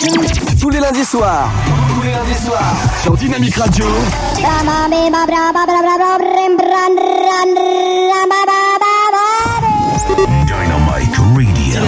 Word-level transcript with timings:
Tous 0.00 0.70
les 0.70 0.80
lundis 0.80 1.04
soirs. 1.04 1.50
Tous 1.94 2.02
les 2.02 2.12
lundis 2.12 2.42
soirs. 2.42 2.74
Sur 3.02 3.16
Dynamique 3.18 3.54
Radio. 3.56 3.84
Dynamite 4.34 5.14
Radio. 11.16 11.80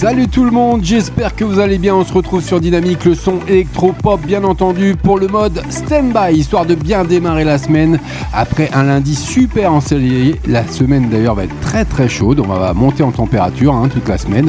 Salut 0.00 0.28
tout 0.28 0.46
le 0.46 0.50
monde, 0.50 0.82
j'espère 0.82 1.36
que 1.36 1.44
vous 1.44 1.58
allez 1.58 1.76
bien. 1.76 1.94
On 1.94 2.06
se 2.06 2.12
retrouve 2.14 2.42
sur 2.42 2.58
Dynamique, 2.58 3.04
le 3.04 3.14
son 3.14 3.40
électro-pop, 3.46 4.18
bien 4.22 4.44
entendu, 4.44 4.96
pour 4.96 5.18
le 5.18 5.28
mode 5.28 5.62
stand-by, 5.68 6.38
histoire 6.38 6.64
de 6.64 6.74
bien 6.74 7.04
démarrer 7.04 7.44
la 7.44 7.58
semaine. 7.58 8.00
Après 8.32 8.70
un 8.72 8.84
lundi 8.84 9.14
super 9.14 9.74
ensoleillé, 9.74 10.40
la 10.46 10.66
semaine 10.66 11.10
d'ailleurs 11.10 11.34
va 11.34 11.44
être 11.44 11.60
très 11.60 11.84
très 11.84 12.08
chaude. 12.08 12.40
On 12.40 12.46
va 12.46 12.72
monter 12.72 13.02
en 13.02 13.10
température 13.10 13.74
hein, 13.74 13.90
toute 13.92 14.08
la 14.08 14.16
semaine. 14.16 14.48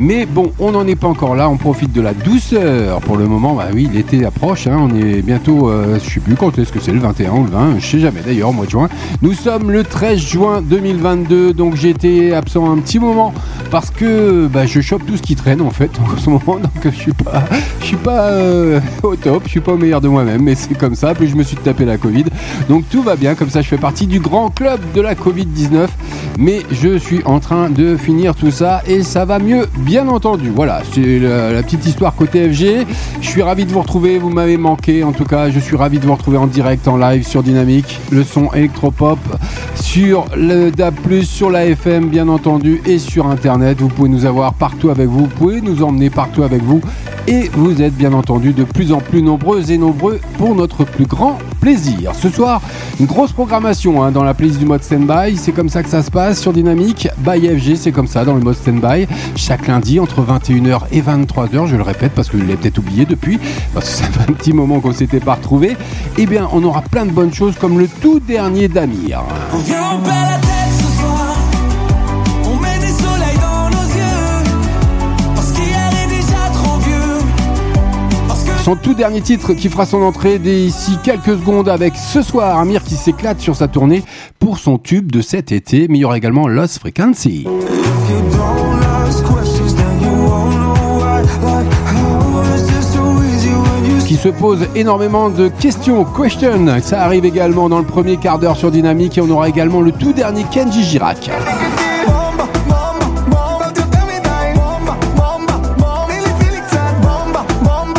Mais 0.00 0.26
bon, 0.26 0.52
on 0.58 0.72
n'en 0.72 0.86
est 0.86 0.94
pas 0.96 1.08
encore 1.08 1.34
là. 1.36 1.48
On 1.48 1.56
profite 1.56 1.92
de 1.92 2.00
la 2.00 2.12
douceur 2.14 3.00
pour 3.00 3.16
le 3.16 3.26
moment. 3.26 3.54
Bah 3.54 3.66
oui, 3.72 3.88
l'été 3.92 4.24
approche. 4.24 4.66
hein. 4.66 4.76
On 4.78 4.94
est 4.94 5.22
bientôt, 5.22 5.70
euh, 5.70 5.98
je 6.02 6.10
sais 6.14 6.20
plus 6.20 6.34
quand 6.34 6.58
est-ce 6.58 6.72
que 6.72 6.80
c'est, 6.80 6.92
le 6.92 6.98
21 7.00 7.32
ou 7.32 7.44
le 7.44 7.50
20, 7.50 7.78
je 7.78 7.86
sais 7.86 7.98
jamais 8.00 8.20
d'ailleurs, 8.24 8.52
mois 8.52 8.66
de 8.66 8.70
juin. 8.70 8.88
Nous 9.22 9.32
sommes 9.32 9.70
le 9.70 9.84
13 9.84 10.18
juin 10.18 10.62
2022, 10.62 11.52
donc 11.52 11.76
j'ai 11.76 11.90
été 11.90 12.34
absent 12.34 12.70
un 12.70 12.78
petit 12.78 12.98
moment 12.98 13.32
parce 13.70 13.90
que 13.90 14.46
bah, 14.46 14.66
je 14.66 14.80
chope 14.80 15.04
tout 15.06 15.16
ce 15.16 15.22
qui 15.22 15.34
traîne 15.36 15.60
en 15.60 15.70
fait 15.70 15.90
en 16.14 16.18
ce 16.18 16.30
moment, 16.30 16.58
donc 16.58 16.70
je 16.84 16.90
suis 16.90 17.12
pas, 17.12 17.44
suis 17.80 17.96
pas 17.96 18.30
euh, 18.30 18.80
au 19.02 19.16
top, 19.16 19.42
je 19.46 19.50
suis 19.50 19.60
pas 19.60 19.72
au 19.72 19.76
meilleur 19.78 20.00
de 20.00 20.08
moi-même, 20.08 20.42
mais 20.42 20.54
c'est 20.54 20.76
comme 20.76 20.94
ça. 20.94 21.14
Puis 21.14 21.28
je 21.28 21.36
me 21.36 21.42
suis 21.42 21.56
tapé 21.56 21.84
la 21.84 21.96
Covid, 21.98 22.24
donc 22.68 22.84
tout 22.90 23.02
va 23.02 23.16
bien. 23.16 23.34
Comme 23.34 23.50
ça, 23.50 23.62
je 23.62 23.68
fais 23.68 23.78
partie 23.78 24.06
du 24.06 24.20
grand 24.20 24.50
club 24.50 24.80
de 24.94 25.00
la 25.00 25.14
Covid 25.14 25.46
19, 25.46 25.90
mais 26.38 26.60
je 26.70 26.98
suis 26.98 27.20
en 27.24 27.40
train 27.40 27.70
de 27.70 27.96
finir 27.96 28.34
tout 28.34 28.50
ça 28.50 28.82
et 28.86 29.02
ça 29.02 29.24
va 29.24 29.38
mieux, 29.38 29.66
bien 29.86 30.08
entendu. 30.08 30.50
Voilà, 30.50 30.82
c'est 30.92 31.20
la, 31.20 31.62
petite 31.62 31.86
histoire 31.86 32.16
côté 32.16 32.50
FG. 32.50 32.86
Je 33.20 33.26
suis 33.26 33.40
ravi 33.40 33.64
de 33.64 33.70
vous 33.70 33.80
retrouver, 33.80 34.18
vous 34.18 34.30
m'avez 34.30 34.56
manqué 34.56 35.04
en 35.04 35.12
tout 35.12 35.24
cas. 35.24 35.48
Je 35.48 35.60
suis 35.60 35.76
ravi 35.76 36.00
de 36.00 36.04
vous 36.04 36.14
retrouver 36.14 36.38
en 36.38 36.48
direct, 36.48 36.88
en 36.88 36.96
live 36.96 37.24
sur 37.24 37.44
Dynamique, 37.44 38.00
le 38.10 38.24
son 38.24 38.52
électropop 38.52 39.20
sur 39.76 40.24
le 40.36 40.70
DAB+, 40.70 41.22
sur 41.22 41.50
la 41.50 41.66
FM 41.66 42.08
bien 42.08 42.26
entendu 42.26 42.82
et 42.84 42.98
sur 42.98 43.28
internet. 43.28 43.80
Vous 43.80 43.88
pouvez 43.88 44.08
nous 44.08 44.24
avoir 44.24 44.54
partout 44.54 44.90
avec 44.90 45.06
vous, 45.06 45.20
vous 45.20 45.26
pouvez 45.28 45.60
nous 45.60 45.84
emmener 45.84 46.10
partout 46.10 46.42
avec 46.42 46.62
vous 46.64 46.80
et 47.28 47.48
vous 47.52 47.82
êtes 47.82 47.94
bien 47.94 48.12
entendu 48.12 48.52
de 48.52 48.64
plus 48.64 48.92
en 48.92 48.98
plus 48.98 49.22
nombreux 49.22 49.70
et 49.70 49.78
nombreux 49.78 50.20
pour 50.38 50.54
notre 50.54 50.84
plus 50.84 51.06
grand 51.06 51.38
plaisir. 51.60 52.12
Ce 52.14 52.28
soir, 52.28 52.60
une 53.00 53.06
grosse 53.06 53.32
programmation 53.32 54.02
hein, 54.02 54.12
dans 54.12 54.22
la 54.22 54.34
playlist 54.34 54.60
du 54.60 54.66
mode 54.66 54.82
standby. 54.82 55.36
C'est 55.36 55.52
comme 55.52 55.68
ça 55.68 55.82
que 55.82 55.88
ça 55.88 56.02
se 56.02 56.10
passe 56.10 56.40
sur 56.40 56.52
Dynamique. 56.52 57.08
By 57.18 57.48
FG, 57.48 57.76
c'est 57.76 57.92
comme 57.92 58.06
ça 58.06 58.24
dans 58.24 58.34
le 58.34 58.40
mode 58.40 58.54
standby. 58.54 59.08
Chaque 59.34 59.68
lundi 59.76 60.00
entre 60.00 60.22
21h 60.22 60.84
et 60.90 61.02
23h, 61.02 61.66
je 61.66 61.76
le 61.76 61.82
répète 61.82 62.12
parce 62.12 62.30
que 62.30 62.38
l'avez 62.38 62.56
peut-être 62.56 62.78
oublié 62.78 63.04
depuis, 63.04 63.38
parce 63.74 63.90
que 63.90 63.96
ça 63.96 64.04
fait 64.04 64.30
un 64.30 64.32
petit 64.32 64.54
moment 64.54 64.80
qu'on 64.80 64.94
s'était 64.94 65.20
pas 65.20 65.34
retrouvé. 65.34 65.76
Eh 66.16 66.24
bien, 66.24 66.48
on 66.52 66.64
aura 66.64 66.80
plein 66.80 67.04
de 67.04 67.10
bonnes 67.10 67.34
choses 67.34 67.56
comme 67.56 67.78
le 67.78 67.86
tout 67.86 68.18
dernier 68.18 68.68
d'Amir. 68.68 69.22
Son 78.64 78.76
tout 78.76 78.94
dernier 78.94 79.20
titre 79.20 79.52
qui 79.52 79.68
fera 79.68 79.84
son 79.84 80.02
entrée 80.02 80.38
d'ici 80.38 80.96
quelques 81.04 81.38
secondes 81.38 81.68
avec 81.68 81.94
ce 81.96 82.22
soir 82.22 82.58
Amir 82.58 82.82
qui 82.82 82.96
s'éclate 82.96 83.40
sur 83.40 83.54
sa 83.54 83.68
tournée 83.68 84.02
pour 84.38 84.58
son 84.58 84.78
tube 84.78 85.12
de 85.12 85.20
cet 85.20 85.52
été, 85.52 85.86
mais 85.88 85.98
il 85.98 86.00
y 86.00 86.04
aura 86.06 86.16
également 86.16 86.48
Lost 86.48 86.78
Frequency. 86.78 87.46
Qui 94.16 94.22
se 94.22 94.28
pose 94.30 94.66
énormément 94.74 95.28
de 95.28 95.48
questions, 95.48 96.04
question. 96.04 96.80
Ça 96.80 97.02
arrive 97.02 97.26
également 97.26 97.68
dans 97.68 97.78
le 97.78 97.84
premier 97.84 98.16
quart 98.16 98.38
d'heure 98.38 98.56
sur 98.56 98.70
Dynamique 98.70 99.18
et 99.18 99.20
on 99.20 99.28
aura 99.28 99.48
également 99.48 99.82
le 99.82 99.92
tout 99.92 100.14
dernier 100.14 100.44
Kenji 100.50 100.82
Girac. 100.84 101.30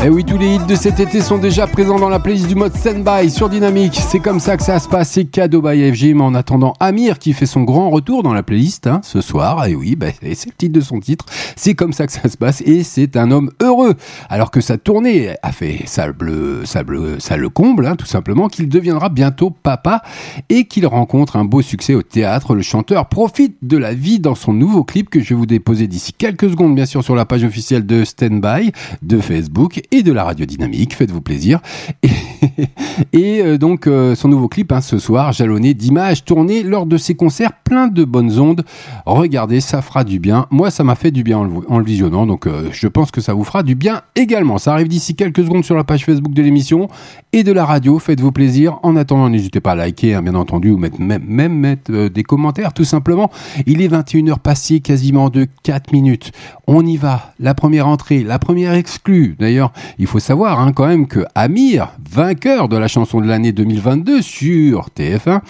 Et 0.08 0.10
oui, 0.10 0.24
tous 0.24 0.38
les 0.38 0.56
hits 0.56 0.66
de 0.66 0.76
cet 0.76 1.02
été 1.02 1.20
sont 1.20 1.38
déjà 1.38 1.68
présents 1.68 2.00
dans 2.00 2.08
la 2.08 2.20
playlist 2.20 2.48
du 2.48 2.56
mode 2.56 2.74
Standby 2.74 3.30
sur 3.30 3.50
Dynamique. 3.50 4.00
C'est 4.02 4.22
comme 4.22 4.40
ça 4.40 4.56
que 4.56 4.64
ça 4.64 4.80
se 4.80 4.88
passe, 4.88 5.10
c'est 5.10 5.26
cadeau 5.26 5.62
by 5.62 5.92
FG. 5.92 6.16
Mais 6.16 6.22
en 6.22 6.34
attendant, 6.34 6.72
Amir 6.80 7.20
qui 7.20 7.34
fait 7.34 7.46
son 7.46 7.64
grand 7.64 7.90
retour 7.90 8.24
dans 8.24 8.34
la 8.34 8.42
playlist 8.42 8.88
hein, 8.88 9.02
ce 9.04 9.20
soir. 9.20 9.66
Et 9.66 9.76
oui, 9.76 9.98
bah, 9.98 10.08
c'est 10.22 10.46
le 10.46 10.56
titre 10.56 10.72
de 10.72 10.80
son 10.80 11.02
titre. 11.02 11.26
C'est 11.58 11.74
comme 11.74 11.92
ça 11.92 12.08
que 12.08 12.14
ça 12.14 12.30
se 12.30 12.38
passe. 12.38 12.62
Et 12.62 12.84
c'est 12.84 13.18
un 13.18 13.32
homme 13.32 13.52
heureux. 13.62 13.96
Alors 14.30 14.50
que 14.50 14.62
sa 14.62 14.78
tournée 14.78 15.36
a 15.44 15.52
fait 15.52 15.82
ça, 15.88 16.10
bleu, 16.14 16.62
ça, 16.64 16.84
ça 17.20 17.36
le 17.36 17.50
comble, 17.50 17.86
hein, 17.86 17.98
tout 17.98 18.06
simplement, 18.06 18.48
qu'il 18.48 18.70
deviendra 18.70 19.10
bientôt 19.10 19.50
papa 19.50 20.04
et 20.48 20.68
qu'il 20.68 20.88
rencontre 20.88 21.36
un 21.36 21.44
beau 21.44 21.62
succès 21.62 21.96
au 21.96 22.02
théâtre. 22.02 22.56
Le 22.56 22.62
chanteur 22.62 23.10
profite 23.10 23.58
de 23.62 23.76
la 23.76 23.94
vie 23.94 24.22
dans 24.22 24.36
son 24.36 24.54
nouveau 24.54 24.86
clip 24.86 25.10
que 25.10 25.20
je 25.20 25.28
vais 25.28 25.36
vous 25.36 25.46
déposer 25.46 25.88
d'ici 25.88 26.14
quelques 26.14 26.50
secondes, 26.50 26.76
bien 26.76 26.86
sûr, 26.86 27.04
sur 27.04 27.14
la 27.14 27.26
page 27.26 27.44
officielle 27.44 27.86
de 27.86 28.06
Standby, 28.06 28.72
de 29.02 29.20
Facebook 29.20 29.82
de 30.04 30.12
la 30.12 30.24
radio 30.24 30.46
dynamique. 30.46 30.96
Faites-vous 30.96 31.22
plaisir. 31.22 31.60
Et, 32.04 32.68
et, 33.14 33.42
euh, 33.42 33.58
donc, 33.58 33.88
euh, 33.88 34.16
son 34.16 34.28
nouveau 34.28 34.48
clip, 34.48 34.72
hein, 34.72 34.82
ce 34.82 35.00
soir, 35.00 35.32
jalonné 35.32 35.74
d'images 35.74 36.24
tournées 36.24 36.64
lors 36.64 36.86
de 36.86 36.98
ses 36.98 37.16
concerts, 37.16 37.54
plein 37.64 37.88
de 37.88 38.04
bonnes 38.04 38.40
ondes. 38.40 38.64
Regardez, 39.06 39.60
ça 39.62 39.82
fera 39.82 40.04
du 40.04 40.20
bien. 40.20 40.48
Moi, 40.52 40.72
ça 40.72 40.84
m'a 40.84 40.96
fait 40.96 41.12
du 41.12 41.24
bien 41.24 41.40
en 41.68 41.80
le, 41.80 41.86
visionnant, 41.86 42.26
donc 42.26 42.48
euh, 42.48 42.70
je 42.72 42.88
pense 42.88 43.12
que 43.12 43.22
ça 43.22 43.34
vous 43.34 43.44
fera 43.44 43.64
du 43.64 43.76
bien 43.76 44.02
également. 44.16 44.58
Ça 44.58 44.74
arrive 44.74 44.88
d'ici 44.88 45.16
quelques 45.16 45.44
secondes 45.44 45.64
sur 45.64 45.76
la 45.76 45.84
page 45.84 46.06
Facebook 46.06 46.34
de 46.34 46.42
l'émission 46.42 46.90
et 47.34 47.44
de 47.44 47.52
la 47.52 47.66
radio. 47.66 48.00
Faites-vous 48.00 48.32
plaisir. 48.32 48.80
En 48.84 48.96
attendant, 48.96 49.30
n'hésitez 49.30 49.60
pas 49.60 49.72
à 49.72 49.76
liker, 49.76 50.16
hein, 50.16 50.22
bien 50.22 50.36
entendu, 50.36 50.72
ou 50.72 50.78
mettre, 50.78 51.00
même, 51.00 51.24
même 51.26 51.54
mettre 51.54 52.10
des 52.10 52.24
commentaires, 52.24 52.74
tout 52.74 52.84
simplement. 52.84 53.30
Il 53.66 53.82
est 53.82 53.88
21h 53.88 54.40
passé 54.40 54.80
quasiment 54.80 55.30
de 55.30 55.48
4 55.64 55.92
minutes. 55.92 56.32
On 56.68 56.86
y 56.86 56.98
va. 56.98 57.34
La 57.40 57.54
première 57.54 57.88
entrée, 57.88 58.24
la 58.24 58.40
première 58.40 58.74
exclue. 58.74 59.36
D'ailleurs, 59.40 59.72
il 60.00 60.08
faut 60.08 60.20
savoir 60.20 60.60
hein, 60.60 60.72
quand 60.74 60.88
même 60.88 61.08
que 61.08 61.26
Amir, 61.36 61.94
vainqueur 62.10 62.70
de 62.70 62.78
la 62.78 62.88
chanson 62.88 63.22
de 63.22 63.28
l'année 63.28 63.52
2022 63.52 64.22
sur 64.22 64.90
TF1, 64.98 65.42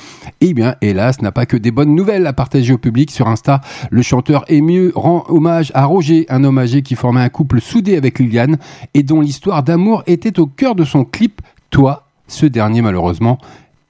eh 0.42 0.54
bien, 0.54 0.76
hélas, 0.82 1.22
n'a 1.22 1.32
pas 1.32 1.46
que 1.46 1.58
des 1.58 1.72
bonnes 1.72 1.96
nouvelles 1.96 2.28
à 2.28 2.34
partager 2.34 2.74
au 2.74 2.78
public 2.78 3.12
sur 3.12 3.28
Insta. 3.28 3.62
Le 3.90 4.02
chanteur 4.02 4.46
ému 4.48 4.92
rend 4.96 5.24
hommage 5.28 5.72
à 5.74 5.86
Roger, 5.86 6.26
un 6.30 6.44
homme 6.44 6.58
âgé 6.58 6.82
qui 6.82 6.96
formait 6.96 7.22
un 7.22 7.30
couple 7.30 7.62
soudé 7.62 7.98
avec 7.98 8.20
Liliane 8.20 8.58
et 8.94 9.04
dont 9.04 9.22
l'histoire 9.22 9.64
d'amour 9.64 10.04
était 10.08 10.40
au 10.40 10.48
cœur 10.48 10.76
de 10.76 10.84
son 10.84 11.06
clip 11.06 11.42
Toi. 11.70 12.04
Ce 12.30 12.46
dernier, 12.46 12.82
malheureusement, 12.82 13.38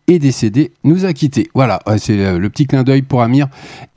est 0.07 0.19
décédé, 0.19 0.71
nous 0.85 1.05
a 1.05 1.11
quittés. 1.11 1.49
Voilà, 1.53 1.79
ouais, 1.85 1.97
c'est 1.97 2.17
euh, 2.17 2.39
le 2.39 2.49
petit 2.49 2.65
clin 2.65 2.83
d'œil 2.83 3.01
pour 3.01 3.21
Amir 3.21 3.47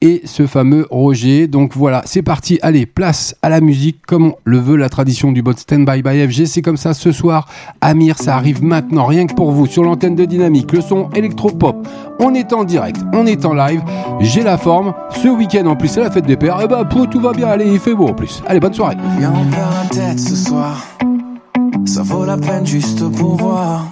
et 0.00 0.22
ce 0.24 0.46
fameux 0.46 0.86
Roger. 0.90 1.46
Donc 1.46 1.76
voilà, 1.76 2.02
c'est 2.04 2.22
parti. 2.22 2.58
Allez, 2.62 2.84
place 2.84 3.36
à 3.42 3.48
la 3.48 3.60
musique 3.60 4.04
comme 4.06 4.34
le 4.44 4.58
veut 4.58 4.76
la 4.76 4.88
tradition 4.88 5.30
du 5.30 5.42
bot 5.42 5.52
Stand 5.56 5.84
By 5.84 6.02
by 6.02 6.26
FG. 6.28 6.46
C'est 6.46 6.62
comme 6.62 6.76
ça 6.76 6.94
ce 6.94 7.12
soir. 7.12 7.48
Amir, 7.80 8.18
ça 8.18 8.34
arrive 8.34 8.62
maintenant, 8.64 9.06
rien 9.06 9.26
que 9.26 9.34
pour 9.34 9.52
vous, 9.52 9.66
sur 9.66 9.84
l'antenne 9.84 10.16
de 10.16 10.24
Dynamique, 10.24 10.72
le 10.72 10.80
son 10.80 11.10
électropop. 11.10 11.86
On 12.18 12.34
est 12.34 12.52
en 12.52 12.64
direct, 12.64 12.98
on 13.12 13.26
est 13.26 13.44
en 13.44 13.54
live. 13.54 13.82
J'ai 14.18 14.42
la 14.42 14.58
forme. 14.58 14.94
Ce 15.10 15.28
week-end 15.28 15.66
en 15.66 15.76
plus, 15.76 15.88
c'est 15.88 16.00
la 16.00 16.10
fête 16.10 16.26
des 16.26 16.36
pères. 16.36 16.60
Et 16.60 16.66
bah, 16.66 16.84
pour 16.84 17.08
tout 17.08 17.20
va 17.20 17.32
bien. 17.32 17.46
Allez, 17.46 17.70
il 17.72 17.78
fait 17.78 17.94
beau 17.94 18.08
en 18.08 18.14
plus. 18.14 18.42
Allez, 18.46 18.58
bonne 18.58 18.74
soirée. 18.74 18.96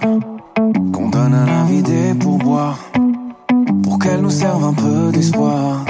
On. 0.03 0.19
Qu'on 0.93 1.09
donne 1.09 1.33
à 1.33 1.45
la 1.45 1.63
vie 1.63 1.81
des 1.81 2.13
pourboires. 2.13 2.79
Pour 3.83 3.99
qu'elle 3.99 4.21
nous 4.21 4.29
serve 4.29 4.63
un 4.63 4.73
peu 4.73 5.11
d'espoir. 5.11 5.85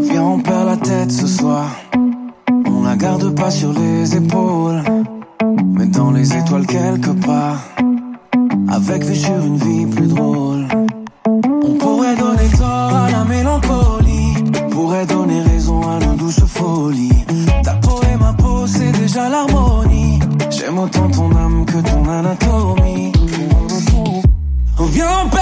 Viens, 0.00 0.22
on 0.22 0.38
perd 0.38 0.66
la 0.66 0.76
tête 0.76 1.10
ce 1.10 1.26
soir. 1.26 1.66
On 2.66 2.82
la 2.82 2.96
garde 2.96 3.34
pas 3.34 3.50
sur 3.50 3.72
les 3.72 4.16
épaules. 4.16 4.82
Mais 5.74 5.86
dans 5.86 6.10
les 6.10 6.36
étoiles 6.36 6.66
quelque 6.66 7.10
part. 7.26 7.60
Avec 8.68 9.04
vue 9.04 9.16
sur 9.16 9.44
une 9.44 9.56
vie 9.56 9.86
plus 9.86 10.08
drôle. 10.08 10.66
On 11.64 11.74
pourrait 11.74 12.16
donner 12.16 12.48
tort 12.58 12.94
à 12.94 13.10
la 13.10 13.24
mélancolie. 13.24 14.34
Pourrait 14.70 15.06
donner 15.06 15.42
raison 15.42 15.80
à 15.82 15.98
nos 16.04 16.14
douces 16.14 16.44
folies. 16.44 17.24
Ta 17.62 17.74
peau 17.74 18.00
et 18.12 18.16
ma 18.16 18.32
peau, 18.32 18.66
c'est 18.66 18.92
déjà 18.92 19.28
l'harmonie. 19.28 20.18
J'aime 20.50 20.78
autant 20.78 21.08
ton 21.08 21.30
âme 21.36 21.64
que 21.66 21.78
ton 21.78 22.08
anatomie. 22.08 22.91
On 24.92 24.94
vient, 24.94 25.41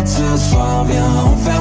s'entête 0.00 0.08
ce 0.08 0.50
soir. 0.50 0.84
Viens, 0.84 1.24
on 1.26 1.36
ferme 1.36 1.59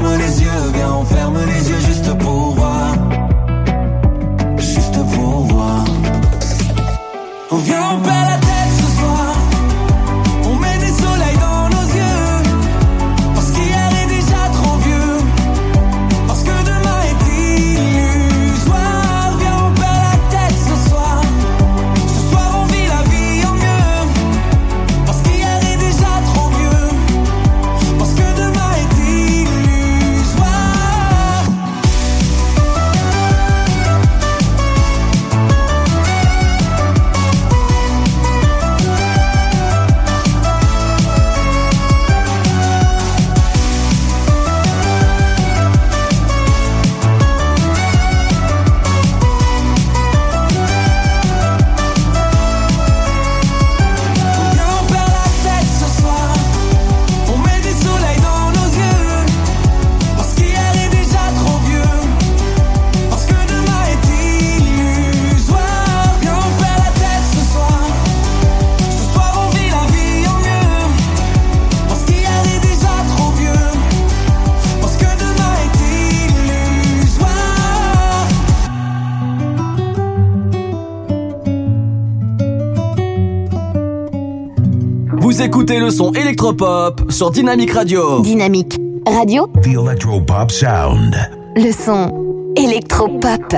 le 85.90 85.96
son 85.96 86.12
électropop 86.12 87.12
sur 87.12 87.32
Dynamique 87.32 87.72
Radio. 87.74 88.20
Dynamique 88.22 88.80
Radio. 89.08 89.48
The 89.64 89.70
Electropop 89.70 90.52
Sound. 90.52 91.16
Le 91.56 91.72
son 91.72 92.54
électropop. 92.56 93.56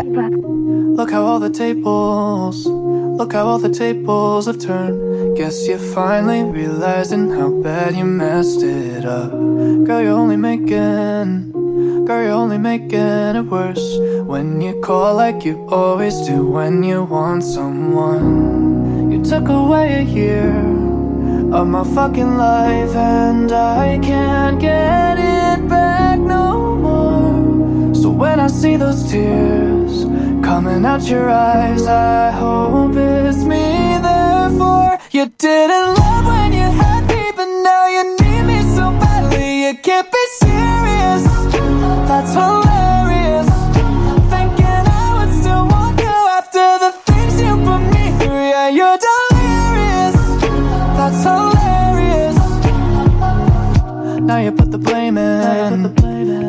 Look 0.95 1.11
how 1.11 1.25
all 1.25 1.41
the 1.41 1.51
tables, 1.51 2.65
look 2.65 3.33
how 3.33 3.45
all 3.45 3.59
the 3.59 3.67
tables 3.67 4.47
have 4.47 4.59
turned. 4.59 5.35
Guess 5.35 5.67
you're 5.67 5.77
finally 5.77 6.43
realizing 6.43 7.29
how 7.29 7.49
bad 7.49 7.97
you 7.97 8.05
messed 8.05 8.63
it 8.63 9.03
up. 9.03 9.31
Girl, 9.31 10.01
you're 10.01 10.17
only 10.17 10.37
making, 10.37 11.51
girl, 12.05 12.23
you're 12.23 12.31
only 12.31 12.57
making 12.57 13.35
it 13.35 13.45
worse. 13.45 13.99
When 14.25 14.61
you 14.61 14.79
call 14.79 15.15
like 15.15 15.43
you 15.43 15.67
always 15.67 16.15
do 16.21 16.47
when 16.47 16.81
you 16.81 17.03
want 17.03 17.43
someone. 17.43 19.11
You 19.11 19.21
took 19.21 19.49
away 19.49 19.95
a 19.95 20.03
year 20.03 20.80
of 21.53 21.67
my 21.67 21.83
fucking 21.83 22.37
life 22.37 22.95
and 22.95 23.51
I 23.51 23.99
can't 24.01 24.59
get 24.59 25.17
it 25.19 25.67
back 25.67 26.17
no 26.17 26.75
more. 26.77 27.93
So 27.93 28.09
when 28.09 28.39
I 28.39 28.47
see 28.47 28.77
those 28.77 29.03
tears 29.11 30.05
coming 30.45 30.85
out 30.85 31.03
your 31.09 31.29
eyes, 31.29 31.85
I 31.87 32.31
hope 32.31 32.95
it's 32.95 33.43
me. 33.43 33.97
Therefore, 34.01 34.97
you 35.11 35.25
didn't 35.37 35.95
love 35.99 36.25
when 36.25 36.53
you 36.53 36.67
had 36.81 37.01
me, 37.07 37.31
but 37.35 37.49
now 37.63 37.87
you 37.87 38.03
need 38.21 38.43
me 38.43 38.61
so 38.75 38.91
badly. 39.01 39.67
You 39.67 39.77
can't 39.77 40.09
be 40.09 40.25
serious. 40.39 41.23
That's 42.07 42.33
hilarious. 42.33 42.70
You 54.41 54.51
put 54.51 54.71
the 54.71 54.77
blame 54.77 55.17
in. 55.17 55.93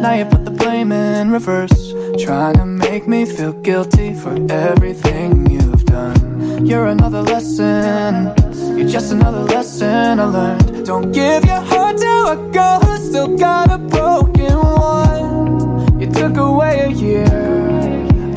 Now 0.00 0.14
you 0.14 0.24
put 0.24 0.44
the 0.44 0.50
blame 0.50 0.92
in 0.92 1.30
reverse. 1.30 1.92
Trying 2.18 2.54
to 2.54 2.66
make 2.66 3.06
me 3.06 3.24
feel 3.24 3.52
guilty 3.52 4.14
for 4.14 4.34
everything 4.50 5.50
you've 5.50 5.84
done. 5.84 6.66
You're 6.66 6.86
another 6.86 7.22
lesson. 7.22 8.32
You're 8.76 8.88
just 8.88 9.12
another 9.12 9.40
lesson 9.40 10.20
I 10.20 10.24
learned. 10.24 10.86
Don't 10.86 11.12
give 11.12 11.44
your 11.44 11.60
heart 11.60 11.98
to 11.98 12.14
a 12.34 12.50
girl 12.52 12.80
who's 12.80 13.08
still 13.08 13.36
got 13.36 13.70
a 13.70 13.78
broken 13.78 14.56
one. 14.58 16.00
You 16.00 16.10
took 16.10 16.36
away 16.36 16.80
a 16.80 16.88
year 16.88 17.24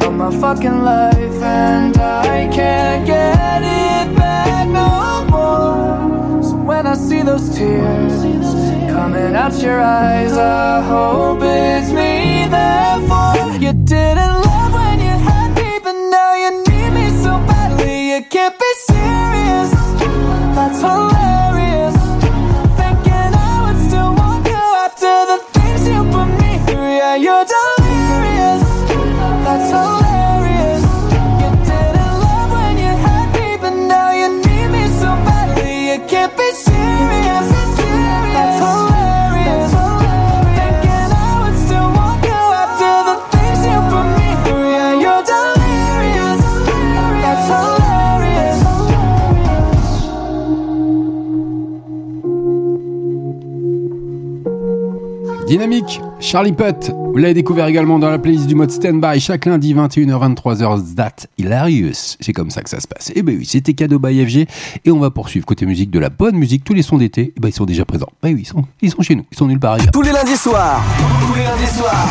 of 0.06 0.14
my 0.14 0.32
fucking 0.42 0.84
life, 0.84 1.42
and 1.42 1.98
I 1.98 2.50
can't 2.54 3.06
get 3.06 3.62
it 3.64 4.16
back 4.18 4.68
no 4.68 5.26
more. 5.30 6.44
So 6.44 6.56
when 6.58 6.86
I 6.88 6.96
see 6.96 7.22
those 7.22 7.56
tears 7.56 8.65
coming 8.96 9.36
out 9.36 9.54
your 9.62 9.82
eyes. 9.82 10.34
I 10.38 10.82
hope 10.92 11.42
it's 11.42 11.90
me. 11.92 12.48
Therefore, 12.58 13.36
you 13.66 13.74
didn't 13.94 14.36
love 14.48 14.72
when 14.80 14.98
you 15.08 15.16
had 15.30 15.50
me, 15.60 15.72
but 15.86 15.98
now 16.16 16.32
you 16.44 16.52
need 16.70 16.92
me 16.98 17.08
so 17.24 17.34
badly. 17.50 17.96
You 18.12 18.20
can't 18.34 18.56
be 18.64 18.72
serious. 18.92 19.70
That's 20.58 20.80
hilarious. 20.88 21.96
Thinking 22.80 23.32
I 23.50 23.54
would 23.64 23.80
still 23.88 24.12
want 24.22 24.42
you 24.54 24.66
after 24.86 25.14
the 25.32 25.40
things 25.56 25.82
you 25.92 26.00
put 26.16 26.30
me 26.42 26.52
through. 26.66 26.92
Yeah, 27.02 27.16
you're 27.26 27.46
delirious. 27.54 28.64
That's 29.46 29.70
hilarious. 29.72 29.95
Dynamique, 55.48 56.02
Charlie 56.20 56.54
Putt, 56.54 56.92
vous 57.16 57.22
l'avez 57.22 57.34
découvert 57.34 57.68
également 57.68 57.98
dans 57.98 58.10
la 58.10 58.20
playlist 58.20 58.46
du 58.46 58.56
mode 58.56 58.72
Standby 58.72 59.22
chaque 59.22 59.46
lundi 59.46 59.74
21h-23h, 59.74 60.96
That 60.96 61.28
Hilarious. 61.38 62.18
C'est 62.20 62.34
comme 62.34 62.50
ça 62.50 62.62
que 62.62 62.70
ça 62.70 62.82
se 62.82 62.88
passe. 62.90 63.10
Et 63.12 63.14
eh 63.16 63.22
ben 63.22 63.38
oui, 63.40 63.46
c'était 63.46 63.74
cadeau 63.74 64.00
by 64.00 64.26
FG 64.26 64.46
et 64.84 64.92
on 64.92 65.00
va 65.00 65.12
poursuivre 65.12 65.46
côté 65.46 65.66
musique 65.66 65.92
de 65.92 66.00
la 66.00 66.10
bonne 66.10 66.36
musique. 66.36 66.66
Tous 66.66 66.74
les 66.74 66.82
sons 66.82 66.98
d'été, 66.98 67.22
et 67.22 67.34
eh 67.38 67.40
ben 67.40 67.48
ils 67.48 67.54
sont 67.54 67.64
déjà 67.64 67.86
présents. 67.86 68.10
Ben 68.22 68.34
oui, 68.36 68.42
ils 68.42 68.46
sont, 68.46 68.66
ils 68.82 68.92
sont 68.92 69.02
chez 69.02 69.16
nous, 69.16 69.24
ils 69.32 69.38
sont 69.38 69.48
nulle 69.48 69.62
part 69.62 69.76
ailleurs. 69.76 69.92
Tous 69.94 70.02
les 70.02 70.12
lundis 70.12 70.36
soirs, 70.36 70.84
tous 71.26 71.36
les 71.40 71.46
lundis 71.46 71.74
soirs, 71.74 72.10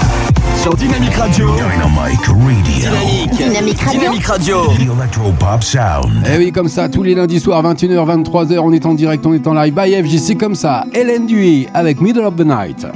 sur 0.62 0.74
Dynamique 0.74 1.16
Radio. 1.16 1.50
Dynamique 1.54 2.24
Radio. 2.24 3.36
Dynamique 3.36 3.80
Radio. 3.82 4.00
Dynamique 4.00 4.24
Radio. 4.24 4.56
The 4.68 4.80
Electropop 4.80 5.62
Sound. 5.62 6.26
Et 6.26 6.30
eh 6.32 6.38
oui, 6.38 6.50
comme 6.50 6.68
ça, 6.68 6.88
tous 6.88 7.02
les 7.02 7.14
lundis 7.14 7.40
soirs, 7.40 7.62
21h-23h, 7.62 8.58
on 8.60 8.72
est 8.72 8.86
en 8.86 8.94
direct, 8.94 9.26
on 9.26 9.34
est 9.34 9.46
en 9.46 9.52
live 9.52 9.74
by 9.74 10.02
FG. 10.02 10.18
C'est 10.18 10.36
comme 10.36 10.54
ça. 10.54 10.86
Hélène 10.94 11.26
Duy 11.26 11.66
avec 11.74 12.00
Middle 12.00 12.24
of 12.24 12.36
the 12.36 12.46
Night. 12.46 12.86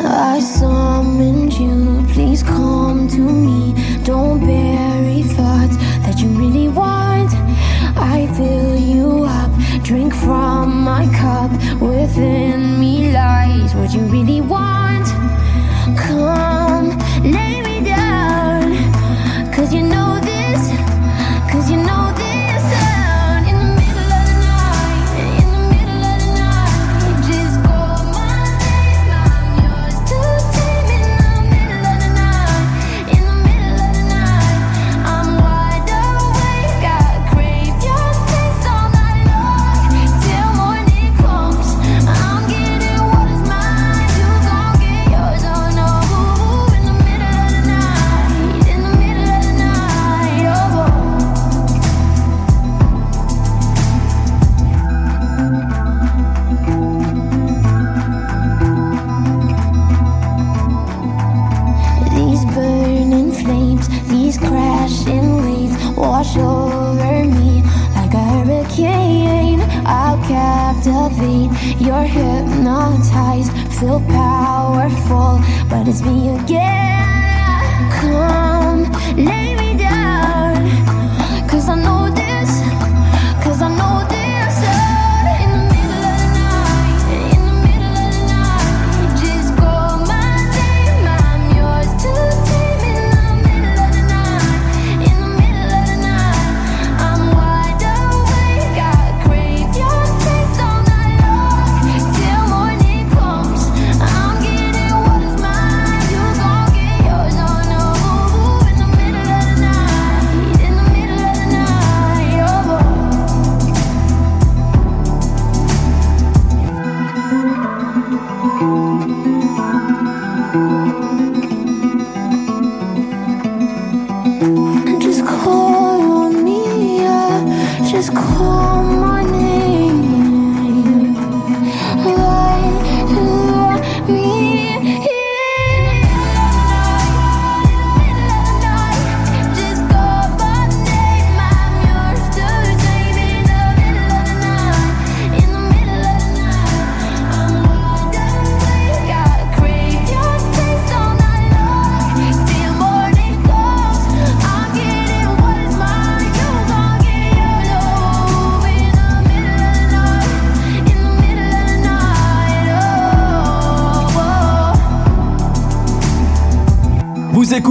I 0.00 0.40
please 1.58 2.42
come 2.44 3.08
to 3.08 3.18
me. 3.18 3.74
Don't 4.04 4.38
bury 4.38 5.22
thoughts 5.22 5.76
that 6.04 6.20
you 6.20 6.28
really 6.28 6.68
want. 6.68 7.30
I 7.96 8.28
fill 8.36 8.76
you 8.76 9.24
up, 9.24 9.50
drink 9.82 10.14
from 10.14 10.84
my 10.84 11.06
cup. 11.16 11.50
Within 11.80 12.78
me 12.78 13.10
lies 13.12 13.74
what 13.74 13.92
you 13.92 14.02
really 14.02 14.40
want. 14.40 15.06
Come, 15.98 16.96
lay 17.24 17.60
me 17.62 17.84
down, 17.84 18.92
cause 19.52 19.74
you 19.74 19.82
know 19.82 20.20
this, 20.22 20.62
cause 21.50 21.68
you 21.68 21.78
know 21.78 22.07
wash 66.28 66.36
over 66.36 67.24
me 67.24 67.62
like 67.94 68.14
a 68.14 68.22
hurricane. 68.22 69.60
I'll 69.86 70.18
captivate. 70.26 71.50
You're 71.80 72.02
hypnotized, 72.02 73.52
feel 73.78 74.00
powerful, 74.00 75.40
but 75.68 75.88
it's 75.88 76.02
me 76.02 76.36
again. 76.36 77.90
Come, 77.92 78.92
lay 79.16 79.54
me. 79.56 79.67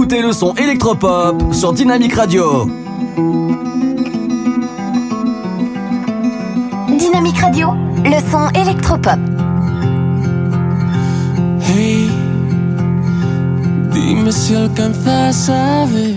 Écoutez 0.08 0.22
le 0.22 0.32
son 0.32 0.54
électropop 0.54 1.52
sur 1.52 1.74
Dynamic 1.74 2.14
Radio. 2.14 2.66
Dynamique 6.98 7.38
Radio, 7.38 7.74
le 8.04 8.18
son 8.30 8.48
électropop. 8.58 9.18
Hey, 11.60 12.10
dime 13.92 14.32
si 14.32 14.54
alcanzas 14.54 15.50
a 15.50 15.84
ver 15.84 16.16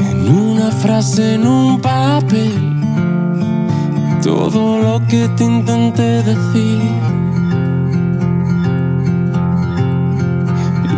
en 0.00 0.28
una 0.34 0.70
frase, 0.70 1.34
en 1.34 1.46
un 1.46 1.78
papel, 1.78 2.52
todo 4.22 4.78
lo 4.78 4.98
que 5.08 5.28
te 5.36 5.44
intenté 5.44 6.22
decir. 6.22 7.11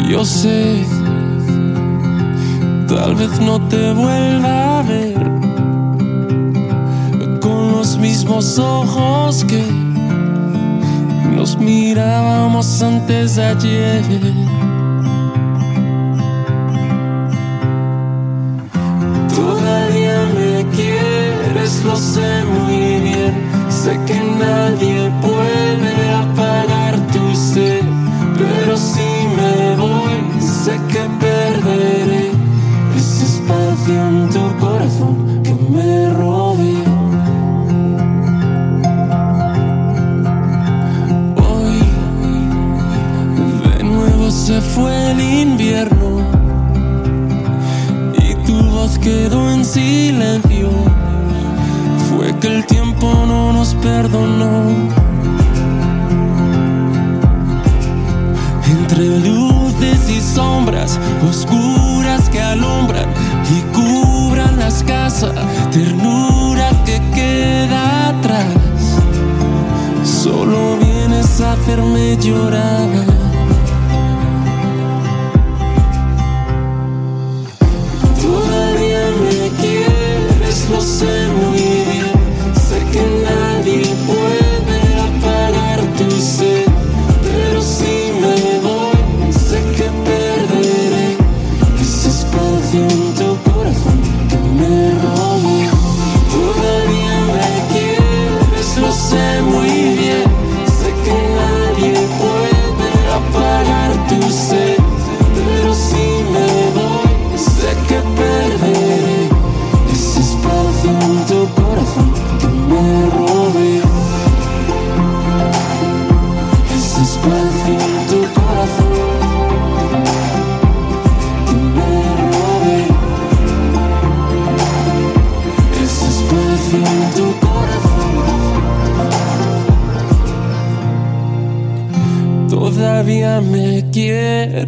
Yo 0.09 0.25
sé, 0.25 0.85
tal 2.87 3.15
vez 3.17 3.41
no 3.41 3.59
te 3.69 3.93
vuelva 3.93 4.79
a 4.79 4.83
ver 4.83 5.15
con 7.41 7.73
los 7.73 7.97
mismos 7.99 8.59
ojos 8.59 9.45
que 9.45 9.65
nos 11.35 11.59
mirábamos 11.59 12.83
antes 12.83 13.37
de 13.37 13.45
ayer. 13.45 14.05
Todavía 19.35 20.19
me 20.39 20.67
quieres, 20.77 21.83
lo 21.85 21.97
sé 21.97 22.45
muy 22.45 23.01
bien. 23.01 23.35
Sé 23.69 23.99
que 24.07 24.21
nadie 24.39 24.94
fue 44.75 45.13
el 45.13 45.21
invierno 45.21 46.19
y 48.19 48.35
tu 48.47 48.61
voz 48.71 48.99
quedó 48.99 49.51
en 49.51 49.65
silencio. 49.65 50.69
Fue 52.09 52.37
que 52.41 52.49
el 52.49 52.67
tiempo 52.67 53.07
no 53.27 53.53
nos 53.53 53.75
perdonó. 53.77 54.71
Entre 58.67 59.21
luces 59.21 60.11
y 60.11 60.21
sombras 60.21 60.99
oscuras 61.29 62.29
que 62.29 62.41
alumbran 62.41 63.07
y 63.57 63.61
cubran 63.75 64.59
las 64.59 64.83
casas, 64.83 65.35
ternura 65.71 66.71
que 66.85 67.01
queda 67.15 68.09
atrás. 68.09 68.47
Solo 70.05 70.79
vienes 70.79 71.41
a 71.41 71.53
hacerme 71.53 72.17
llorar. 72.17 73.14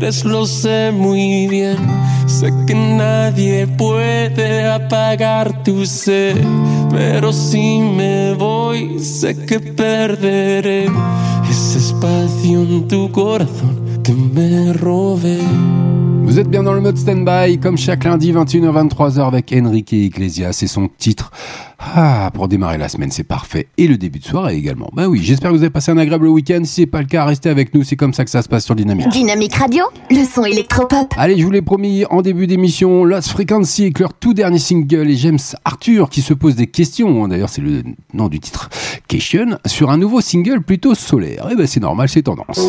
Quieres, 0.07 0.25
lo 0.25 0.47
sé 0.47 0.93
muy 0.93 1.47
bien. 1.49 1.77
Sé 2.27 2.53
que 2.67 2.75
nadie 2.75 3.67
puede 3.67 4.69
apagar 4.69 5.63
tu 5.63 5.87
sed, 5.87 6.37
pero 6.91 7.33
si 7.33 7.79
me 7.79 8.35
voy, 8.35 8.99
sé 9.01 9.37
que 9.47 9.61
perderé 9.61 10.87
ese 11.49 11.79
espacio 11.79 12.63
en 12.63 12.89
tu 12.89 13.11
corazón 13.11 13.81
que 14.03 14.13
me 14.13 14.73
robé. 14.73 15.39
Vous 16.25 16.39
êtes 16.39 16.49
bien 16.49 16.65
dans 16.65 16.75
le 16.75 16.81
mode 16.81 16.99
stand-by, 16.99 17.59
comme 17.59 17.79
chaque 17.79 18.05
lundi 18.05 18.33
21h-23h 18.33 19.27
avec 19.27 19.53
Enrique 19.53 19.93
Iglesias 19.93 20.61
et 20.63 20.67
son 20.67 20.89
titre. 20.99 21.31
Ah, 21.95 22.31
pour 22.35 22.49
démarrer 22.49 22.79
la 22.79 22.89
semaine, 22.89 23.11
c'est 23.11 23.25
parfait. 23.25 23.69
Et 23.79 23.87
le 23.87 23.97
début 23.97 24.19
de 24.19 24.25
soirée 24.25 24.57
également. 24.57 24.91
Bah 24.93 25.09
oui, 25.09 25.21
j'espère 25.23 25.51
que 25.51 25.57
vous 25.57 25.63
avez 25.63 25.71
passé 25.71 25.93
un 25.93 25.99
agréable 25.99 26.27
week-end. 26.27 26.61
Si 26.65 26.83
c'est 26.83 26.87
pas 26.87 27.01
le 27.01 27.07
cas, 27.07 27.25
restez 27.25 27.49
avec 27.49 27.75
nous. 27.75 27.85
C'est 27.85 27.97
comme 27.97 28.13
ça 28.13 28.25
que 28.25 28.31
ça 28.31 28.43
se 28.43 28.49
passe 28.49 28.65
sur 28.65 28.75
Dynamique. 28.75 29.09
Dynamique 29.09 29.55
Radio, 29.55 29.85
le 30.11 30.25
son 30.25 30.45
électropop. 30.45 31.15
Allez, 31.17 31.39
je 31.39 31.45
vous 31.45 31.51
l'ai 31.51 31.63
promis 31.63 32.05
en 32.11 32.23
début 32.23 32.47
d'émission, 32.47 33.05
Lost 33.05 33.29
Frequency 33.29 33.83
avec 33.83 33.99
leur 34.01 34.15
tout 34.15 34.35
dernier 34.35 34.59
single 34.59 35.09
et 35.11 35.17
James 35.17 35.39
Arthur 35.65 36.11
qui 36.11 36.23
se 36.23 36.35
pose 36.35 36.57
des 36.57 36.67
questions. 36.67 37.29
D'ailleurs, 37.29 37.51
c'est 37.51 37.63
le 37.63 37.83
nom 38.15 38.29
du 38.29 38.41
titre. 38.41 38.69
Question 39.09 39.59
sur 39.67 39.91
un 39.91 39.99
nouveau 39.99 40.21
single 40.21 40.63
plutôt 40.63 40.95
solaire. 40.95 41.49
Et 41.53 41.55
ben 41.55 41.67
c'est 41.67 41.81
normal, 41.81 42.09
c'est 42.09 42.23
tendance. 42.23 42.61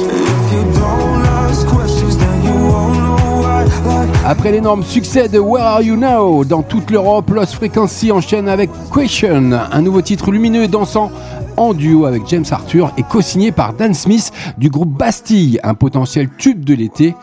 Après 4.25 4.51
l'énorme 4.51 4.83
succès 4.83 5.29
de 5.29 5.39
Where 5.39 5.65
Are 5.65 5.81
You 5.81 5.95
Now 5.95 6.43
dans 6.43 6.61
toute 6.61 6.91
l'Europe, 6.91 7.29
Lost 7.29 7.53
Frequency 7.53 8.11
enchaîne 8.11 8.49
avec 8.49 8.69
Question, 8.93 9.51
un 9.71 9.81
nouveau 9.81 10.01
titre 10.01 10.31
lumineux 10.31 10.63
et 10.63 10.67
dansant 10.67 11.11
en 11.55 11.73
duo 11.73 12.05
avec 12.05 12.27
James 12.27 12.45
Arthur 12.51 12.91
et 12.97 13.03
co-signé 13.03 13.51
par 13.51 13.73
Dan 13.73 13.93
Smith 13.93 14.31
du 14.57 14.69
groupe 14.69 14.89
Bastille, 14.89 15.59
un 15.63 15.73
potentiel 15.73 16.29
tube 16.37 16.65
de 16.65 16.73
l'été 16.73 17.15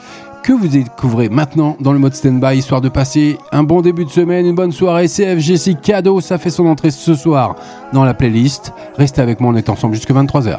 que 0.43 0.53
vous 0.53 0.69
découvrez 0.69 1.31
maintenant 1.31 1.77
dans 1.81 1.93
le 1.93 1.99
mode 1.99 2.15
stand-by, 2.15 2.59
histoire 2.59 2.83
de 2.83 2.91
passer 2.91 3.39
un 3.51 3.63
bon 3.63 3.81
début 3.81 4.05
de 4.05 4.11
semaine, 4.11 4.45
une 4.45 4.55
bonne 4.55 4.73
soirée. 4.73 5.09
CFGC 5.09 5.77
cadeau, 5.83 6.21
ça 6.21 6.37
fait 6.37 6.51
son 6.51 6.67
entrée 6.67 6.91
ce 6.91 7.15
soir 7.15 7.57
dans 7.95 8.05
la 8.05 8.13
playlist. 8.13 8.73
Restez 8.99 9.23
avec 9.23 9.41
moi, 9.41 9.53
on 9.53 9.57
est 9.57 9.71
ensemble 9.71 9.95
jusqu'à 9.95 10.13
23h. 10.13 10.59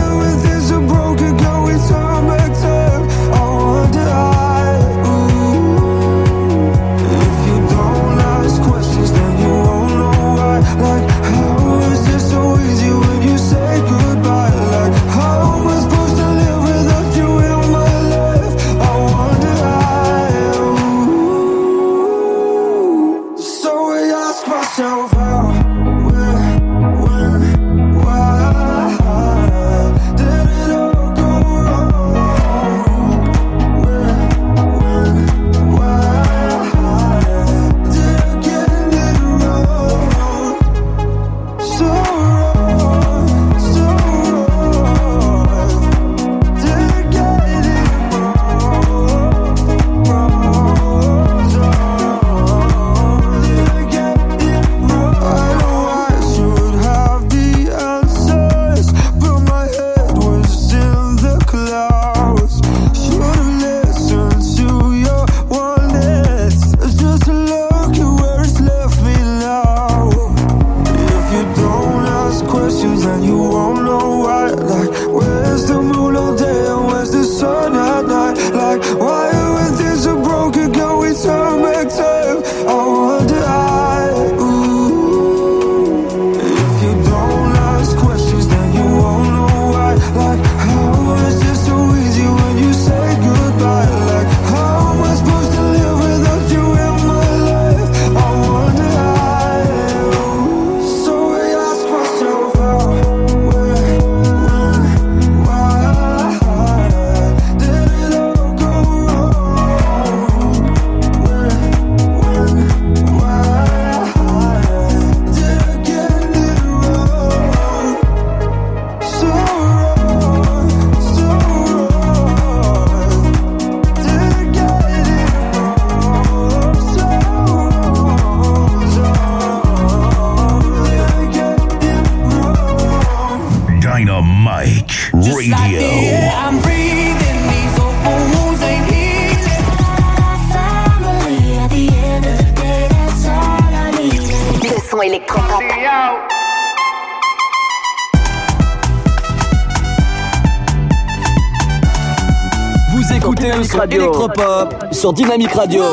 sur 155.01 155.13
Dynamique 155.13 155.53
Radio. 155.53 155.83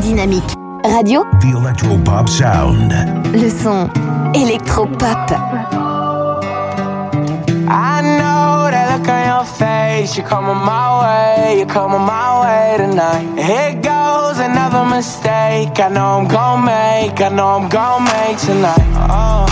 Dynamique 0.00 0.54
Radio, 0.84 1.24
The 1.40 1.46
Electropop 1.46 2.28
Sound. 2.28 2.94
le 3.34 3.50
son 3.50 3.88
électropop. 4.32 5.32
I 7.68 8.00
know 8.02 8.70
that 8.70 8.96
look 8.96 9.08
on 9.08 9.26
your 9.26 9.44
face. 9.44 10.16
You're 10.16 10.24
coming 10.24 10.54
my 10.64 11.00
way, 11.02 11.58
you're 11.58 11.66
coming 11.66 12.06
my 12.06 12.42
way 12.42 12.76
tonight. 12.78 13.26
Here 13.36 13.74
goes 13.82 14.38
another 14.38 14.84
mistake. 14.84 15.80
I 15.80 15.88
know 15.90 16.20
I'm 16.20 16.28
gonna 16.28 16.64
make, 16.64 17.20
I 17.20 17.28
know 17.28 17.58
I'm 17.58 17.68
gonna 17.68 18.04
make 18.04 18.38
tonight. 18.38 18.86
Oh, 19.10 19.46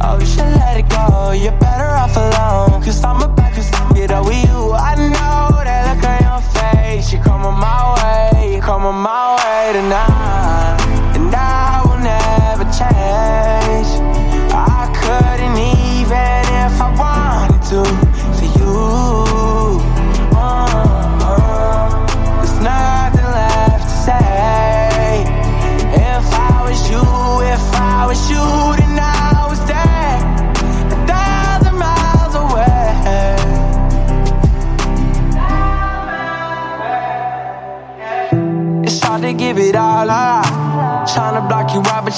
oh, 0.00 0.18
you 0.18 0.24
should 0.24 0.48
let 0.56 0.78
it 0.78 0.88
go. 0.88 1.32
You're 1.32 1.52
better 1.60 1.90
off 1.90 2.16
alone. 2.16 2.82
Cause 2.82 3.04
I'm 3.04 3.20
about 3.20 3.39
coming 8.60 9.02
my 9.02 9.36
way 9.36 9.72
tonight. 9.72 10.19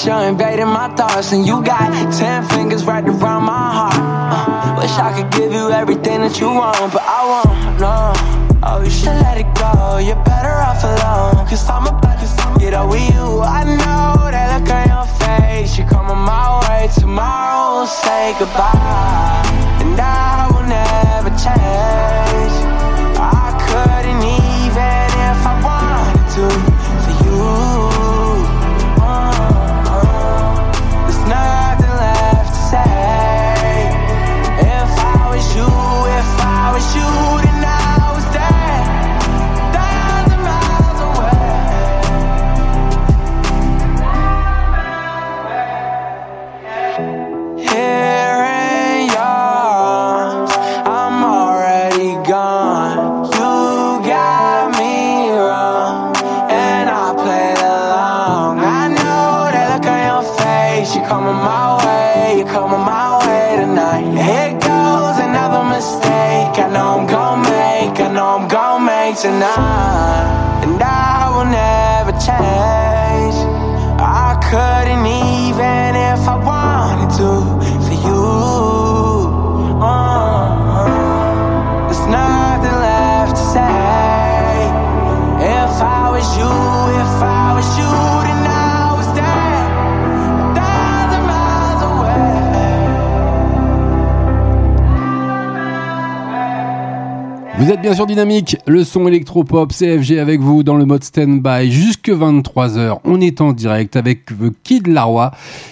In 0.05 0.67
my 0.67 0.93
thoughts, 0.95 1.31
and 1.31 1.45
you 1.47 1.63
got 1.63 1.89
ten 2.11 2.43
fingers 2.49 2.83
right 2.83 3.03
around 3.07 3.43
my 3.43 3.71
heart. 3.77 3.95
Uh, 3.95 4.81
wish 4.81 4.91
I 4.91 5.13
could 5.15 5.31
give 5.31 5.53
you 5.53 5.69
everything 5.71 6.19
that 6.21 6.39
you 6.41 6.47
want, 6.47 6.91
but 6.91 7.01
I 7.01 7.21
won't. 7.31 7.79
No. 7.79 8.11
Oh, 8.63 8.81
you 8.83 8.89
should 8.89 9.15
let 9.23 9.37
it 9.37 9.47
go. 9.55 9.97
You're 9.97 10.21
better 10.25 10.55
off 10.67 10.83
alone. 10.83 11.47
Cause 11.47 11.69
I'm 11.69 11.87
about 11.87 12.19
to 12.19 12.59
get 12.59 12.73
over 12.73 12.97
you. 12.97 13.41
I 13.41 13.63
know 13.63 14.29
that 14.31 14.59
look 14.59 14.69
on 14.71 14.87
your 14.91 15.07
face. 15.23 15.77
You're 15.77 15.87
coming 15.87 16.17
my 16.17 16.59
way. 16.67 16.89
Tomorrow 16.93 17.85
say 17.85 18.35
goodbye. 18.39 19.43
And 19.79 19.99
I 19.99 20.49
will 20.51 20.67
never 20.67 21.29
change. 21.39 22.72
Was 86.23 86.37
you, 86.37 86.52
Vous 97.63 97.71
êtes 97.71 97.79
bien 97.79 97.95
sûr 97.95 98.05
dynamique, 98.05 98.57
le 98.67 98.83
son 98.83 99.07
électropop 99.07 99.71
CFG 99.71 100.19
avec 100.19 100.41
vous 100.41 100.63
dans 100.63 100.75
le 100.75 100.83
mode 100.83 101.01
stand-by 101.01 101.71
jusque 101.71 102.09
23h. 102.09 102.97
On 103.05 103.21
est 103.21 103.39
en 103.39 103.53
direct 103.53 103.95
avec 103.95 104.25
Kid 104.65 104.87
Laroi. 104.87 105.31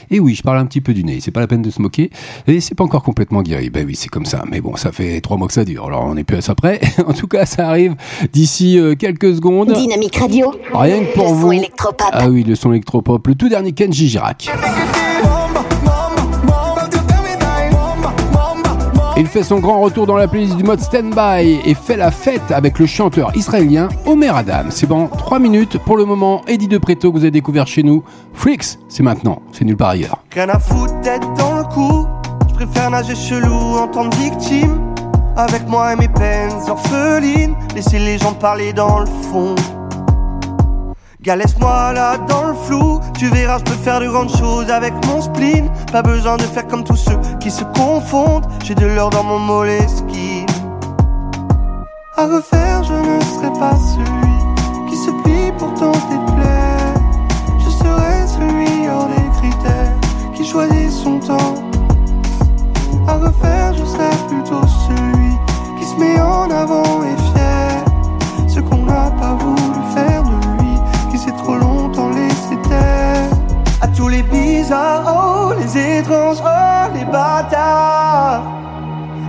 Et 0.10 0.22
oui, 0.22 0.34
je 0.34 0.42
parle 0.42 0.60
un 0.60 0.66
petit 0.66 0.80
peu 0.80 0.94
du 0.94 1.04
nez, 1.04 1.20
c'est 1.20 1.32
pas 1.32 1.42
la 1.42 1.48
peine 1.48 1.62
de 1.62 1.70
se 1.70 1.82
moquer. 1.82 2.10
Et 2.48 2.62
c'est 2.62 2.76
pas 2.76 2.86
encore 2.86 3.04
complètement 3.04 3.42
guéri. 3.42 3.70
Ben 3.70 3.86
oui, 3.86 3.96
c'est 3.96 4.08
comme 4.08 4.26
ça. 4.26 4.46
Mais 4.50 4.62
bon, 4.62 4.78
ça 4.78 4.94
fait 4.94 5.20
trois 5.20 5.36
mois 5.36 5.48
que 5.48 5.54
ça 5.54 5.66
dure. 5.66 5.86
Alors 5.88 6.06
on 6.06 6.16
est 6.16 6.24
plus 6.24 6.38
à 6.38 6.42
ça 6.42 6.56
près. 6.56 6.80
en 7.06 7.12
tout 7.12 7.28
cas, 7.28 7.46
ça 7.46 7.68
arrive 7.68 7.96
d'ici 8.32 8.80
euh, 8.80 8.96
quelques 8.96 9.36
secondes. 9.36 9.74
Dynamique 9.74 10.16
Radio. 10.16 10.54
Rien 10.74 11.04
que 11.04 11.14
pour 11.14 11.26
le 11.26 11.34
vous. 11.34 11.42
son 11.48 11.52
électropop. 11.52 12.08
Ah 12.14 12.30
oui, 12.30 12.46
le 12.46 12.56
son 12.56 12.72
électropop, 12.72 13.28
le 13.28 13.36
tout 13.36 13.50
dernier 13.50 13.74
Kenji 13.74 14.08
Girac. 14.08 14.50
Il 19.22 19.28
fait 19.28 19.44
son 19.44 19.60
grand 19.60 19.82
retour 19.82 20.08
dans 20.08 20.18
la 20.18 20.28
playlist 20.28 20.58
du 20.58 20.64
mode 20.64 20.80
stand-by 20.80 21.60
et 21.64 21.76
fait 21.76 21.96
la 21.96 22.10
fête 22.10 22.52
avec 22.52 22.80
le 22.80 22.88
chanteur 22.88 23.32
israélien 23.36 23.88
Omer 24.08 24.36
Adam. 24.36 24.72
C'est 24.72 24.88
bon, 24.88 25.06
3 25.06 25.38
minutes 25.38 25.78
pour 25.78 25.96
le 25.96 26.06
moment. 26.06 26.42
Eddie 26.48 26.68
De 26.68 26.80
Preto 26.80 27.12
que 27.12 27.18
vous 27.18 27.24
avez 27.24 27.30
découvert 27.30 27.68
chez 27.68 27.84
nous. 27.84 28.04
Freaks, 28.34 28.80
c'est 28.90 29.04
maintenant, 29.04 29.44
c'est 29.52 29.64
nulle 29.64 29.78
part 29.78 29.90
ailleurs. 29.90 30.24
Avec 35.38 35.68
moi 35.68 35.96
mes 35.96 36.08
peines 36.08 36.58
orphelines. 36.68 37.54
Les 37.76 38.18
gens 38.18 38.34
parler 38.34 38.74
dans 38.74 39.02
le 39.02 39.06
fond. 39.06 39.54
Gars, 41.24 41.36
laisse-moi 41.36 41.94
là 41.94 42.18
dans 42.18 42.46
le 42.46 42.56
flou. 42.56 43.00
Tu 43.16 43.28
verras, 43.28 43.60
je 43.60 43.66
peux 43.66 43.78
faire 43.84 44.00
de 44.00 44.08
grandes 44.08 44.36
choses 44.36 44.72
avec 44.72 44.92
mon 45.06 45.22
spleen. 45.22 45.70
Pas 45.92 46.02
besoin 46.02 46.38
de 46.38 46.42
faire 46.42 46.66
comme 46.66 46.84
tous 46.84 46.96
ceux 46.96 47.20
qui 47.40 47.52
se 47.52 47.64
confondent. 47.64 48.48
J'ai 48.64 48.74
de 48.74 48.88
l'or 48.88 49.12
dans 49.12 49.24
mon 49.24 49.38
moleskine. 49.38 50.48
À 52.18 52.26
refaire, 52.26 52.84
je 52.84 52.94
ne 52.94 53.22
serai 53.22 53.60
pas 53.60 53.76
celui 53.76 54.90
qui 54.90 54.98
se 54.98 55.12
plie 55.22 55.52
pour 55.60 55.72
tenter 55.76 56.18
de 56.26 56.32
plaire. 56.32 56.96
Je 57.60 57.70
serai 57.70 58.28
celui 58.28 58.90
hors 58.90 59.08
des 59.08 59.30
critères 59.40 59.94
qui 60.34 60.44
choisit 60.44 60.90
son 60.90 61.20
temps. 61.20 61.54
À 63.08 63.18
refaire, 63.18 63.76
je 63.76 63.86
serai 63.86 64.10
plutôt 64.28 64.66
celui 64.88 65.38
qui 65.80 65.86
se 65.86 65.96
met 65.98 66.20
en 66.20 66.50
avant 66.50 67.04
et 67.04 67.16
fier. 67.32 67.86
Ce 68.48 68.60
qu'on 68.60 68.86
n'a 68.86 69.12
pas 69.12 69.31
tous 74.02 74.08
les 74.08 74.24
bizarres, 74.24 75.04
oh, 75.16 75.54
les 75.60 76.00
étranges, 76.00 76.42
oh, 76.44 76.92
les 76.96 77.06
bâtards. 77.06 78.42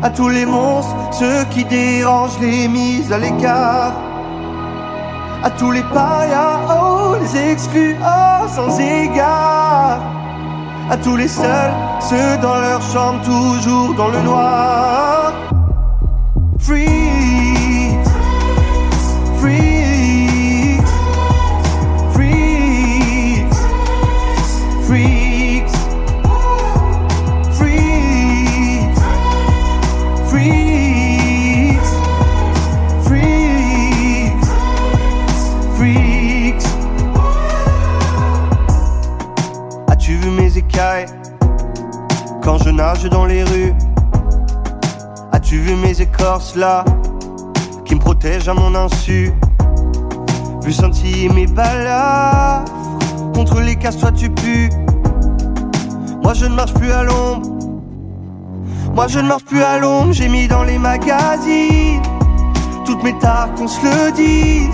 À 0.03 0.09
tous 0.09 0.31
les 0.31 0.47
monstres, 0.47 0.97
ceux 1.11 1.45
qui 1.51 1.63
dérangent 1.67 2.41
les 2.41 2.69
mises 2.69 3.13
à 3.13 3.19
l'écart. 3.19 3.93
À 5.45 5.51
tous 5.51 5.73
les 5.73 5.83
parias, 5.83 6.61
oh, 6.71 7.17
les 7.21 7.53
exclus, 7.53 7.97
oh, 8.01 8.49
sans 8.49 8.81
égard. 8.81 10.01
À 10.91 10.97
tous 10.97 11.17
les 11.17 11.29
seuls, 11.29 11.75
ceux 12.01 12.39
dans 12.41 12.59
leur 12.67 12.81
chambre, 12.81 13.21
toujours 13.27 13.93
dans 13.95 14.09
le 14.09 14.23
noir. 14.23 15.35
Quand 42.43 42.59
je 42.65 42.71
nage 42.71 43.05
dans 43.05 43.27
les 43.27 43.45
rues 43.45 43.75
As-tu 45.33 45.59
vu 45.59 45.77
mes 45.77 46.01
écorces 46.01 46.57
là 46.57 46.85
qui 47.85 47.95
me 47.95 48.01
protègent 48.01 48.49
à 48.49 48.55
mon 48.55 48.75
insu? 48.75 49.33
Vu 50.63 50.73
sentir 50.73 51.33
mes 51.35 51.47
balafres 51.47 52.73
contre 53.35 53.61
les 53.61 53.77
casses, 53.77 53.99
toi 53.99 54.13
tu 54.13 54.31
pues. 54.31 54.71
Moi 56.23 56.35
je 56.35 56.47
ne 56.47 56.55
marche 56.55 56.75
plus 56.75 56.93
à 56.93 57.03
l'ombre. 57.03 57.49
Moi 58.95 59.09
je 59.09 59.19
ne 59.19 59.29
marche 59.29 59.45
plus 59.45 59.63
à 59.63 59.79
l'ombre, 59.79 60.13
j'ai 60.13 60.29
mis 60.29 60.49
dans 60.49 60.65
les 60.65 60.79
magazines 60.79 62.03
toutes 62.85 63.03
mes 63.03 63.17
tares 63.19 63.53
qu'on 63.57 63.69
se 63.69 63.81
le 63.83 64.13
dise. 64.13 64.69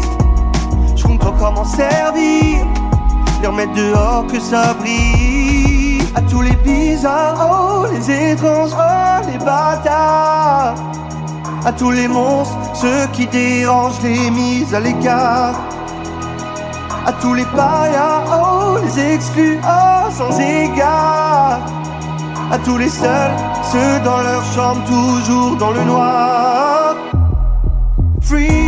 Je 0.97 1.03
compte 1.05 1.25
encore 1.25 1.53
m'en 1.53 1.65
servir, 1.65 2.67
les 3.41 3.47
remettre 3.47 3.75
dehors 3.75 4.27
que 4.27 4.41
ça 4.41 4.75
brille. 4.75 5.38
À 6.19 6.23
tous 6.23 6.43
les 6.43 6.57
bizarres, 6.65 7.37
oh, 7.49 7.87
les 7.93 8.33
étranges, 8.33 8.73
oh, 8.77 9.31
les 9.31 9.39
bâtards. 9.39 10.75
À 11.65 11.73
tous 11.73 11.93
les 11.93 12.09
monstres, 12.09 12.59
ceux 12.75 13.07
qui 13.13 13.25
dérangent 13.29 14.03
les 14.03 14.29
mises 14.29 14.75
à 14.75 14.81
l'écart. 14.81 15.55
À 17.07 17.13
tous 17.13 17.35
les 17.35 17.45
parias, 17.45 18.25
oh, 18.33 18.79
les 18.83 19.15
exclus, 19.15 19.61
oh, 19.63 20.11
sans 20.11 20.41
égard. 20.41 21.61
À 22.51 22.59
tous 22.65 22.79
les 22.79 22.89
seuls, 22.89 23.37
ceux 23.71 24.01
dans 24.05 24.21
leur 24.21 24.45
chambre, 24.53 24.83
toujours 24.87 25.57
dans 25.57 25.71
le 25.71 25.85
noir. 25.85 26.97
Freaks, 28.21 28.68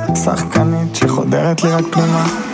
שחקנית 0.15 0.95
שחודרת 0.95 1.63
לי 1.63 1.71
רק 1.71 1.85
פנימה 1.91 2.50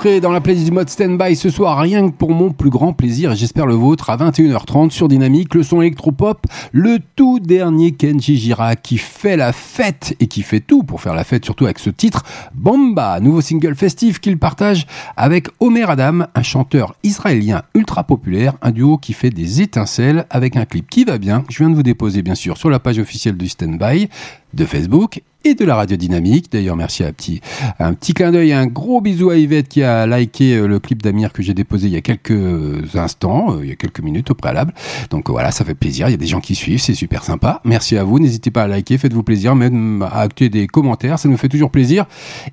entrée 0.00 0.22
dans 0.22 0.32
la 0.32 0.40
playlist 0.40 0.64
du 0.64 0.72
mode 0.72 0.88
stand-by 0.88 1.36
ce 1.36 1.50
soir, 1.50 1.78
rien 1.78 2.08
que 2.08 2.16
pour 2.16 2.30
mon 2.30 2.52
plus 2.52 2.70
grand 2.70 2.94
plaisir, 2.94 3.32
et 3.32 3.36
j'espère 3.36 3.66
le 3.66 3.74
vôtre, 3.74 4.08
à 4.08 4.16
21h30 4.16 4.88
sur 4.88 5.08
Dynamique, 5.08 5.54
le 5.54 5.62
son 5.62 5.82
électropop, 5.82 6.46
le 6.72 7.00
tout 7.16 7.38
dernier 7.38 7.92
Kenji 7.92 8.38
Gira 8.38 8.76
qui 8.76 8.96
fait 8.96 9.36
la 9.36 9.52
fête 9.52 10.16
et 10.18 10.26
qui 10.26 10.40
fait 10.40 10.60
tout 10.60 10.84
pour 10.84 11.02
faire 11.02 11.12
la 11.12 11.22
fête, 11.22 11.44
surtout 11.44 11.66
avec 11.66 11.78
ce 11.78 11.90
titre, 11.90 12.24
Bomba, 12.60 13.20
nouveau 13.20 13.40
single 13.40 13.74
festif 13.74 14.20
qu'il 14.20 14.36
partage 14.38 14.86
avec 15.16 15.48
Omer 15.60 15.88
Adam, 15.88 16.26
un 16.34 16.42
chanteur 16.42 16.94
israélien 17.02 17.62
ultra 17.74 18.04
populaire, 18.04 18.52
un 18.60 18.70
duo 18.70 18.98
qui 18.98 19.14
fait 19.14 19.30
des 19.30 19.62
étincelles 19.62 20.26
avec 20.28 20.56
un 20.56 20.66
clip 20.66 20.86
qui 20.90 21.04
va 21.04 21.16
bien, 21.16 21.42
je 21.48 21.56
viens 21.56 21.70
de 21.70 21.74
vous 21.74 21.82
déposer 21.82 22.20
bien 22.20 22.34
sûr 22.34 22.58
sur 22.58 22.68
la 22.68 22.78
page 22.78 22.98
officielle 22.98 23.38
du 23.38 23.48
stand-by 23.48 24.10
de 24.52 24.64
Facebook 24.66 25.22
et 25.44 25.54
de 25.54 25.64
la 25.64 25.74
radio 25.74 25.96
dynamique. 25.96 26.52
D'ailleurs, 26.52 26.76
merci 26.76 27.02
à 27.02 27.12
petit, 27.12 27.40
un 27.78 27.94
petit 27.94 28.12
clin 28.12 28.30
d'œil, 28.30 28.52
un 28.52 28.66
gros 28.66 29.00
bisou 29.00 29.30
à 29.30 29.36
Yvette 29.36 29.68
qui 29.68 29.82
a 29.82 30.06
liké 30.06 30.54
euh, 30.54 30.66
le 30.66 30.78
clip 30.78 31.02
d'Amir 31.02 31.32
que 31.32 31.42
j'ai 31.42 31.54
déposé 31.54 31.86
il 31.86 31.94
y 31.94 31.96
a 31.96 32.00
quelques 32.00 32.94
instants, 32.94 33.54
euh, 33.54 33.60
il 33.62 33.70
y 33.70 33.72
a 33.72 33.76
quelques 33.76 34.00
minutes 34.00 34.30
au 34.30 34.34
préalable. 34.34 34.74
Donc 35.10 35.28
euh, 35.28 35.32
voilà, 35.32 35.50
ça 35.50 35.64
fait 35.64 35.74
plaisir. 35.74 36.08
Il 36.08 36.10
y 36.12 36.14
a 36.14 36.18
des 36.18 36.26
gens 36.26 36.40
qui 36.40 36.54
suivent, 36.54 36.80
c'est 36.80 36.94
super 36.94 37.24
sympa. 37.24 37.60
Merci 37.64 37.96
à 37.96 38.04
vous. 38.04 38.18
N'hésitez 38.18 38.50
pas 38.50 38.64
à 38.64 38.66
liker, 38.66 38.98
faites-vous 38.98 39.22
plaisir, 39.22 39.54
même 39.54 40.02
à 40.02 40.20
acter 40.20 40.48
des 40.48 40.66
commentaires, 40.66 41.18
ça 41.18 41.28
nous 41.28 41.38
fait 41.38 41.48
toujours 41.48 41.70
plaisir. 41.70 42.06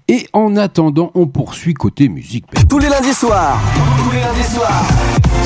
Et 0.07 0.27
en 0.33 0.55
attendant, 0.55 1.11
on 1.15 1.27
poursuit 1.27 1.73
côté 1.73 2.09
musique. 2.09 2.45
Tous 2.69 2.79
les 2.79 2.89
lundis 2.89 3.13
soirs. 3.13 3.59
Tous 3.97 4.11
les 4.11 4.21
lundis 4.21 4.43
soirs. 4.43 4.83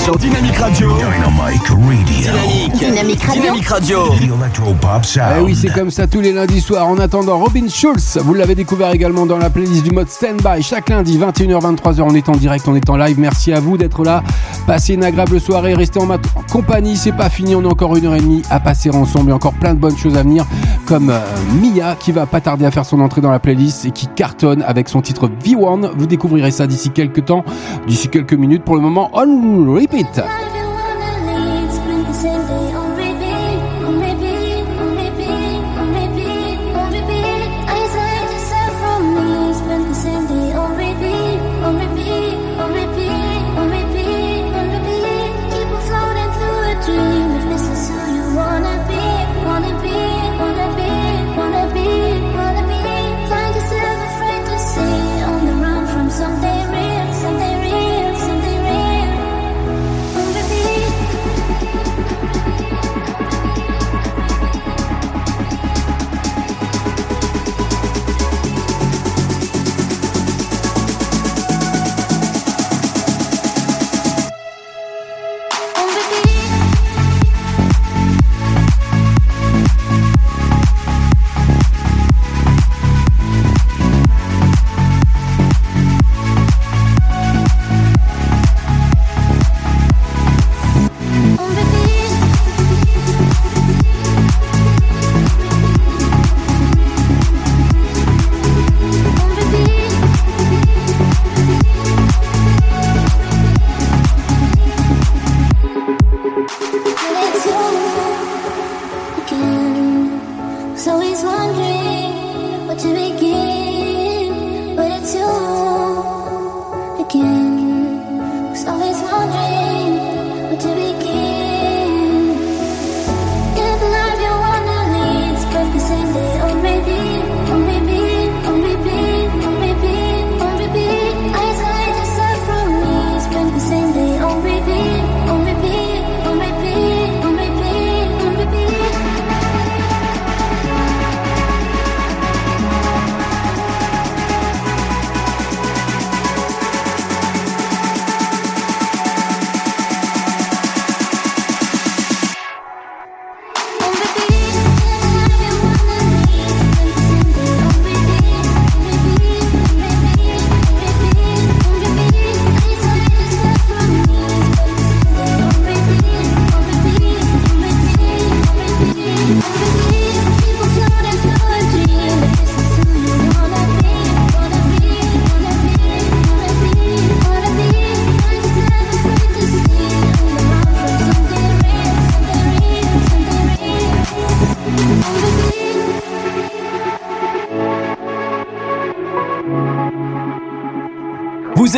Sur 0.04 0.18
Dynamique 0.18 0.58
Radio. 0.58 0.90
Dynamite 0.98 1.68
Radio. 1.70 2.04
Dynamique. 2.06 2.74
Dynamique 2.80 3.24
Radio. 3.24 4.10
Dynamique 4.20 4.58
Radio. 4.58 4.76
Sound. 5.04 5.26
Eh 5.38 5.42
oui, 5.42 5.56
c'est 5.56 5.72
comme 5.72 5.92
ça 5.92 6.08
tous 6.08 6.22
les 6.22 6.32
lundis 6.32 6.60
soirs. 6.60 6.88
En 6.88 6.98
attendant, 6.98 7.38
Robin 7.38 7.70
Schulz, 7.70 8.18
vous 8.24 8.34
l'avez 8.34 8.56
découvert 8.56 8.92
également 8.92 9.28
dans 9.28 9.38
la 9.38 9.52
playlist 9.52 9.84
du 9.84 9.92
mode 9.92 10.10
Standby. 10.10 10.64
Chaque 10.64 10.90
lundi, 10.90 11.20
21h, 11.20 11.76
23h, 11.76 12.02
on 12.02 12.16
est 12.16 12.28
en 12.30 12.32
direct, 12.32 12.68
on 12.68 12.76
est 12.76 12.90
en 12.90 12.98
live. 12.98 13.20
Merci 13.20 13.54
à 13.54 13.60
vous 13.60 13.78
d'être 13.78 14.04
là. 14.04 14.24
Passez 14.66 14.96
une 14.96 15.04
agréable 15.04 15.40
soirée, 15.40 15.76
restez 15.76 16.00
en 16.00 16.08
ma 16.08 16.18
compagnie. 16.52 16.98
C'est 16.98 17.12
pas 17.12 17.30
fini, 17.30 17.56
on 17.56 17.64
a 17.64 17.68
encore 17.68 17.96
une 17.96 18.08
heure 18.08 18.16
et 18.16 18.22
demie 18.22 18.42
à 18.50 18.60
passer 18.60 18.90
ensemble 18.90 19.30
et 19.30 19.34
encore 19.34 19.54
plein 19.54 19.76
de 19.76 19.80
bonnes 19.80 19.98
choses 19.98 20.18
à 20.18 20.24
venir. 20.24 20.46
Comme 20.88 21.12
euh, 21.12 21.20
Mia 21.62 21.96
qui 21.96 22.12
va 22.12 22.26
pas 22.26 22.42
tarder 22.42 22.66
à 22.66 22.72
faire 22.72 22.86
son 22.86 23.02
entrée 23.02 23.22
dans 23.22 23.32
la 23.32 23.40
playlist 23.40 23.86
et 23.86 23.92
qui 23.92 24.08
cartonne 24.08 24.64
avec 24.64 24.90
son 24.90 25.02
titre 25.04 25.30
V1. 25.46 25.92
Vous 25.96 26.08
découvrirez 26.08 26.50
ça 26.50 26.66
d'ici 26.66 26.90
quelques 26.90 27.26
temps, 27.26 27.46
d'ici 27.88 28.10
quelques 28.10 28.34
minutes. 28.34 28.64
Pour 28.64 28.76
le 28.76 28.82
moment, 28.82 29.12
on 29.14 29.72
repeat. 29.76 29.91
Pit. 29.92 30.51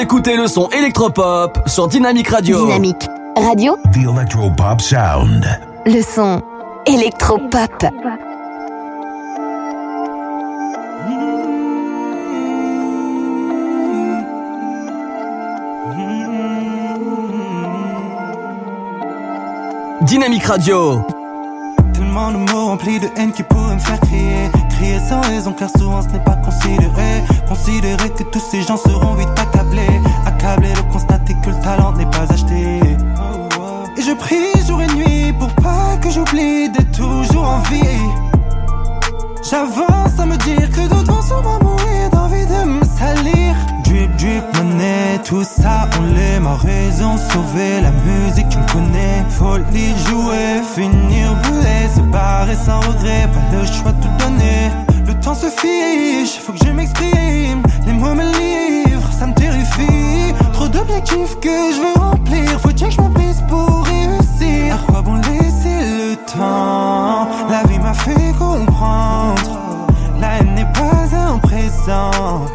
Écoutez 0.03 0.35
le 0.35 0.47
son 0.47 0.67
électropop 0.71 1.59
sur 1.65 1.87
Dynamic 1.87 2.27
Radio. 2.27 2.65
Dynamique 2.65 3.07
Radio, 3.37 3.77
The 3.93 3.99
Electropop 3.99 4.81
Sound. 4.81 5.45
le 5.85 6.01
son 6.01 6.41
électropop. 6.85 7.85
Dynamic 20.01 20.43
Radio. 20.43 21.12
Tellement 22.13 22.31
de 22.31 22.51
mots 22.51 22.75
de 22.75 23.19
haine 23.19 23.31
qui 23.31 23.41
pourraient 23.41 23.73
me 23.73 23.79
faire 23.79 23.99
crier. 24.01 24.47
Crier 24.69 24.99
sans 25.09 25.21
raison 25.21 25.51
car 25.51 25.67
souvent 25.75 26.03
ce 26.03 26.09
n'est 26.09 26.23
pas 26.23 26.35
considéré. 26.35 27.23
Considérer 27.49 28.07
que 28.11 28.21
tous 28.21 28.39
ces 28.51 28.61
gens 28.61 28.77
seront 28.77 29.15
vite 29.15 29.29
accablés. 29.35 29.99
Accablés 30.23 30.73
de 30.73 30.93
constater 30.93 31.35
que 31.43 31.49
le 31.49 31.59
talent 31.63 31.91
n'est 31.93 32.05
pas 32.05 32.31
acheté. 32.31 32.81
Et 33.97 34.01
je 34.03 34.13
prie 34.13 34.61
jour 34.67 34.79
et 34.83 34.87
nuit 34.93 35.33
pour 35.39 35.49
pas 35.55 35.97
que 36.03 36.11
j'oublie 36.11 36.69
d'être 36.69 36.91
toujours 36.91 37.47
en 37.47 37.61
vie. 37.61 37.99
J'avance 39.49 40.19
à 40.19 40.25
me 40.27 40.37
dire 40.37 40.69
que 40.69 40.87
d'autres 40.87 41.11
vont 41.11 41.21
sûrement 41.23 41.57
mourir 41.63 42.11
d'envie 42.11 42.45
de 42.45 42.63
me 42.63 42.85
salir 42.95 43.55
Drip, 44.23 44.55
monnaie, 44.55 45.19
tout 45.25 45.43
ça 45.43 45.89
on 45.99 46.13
l'aime. 46.15 46.47
À 46.47 46.55
raison 46.55 47.17
Sauver 47.17 47.81
la 47.81 47.91
musique 47.91 48.47
tu 48.47 48.57
me 48.57 48.71
connais. 48.71 49.25
Folie, 49.27 49.93
jouer, 50.07 50.61
finir 50.73 51.35
brûlé 51.43 51.89
Se 51.93 51.99
barrer 51.99 52.55
sans 52.55 52.79
regret, 52.79 53.27
pas 53.33 53.57
le 53.57 53.65
choix 53.65 53.91
de 53.91 54.01
tout 54.01 54.23
donner. 54.23 54.71
Le 55.05 55.13
temps 55.15 55.35
se 55.35 55.47
fiche, 55.47 56.39
faut 56.39 56.53
que 56.53 56.65
je 56.65 56.71
m'exprime. 56.71 57.63
Les 57.85 57.91
mots 57.91 58.15
me 58.15 58.23
livrent, 58.23 59.11
ça 59.11 59.27
me 59.27 59.33
terrifie. 59.33 60.33
Trop 60.53 60.69
d'objectifs 60.69 61.37
que 61.41 61.73
je 61.73 61.81
veux 61.81 62.01
remplir 62.01 62.61
Faut 62.61 62.69
que 62.69 62.89
je 62.89 63.01
m'en 63.01 63.09
pour 63.49 63.85
réussir. 63.85 64.75
À 64.75 64.91
quoi 64.91 65.01
bon 65.01 65.15
laisser 65.15 65.79
le 65.99 66.15
temps? 66.15 67.27
La 67.49 67.63
vie 67.67 67.79
m'a 67.79 67.93
fait 67.93 68.31
comprendre. 68.39 69.59
La 70.21 70.37
haine 70.37 70.55
n'est 70.55 70.71
pas 70.71 71.13
un 71.13 71.37
présent 71.39 72.45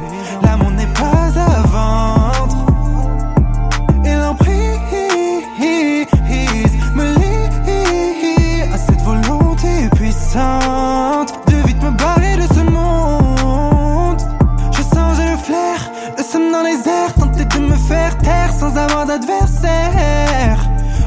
d'adversaire 19.19 20.59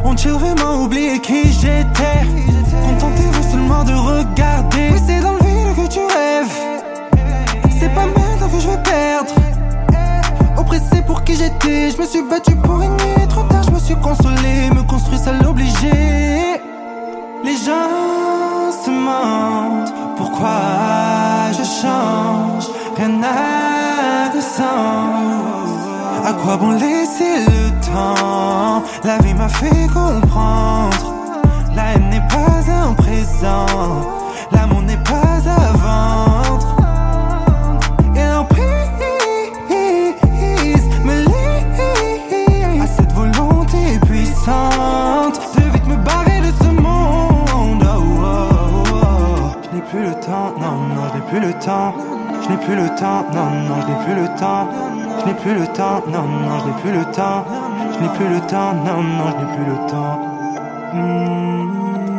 Ont-ils 0.03 0.31
vraiment 0.31 0.83
oublié 0.83 1.19
qui 1.19 1.51
j'étais. 1.51 2.21
Contentez-vous 2.85 3.51
seulement 3.51 3.83
de 3.83 3.93
regarder. 3.93 4.89
Oui 4.93 4.99
c'est 5.05 5.19
dans 5.21 5.33
le 5.33 5.39
vide 5.39 5.75
que 5.75 5.87
tu 5.93 5.99
rêves. 5.99 6.57
C'est 7.79 7.93
pas 7.93 8.05
maintenant 8.05 8.49
que 8.51 8.59
je 8.59 8.67
vais 8.67 8.83
perdre. 8.83 9.33
Oppressé 10.57 11.01
pour 11.05 11.23
qui 11.23 11.35
j'étais, 11.35 11.91
je 11.91 12.01
me 12.01 12.07
suis 12.07 12.21
battu 12.21 12.55
pour 12.55 12.81
une 12.81 12.91
nuit 12.91 13.27
Trop 13.29 13.43
tard, 13.43 13.63
je 13.63 13.71
me 13.71 13.79
suis 13.79 13.95
consolé, 13.95 14.69
me 14.75 14.83
construit 14.83 15.17
ça 15.17 15.31
l'obligé. 15.31 15.91
Les 17.43 17.57
gens 17.65 18.71
se 18.83 18.89
mentent, 18.89 19.93
pourquoi 20.17 21.51
je 21.51 21.63
change? 21.63 22.67
Rien 22.97 23.09
n'a 23.09 24.29
de 24.35 24.41
sens 24.41 25.50
Quoi 26.39 26.55
bon 26.57 26.71
laisser 26.71 27.45
le 27.45 27.69
temps 27.85 28.83
La 29.03 29.17
vie 29.19 29.33
m'a 29.33 29.49
fait 29.49 29.87
comprendre 29.87 31.13
La 31.75 31.93
haine 31.93 32.09
n'est 32.09 32.27
pas 32.27 32.71
un 32.71 32.93
présent 32.93 33.65
L'amour 34.51 34.81
n'est 34.83 34.97
pas 34.97 35.41
à 35.45 35.71
vendre 35.77 36.75
Et 38.15 38.23
l'emprise 38.23 38.81
me 41.03 41.23
lie 41.23 42.81
à 42.81 42.87
cette 42.87 43.11
volonté 43.11 43.99
puissante 44.05 45.39
de 45.57 45.63
vite 45.63 45.87
me 45.87 45.97
barrer 45.97 46.41
de 46.41 46.51
ce 46.63 46.69
monde. 46.69 47.83
Oh, 47.83 48.03
oh, 48.23 48.83
oh. 48.93 49.51
Je 49.63 49.75
n'ai 49.75 49.81
plus 49.83 50.03
le 50.03 50.13
temps, 50.19 50.53
non, 50.59 50.77
non, 50.95 51.03
je 51.11 51.17
n'ai 51.17 51.25
plus 51.29 51.39
le 51.39 51.53
temps. 51.59 51.93
Je 52.41 52.49
n'ai 52.49 52.57
plus 52.57 52.75
le 52.75 52.87
temps, 52.95 53.25
non, 53.33 53.49
non, 53.67 53.75
je 53.81 53.87
n'ai 53.87 54.05
plus 54.05 54.15
le 54.15 54.27
temps. 54.39 54.67
Je 55.21 55.27
n'ai 55.27 55.35
plus 55.35 55.53
le 55.53 55.67
temps, 55.67 56.01
non, 56.07 56.23
non, 56.23 56.59
je 56.59 56.65
n'ai 56.65 56.81
plus 56.81 56.91
le 56.99 57.05
temps. 57.13 57.45
Je 57.93 57.99
n'ai 57.99 58.09
plus 58.15 58.27
le 58.27 58.39
temps, 58.47 58.73
non, 58.73 59.03
non, 59.03 59.25
je 59.29 59.37
n'ai 59.37 59.55
plus 59.55 59.65
le 59.65 59.77
temps. 59.87 60.19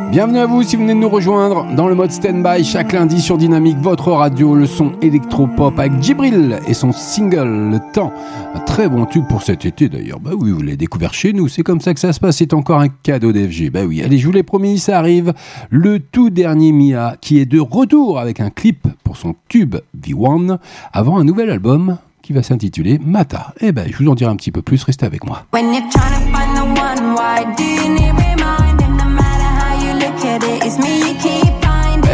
Bienvenue 0.09 0.39
à 0.39 0.45
vous 0.45 0.63
si 0.63 0.77
vous 0.77 0.83
venez 0.83 0.93
de 0.93 0.99
nous 0.99 1.09
rejoindre 1.09 1.65
dans 1.75 1.89
le 1.89 1.95
mode 1.95 2.11
stand-by 2.11 2.63
chaque 2.63 2.93
lundi 2.93 3.19
sur 3.19 3.37
Dynamique, 3.37 3.77
votre 3.79 4.09
radio, 4.11 4.55
le 4.55 4.65
son 4.67 4.93
électropop 5.01 5.77
avec 5.77 6.01
Djibril 6.01 6.59
et 6.65 6.73
son 6.73 6.93
single 6.93 7.71
Le 7.71 7.79
Temps. 7.91 8.13
Un 8.55 8.59
très 8.59 8.87
bon 8.87 9.05
tube 9.05 9.25
pour 9.27 9.43
cet 9.43 9.65
été 9.65 9.89
d'ailleurs. 9.89 10.21
Bah 10.21 10.31
oui, 10.39 10.51
vous 10.51 10.61
l'avez 10.61 10.77
découvert 10.77 11.13
chez 11.13 11.33
nous, 11.33 11.49
c'est 11.49 11.63
comme 11.63 11.81
ça 11.81 11.93
que 11.93 11.99
ça 11.99 12.13
se 12.13 12.21
passe, 12.21 12.37
c'est 12.37 12.53
encore 12.53 12.79
un 12.79 12.87
cadeau 12.87 13.33
d'FG. 13.33 13.69
Bah 13.69 13.83
oui, 13.85 14.01
allez, 14.01 14.17
je 14.17 14.25
vous 14.25 14.31
l'ai 14.31 14.43
promis, 14.43 14.79
ça 14.79 14.97
arrive. 14.97 15.33
Le 15.69 15.99
tout 15.99 16.29
dernier 16.29 16.71
Mia 16.71 17.17
qui 17.19 17.39
est 17.39 17.45
de 17.45 17.59
retour 17.59 18.17
avec 18.17 18.39
un 18.39 18.49
clip 18.49 18.87
pour 19.03 19.17
son 19.17 19.35
tube 19.49 19.75
V1 19.99 20.57
avant 20.93 21.17
un 21.17 21.25
nouvel 21.25 21.49
album 21.49 21.97
qui 22.23 22.33
va 22.33 22.41
s'intituler 22.41 22.99
Mata. 23.05 23.53
Eh 23.59 23.71
ben, 23.71 23.85
je 23.91 23.97
vous 23.97 24.09
en 24.09 24.15
dirai 24.15 24.31
un 24.31 24.35
petit 24.35 24.51
peu 24.51 24.63
plus, 24.63 24.81
restez 24.83 25.05
avec 25.05 25.25
moi. 25.25 25.45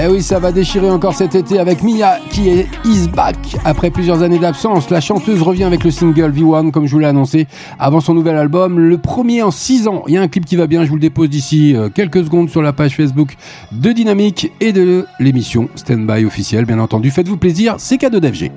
Eh 0.01 0.07
oui, 0.07 0.23
ça 0.23 0.39
va 0.39 0.53
déchirer 0.53 0.89
encore 0.89 1.13
cet 1.13 1.35
été 1.35 1.59
avec 1.59 1.83
Mia 1.83 2.19
qui 2.31 2.47
est 2.47 2.67
is 2.85 3.09
back. 3.09 3.35
Après 3.65 3.91
plusieurs 3.91 4.23
années 4.23 4.39
d'absence, 4.39 4.89
la 4.89 5.01
chanteuse 5.01 5.41
revient 5.41 5.65
avec 5.65 5.83
le 5.83 5.91
single 5.91 6.31
V1 6.31 6.71
comme 6.71 6.87
je 6.87 6.93
vous 6.93 6.99
l'ai 6.99 7.05
annoncé 7.05 7.47
avant 7.77 7.99
son 7.99 8.13
nouvel 8.13 8.37
album, 8.37 8.79
le 8.79 8.97
premier 8.97 9.43
en 9.43 9.51
6 9.51 9.89
ans. 9.89 10.03
Il 10.07 10.13
y 10.13 10.17
a 10.17 10.21
un 10.21 10.29
clip 10.29 10.45
qui 10.45 10.55
va 10.55 10.67
bien, 10.67 10.85
je 10.85 10.89
vous 10.89 10.95
le 10.95 11.01
dépose 11.01 11.29
d'ici 11.29 11.75
euh, 11.75 11.89
quelques 11.89 12.23
secondes 12.23 12.49
sur 12.49 12.61
la 12.61 12.71
page 12.71 12.95
Facebook 12.95 13.35
de 13.73 13.91
Dynamique 13.91 14.51
et 14.61 14.71
de 14.71 15.05
l'émission 15.19 15.67
Standby 15.75 16.23
officielle. 16.23 16.63
Bien 16.63 16.79
entendu, 16.79 17.11
faites-vous 17.11 17.37
plaisir, 17.37 17.75
c'est 17.77 17.97
cadeau 17.97 18.21
d'FG. 18.21 18.51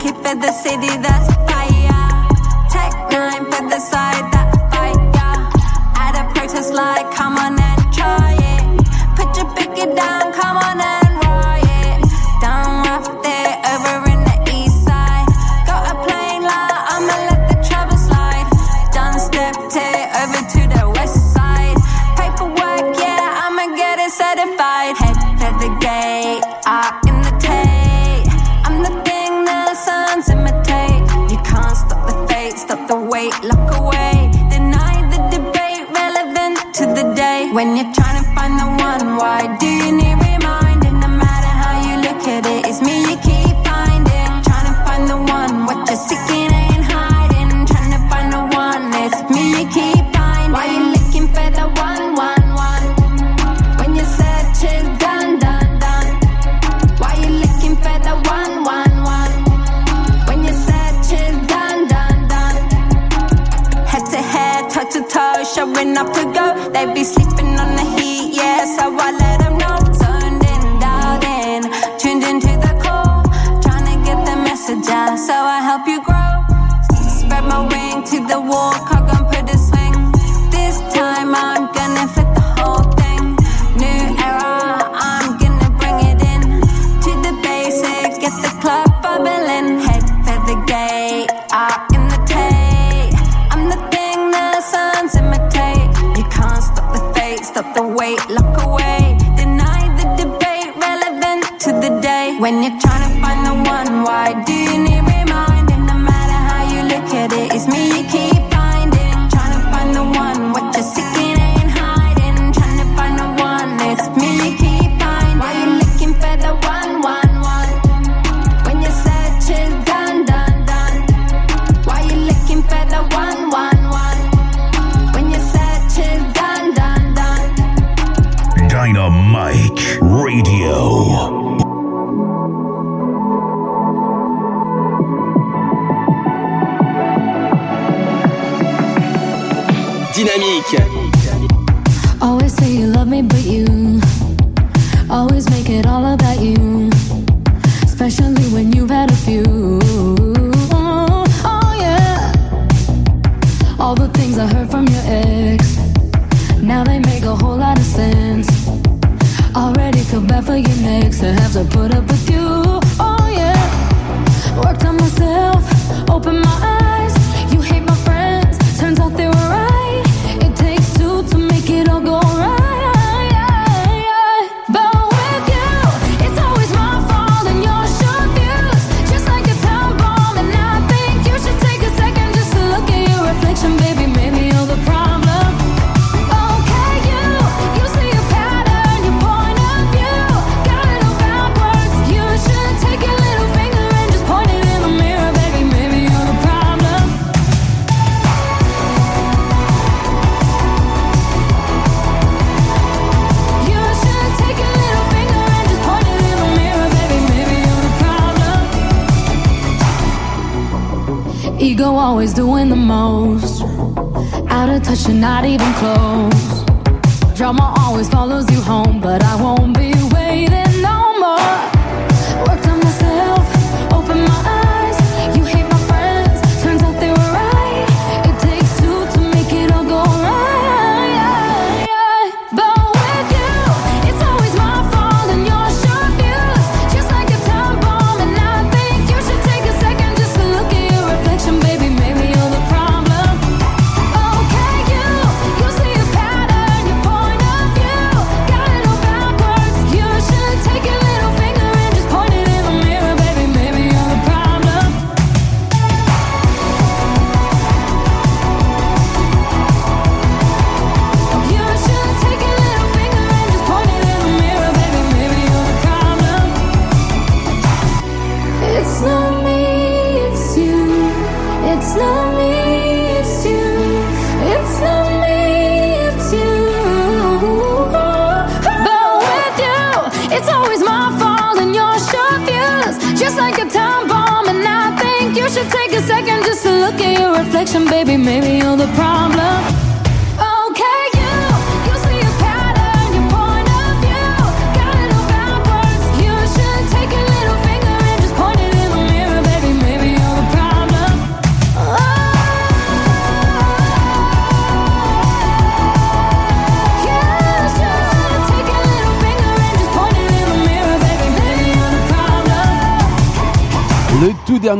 Got 0.00 0.08
a 0.08 0.12
ticket 0.12 0.26
for 0.26 0.34
the 0.34 0.52
city 0.52 0.96
that's 1.02 1.39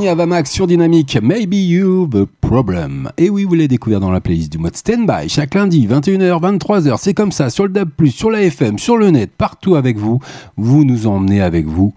Avamax 0.09 0.51
sur 0.51 0.67
Dynamique, 0.67 1.19
Maybe 1.23 1.55
You 1.55 2.07
the 2.07 2.25
Problem. 2.41 3.11
Et 3.19 3.29
oui, 3.29 3.45
vous 3.45 3.55
l'avez 3.55 3.69
découvert 3.69 4.01
dans 4.01 4.11
la 4.11 4.21
playlist 4.21 4.51
du 4.51 4.59
mode 4.59 4.77
Standby, 4.77 5.29
chaque 5.29 5.55
lundi, 5.55 5.87
21h, 5.87 6.59
23h, 6.59 6.97
c'est 6.99 7.15
comme 7.15 7.33
ça, 7.33 7.51
sur 7.51 7.65
le 7.65 7.71
DAB+, 7.71 7.91
sur 8.09 8.31
la 8.31 8.43
FM, 8.43 8.79
sur 8.79 8.97
le 8.97 9.11
net, 9.11 9.31
partout 9.37 9.75
avec 9.75 9.99
vous. 9.99 10.21
Vous 10.57 10.85
nous 10.85 11.07
emmenez 11.07 11.41
avec 11.41 11.67
vous 11.67 11.93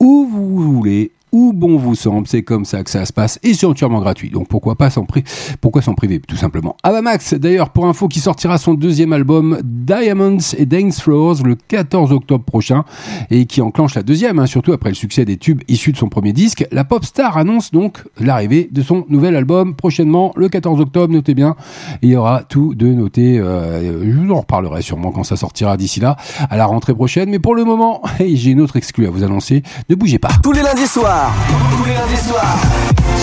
où 0.00 0.28
vous 0.30 0.72
voulez 0.72 1.12
où 1.32 1.52
bon 1.52 1.76
vous 1.76 1.94
semble. 1.94 2.26
C'est 2.26 2.42
comme 2.42 2.64
ça 2.64 2.82
que 2.82 2.90
ça 2.90 3.04
se 3.04 3.12
passe 3.12 3.38
et 3.42 3.54
c'est 3.54 3.66
entièrement 3.66 4.00
gratuit. 4.00 4.30
Donc 4.30 4.48
pourquoi 4.48 4.76
pas 4.76 4.90
s'en 4.90 5.04
pri 5.04 5.24
pourquoi 5.60 5.82
s'en 5.82 5.94
priver 5.94 6.20
tout 6.20 6.36
simplement. 6.36 6.76
Ava 6.82 7.02
Max 7.02 7.34
d'ailleurs 7.34 7.70
pour 7.70 7.86
info 7.86 8.08
qui 8.08 8.20
sortira 8.20 8.58
son 8.58 8.74
deuxième 8.74 9.12
album 9.12 9.58
Diamonds 9.64 10.38
et 10.56 10.66
Dance 10.66 11.00
Floors 11.00 11.42
le 11.44 11.54
14 11.54 12.12
octobre 12.12 12.44
prochain 12.44 12.84
et 13.30 13.46
qui 13.46 13.60
enclenche 13.60 13.94
la 13.94 14.02
deuxième 14.02 14.38
hein, 14.38 14.46
surtout 14.46 14.72
après 14.72 14.90
le 14.90 14.94
succès 14.94 15.24
des 15.24 15.36
tubes 15.36 15.62
issus 15.68 15.92
de 15.92 15.96
son 15.96 16.08
premier 16.08 16.32
disque. 16.32 16.66
La 16.72 16.84
pop 16.84 17.04
star 17.04 17.36
annonce 17.36 17.70
donc 17.70 18.02
l'arrivée 18.20 18.68
de 18.70 18.82
son 18.82 19.04
nouvel 19.08 19.36
album 19.36 19.74
prochainement 19.74 20.32
le 20.36 20.48
14 20.48 20.80
octobre. 20.80 21.12
Notez 21.12 21.34
bien, 21.34 21.56
il 22.02 22.10
y 22.10 22.16
aura 22.16 22.42
tout 22.42 22.74
de 22.74 22.86
noté. 22.86 23.38
Euh, 23.38 24.04
je 24.04 24.18
vous 24.18 24.32
en 24.32 24.40
reparlerai 24.40 24.82
sûrement 24.82 25.10
quand 25.10 25.24
ça 25.24 25.36
sortira 25.36 25.76
d'ici 25.76 26.00
là 26.00 26.16
à 26.50 26.56
la 26.56 26.66
rentrée 26.66 26.94
prochaine. 26.94 27.30
Mais 27.30 27.38
pour 27.38 27.54
le 27.54 27.64
moment, 27.64 28.02
j'ai 28.20 28.50
une 28.50 28.60
autre 28.60 28.76
exclue 28.76 29.06
à 29.06 29.10
vous 29.10 29.22
annoncer. 29.22 29.62
Ne 29.88 29.94
bougez 29.94 30.18
pas. 30.18 30.30
Tous 30.42 30.52
les 30.52 30.62
lundis 30.62 30.86
soirs 30.86 31.17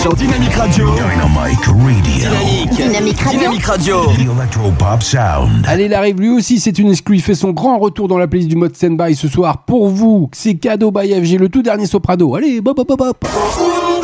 sur 0.00 0.14
Dynamique 0.14 0.54
Radio. 0.54 0.86
Dynamique 0.94 1.64
Radio. 1.64 1.74
Dynamique, 2.02 3.20
Dynamique 3.30 3.64
Radio. 3.64 4.02
Radio. 4.02 5.00
Sound. 5.00 5.64
Allez, 5.66 5.86
il 5.86 5.94
arrive 5.94 6.20
lui 6.20 6.28
aussi, 6.28 6.60
c'est 6.60 6.78
une 6.78 6.90
exclu. 6.90 7.16
Il 7.16 7.22
fait 7.22 7.34
son 7.34 7.52
grand 7.52 7.78
retour 7.78 8.08
dans 8.08 8.18
la 8.18 8.28
playlist 8.28 8.50
du 8.50 8.56
mode 8.56 8.76
standby 8.76 9.14
ce 9.14 9.28
soir. 9.28 9.64
Pour 9.64 9.88
vous, 9.88 10.28
c'est 10.32 10.56
cadeau 10.56 10.90
by 10.90 11.08
FG, 11.08 11.38
le 11.38 11.48
tout 11.48 11.62
dernier 11.62 11.86
Soprano. 11.86 12.34
Allez, 12.34 12.60
bop, 12.60 12.76
bop, 12.76 12.86
bop, 12.86 12.98
bop. 12.98 13.95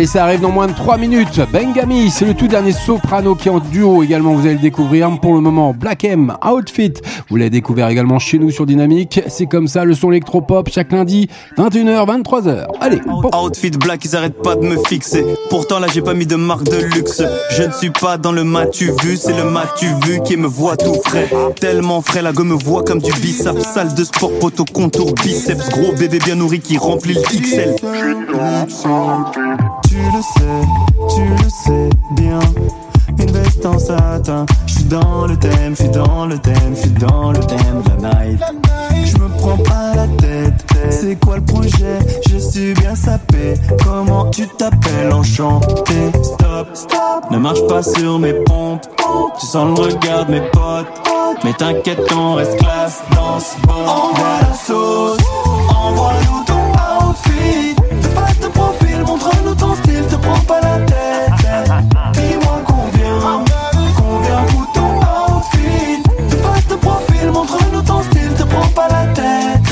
Allez, 0.00 0.06
ça 0.06 0.24
arrive 0.24 0.40
dans 0.40 0.50
moins 0.50 0.66
de 0.66 0.72
3 0.72 0.96
minutes. 0.96 1.42
Bengami, 1.52 2.08
c'est 2.08 2.24
le 2.24 2.32
tout 2.32 2.48
dernier 2.48 2.72
soprano 2.72 3.34
qui 3.34 3.48
est 3.48 3.50
en 3.50 3.58
duo 3.58 4.02
également. 4.02 4.32
Vous 4.32 4.46
allez 4.46 4.54
le 4.54 4.60
découvrir 4.60 5.10
pour 5.20 5.34
le 5.34 5.42
moment. 5.42 5.74
Black 5.74 6.04
M, 6.04 6.34
Outfit. 6.42 6.94
Vous 7.28 7.36
l'avez 7.36 7.50
découvert 7.50 7.86
également 7.88 8.18
chez 8.18 8.38
nous 8.38 8.50
sur 8.50 8.64
Dynamique. 8.64 9.20
C'est 9.28 9.44
comme 9.44 9.68
ça, 9.68 9.84
le 9.84 9.92
son 9.92 10.10
électropop 10.10 10.70
chaque 10.70 10.92
lundi, 10.92 11.28
21h, 11.58 12.22
23h. 12.22 12.68
Allez, 12.80 13.02
bon. 13.06 13.28
Outfit 13.44 13.72
black, 13.72 14.02
ils 14.06 14.16
arrêtent 14.16 14.42
pas 14.42 14.56
de 14.56 14.62
me 14.64 14.78
fixer. 14.88 15.22
Pourtant 15.50 15.78
là 15.78 15.86
j'ai 15.92 16.00
pas 16.00 16.14
mis 16.14 16.24
de 16.24 16.36
marque 16.36 16.64
de 16.64 16.82
luxe. 16.94 17.22
Je 17.50 17.64
ne 17.64 17.72
suis 17.72 17.90
pas 17.90 18.16
dans 18.16 18.32
le 18.32 18.42
matu 18.42 18.92
vu, 19.02 19.18
c'est 19.18 19.36
le 19.36 19.50
matu 19.50 19.84
vu 20.06 20.22
qui 20.24 20.38
me 20.38 20.46
voit 20.46 20.78
tout 20.78 20.96
frais. 21.04 21.28
Tellement 21.60 22.00
frais, 22.00 22.22
la 22.22 22.32
gomme 22.32 22.48
me 22.48 22.54
voit 22.54 22.84
comme 22.84 23.00
du 23.00 23.12
biceps. 23.20 23.66
Salle 23.74 23.94
de 23.94 24.04
sport, 24.04 24.32
poteau 24.40 24.64
contour 24.64 25.12
biceps. 25.22 25.68
Gros 25.68 25.92
bébé 25.92 26.20
bien 26.24 26.36
nourri 26.36 26.60
qui 26.60 26.78
remplit 26.78 27.12
le 27.12 27.20
XL. 27.20 27.76
Tu 30.00 30.06
le 30.16 30.22
sais, 30.22 31.14
tu 31.14 31.44
le 31.44 31.50
sais 31.50 31.90
bien. 32.12 32.38
Une 33.18 33.30
veste 33.32 33.66
en 33.66 33.78
satin, 33.78 34.46
je 34.66 34.72
suis 34.72 34.84
dans 34.84 35.26
le 35.26 35.36
thème, 35.36 35.74
je 35.76 35.82
suis 35.82 35.90
dans 35.90 36.24
le 36.26 36.38
thème, 36.38 36.74
je 36.74 36.80
suis 36.80 36.90
dans 36.90 37.32
le 37.32 37.40
thème 37.40 37.82
de 37.84 38.02
la 38.02 38.14
night. 38.14 38.40
Je 39.04 39.18
me 39.18 39.28
prends 39.36 39.58
pas 39.58 39.94
la 39.94 40.06
tête, 40.06 40.64
c'est 40.90 41.20
quoi 41.20 41.36
le 41.36 41.44
projet? 41.44 41.98
Je 42.30 42.38
suis 42.38 42.72
bien 42.74 42.94
sapé. 42.94 43.54
Comment 43.84 44.30
tu 44.30 44.46
t'appelles? 44.48 45.12
Enchanté 45.12 46.10
Stop, 46.22 46.68
stop, 46.72 47.30
ne 47.30 47.36
marche 47.36 47.66
pas 47.66 47.82
sur 47.82 48.18
mes 48.18 48.32
pompes. 48.32 48.86
Tu 49.38 49.46
sens 49.46 49.78
le 49.78 49.84
regard 49.84 50.24
de 50.26 50.30
mes 50.30 50.50
potes, 50.50 50.86
mais 51.44 51.52
t'inquiète, 51.52 52.10
on 52.16 52.36
reste 52.36 52.56
classe 52.56 53.02
dans 53.14 53.38
ce 53.38 53.60
bordel. 53.66 54.22
la 54.40 54.54
sauce, 54.54 55.18
envoie-nous 55.68 56.44
ton 56.46 57.10
outfit. 57.10 57.79
Pas 60.50 60.60
la 60.60 60.78
tête. 60.92 61.72
Dis-moi 62.14 62.56
combien, 62.66 63.44
combien 63.96 64.40
coûte 64.50 64.72
ton 64.74 64.92
outfit. 65.36 66.02
Fais 66.28 66.36
pas 66.44 66.60
de 66.68 66.76
profil, 66.86 67.26
montre-nous 67.32 67.82
ton 67.82 68.02
style, 68.02 68.34
te 68.36 68.42
prends 68.42 68.72
pas 68.74 68.88
la 68.88 69.04
tête. 69.18 69.70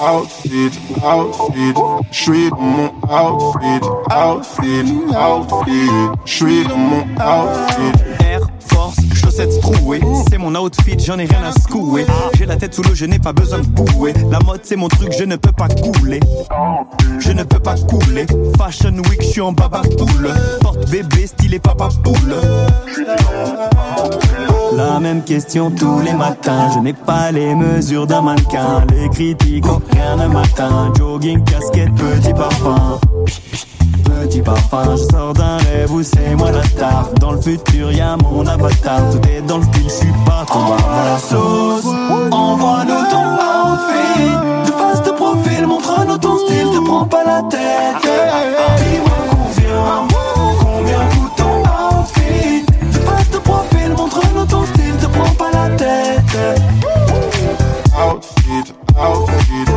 Outfit, 0.00 0.72
outfit, 1.04 1.74
je 2.10 2.22
suis 2.22 2.50
dans 2.50 2.70
mon 2.76 2.90
outfit, 3.18 3.80
outfit, 4.24 4.82
outfit, 5.26 5.90
je 6.24 6.32
suis 6.32 6.64
dans 6.66 6.78
mon 6.90 7.02
outfit. 7.32 7.92
Force, 8.72 8.96
chaussettes 9.14 9.60
trouées. 9.60 10.00
C'est 10.30 10.38
mon 10.38 10.54
outfit, 10.54 10.96
j'en 10.98 11.18
ai 11.18 11.26
rien 11.26 11.42
à 11.44 11.52
secouer. 11.52 12.06
J'ai 12.34 12.46
la 12.46 12.56
tête 12.56 12.74
sous 12.74 12.82
l'eau, 12.82 12.94
je 12.94 13.04
n'ai 13.04 13.18
pas 13.18 13.32
besoin 13.32 13.60
de 13.60 13.66
bouer. 13.66 14.12
La 14.30 14.38
mode, 14.40 14.60
c'est 14.64 14.76
mon 14.76 14.88
truc, 14.88 15.12
je 15.18 15.24
ne 15.24 15.36
peux 15.36 15.52
pas 15.52 15.68
couler. 15.68 16.20
Je 17.18 17.32
ne 17.32 17.42
peux 17.42 17.58
pas 17.58 17.76
couler. 17.76 18.26
Fashion 18.58 18.94
Week, 19.08 19.22
je 19.22 19.28
suis 19.28 19.40
en 19.40 19.52
baba 19.52 19.82
poule. 19.98 20.32
Porte 20.60 20.90
bébé, 20.90 21.26
stylé 21.26 21.58
papa 21.58 21.88
poule. 22.02 22.34
La 24.76 25.00
même 25.00 25.22
question 25.22 25.70
tous 25.70 26.00
les 26.00 26.12
matins. 26.12 26.70
Je 26.74 26.78
n'ai 26.80 26.92
pas 26.92 27.32
les 27.32 27.54
mesures 27.54 28.06
d'un 28.06 28.22
mannequin. 28.22 28.84
Les 28.90 29.08
critiques 29.08 29.66
ont 29.66 29.82
rien 29.92 30.16
de 30.16 30.32
matin. 30.32 30.92
Jogging, 30.96 31.42
casquette, 31.44 31.94
petit 31.94 32.32
parfum. 32.32 32.98
Petit 34.10 34.42
parfum, 34.42 34.96
je 34.96 35.04
sors 35.10 35.32
d'un 35.32 35.56
rêve 35.56 35.92
où 35.92 36.02
c'est 36.02 36.34
moi 36.36 36.50
la 36.50 36.62
star. 36.64 37.10
Dans 37.18 37.32
le 37.32 37.40
futur, 37.40 37.90
y 37.92 38.00
a 38.00 38.16
mon 38.16 38.46
avatar. 38.46 39.10
Tout 39.10 39.28
est 39.28 39.42
dans 39.42 39.58
le 39.58 39.64
style, 39.64 39.84
je 39.84 39.88
suis 39.88 40.12
pas 40.26 40.44
trop 40.46 40.60
bas. 40.60 40.76
la 41.04 41.18
sauce, 41.18 41.86
envoie-nous 42.30 43.04
ton 43.10 43.26
outfit. 43.72 44.30
De 44.66 44.72
face 44.72 45.02
de 45.02 45.10
profil, 45.10 45.66
montre-nous 45.66 46.18
ton 46.18 46.38
style, 46.38 46.70
te 46.74 46.84
prends 46.84 47.06
pas 47.06 47.24
la 47.24 47.42
tête. 47.48 48.08
Dis-moi 48.78 49.18
combien, 49.30 50.06
combien 50.60 50.98
coûte 51.08 51.36
ton 51.36 51.62
outfit. 51.62 52.64
De 52.92 52.98
face 52.98 53.30
de 53.30 53.38
profil, 53.38 53.92
montre-nous 53.96 54.46
ton 54.46 54.64
style, 54.66 54.96
te 55.00 55.06
prends 55.06 55.34
pas 55.34 55.50
la 55.52 55.76
tête. 55.76 56.60
Outfit, 57.96 58.72
outfit, 58.96 59.69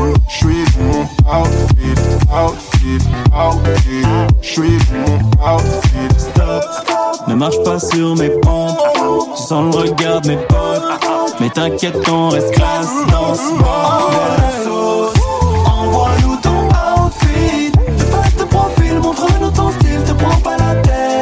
outfit, 1.25 1.95
outfit, 2.31 2.99
outfit, 3.33 4.05
je 4.41 4.47
suis 4.47 4.77
mon 4.91 5.15
outfit. 5.55 6.19
Stop, 6.19 6.63
ne 7.27 7.35
marche 7.35 7.61
pas 7.63 7.79
sur 7.79 8.15
mes 8.15 8.29
pompes. 8.29 8.77
Tu 9.35 9.43
sens 9.43 9.75
le 9.75 9.81
regard 9.81 10.21
de 10.21 10.29
mes 10.29 10.37
potes. 10.37 10.83
Mais 11.39 11.49
t'inquiète, 11.49 11.97
on 12.09 12.29
reste 12.29 12.51
classe 12.51 12.91
dans 13.11 13.33
ce 13.33 13.49
bordel. 13.57 14.69
Envoie-nous 15.65 16.35
ton 16.37 16.67
outfit. 17.05 17.71
De 17.71 18.03
face 18.03 18.35
de 18.35 18.43
profil, 18.43 18.99
montre-nous 19.01 19.51
ton 19.51 19.71
style, 19.71 20.03
te 20.03 20.13
prends 20.13 20.39
pas 20.41 20.57
la 20.57 20.75
tête. 20.81 21.12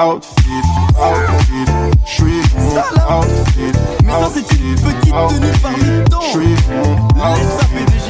Outfit, 0.00 0.64
outfit, 0.96 1.66
je 2.06 2.10
suis 2.10 2.40
dans 2.74 3.10
mon 3.10 3.20
outfit. 3.20 3.72
Mais 4.02 4.12
ça, 4.12 4.28
c'est 4.32 4.50
une 4.56 4.74
petite 4.76 5.12
tenue 5.12 5.52
parmi 5.60 6.04
tant. 6.08 6.20
Je 6.22 6.28
suis 6.30 6.54
dans 6.70 6.88
mon 6.88 7.34
Laisse 7.34 7.52
ça, 7.58 7.66
PDG. 7.66 8.08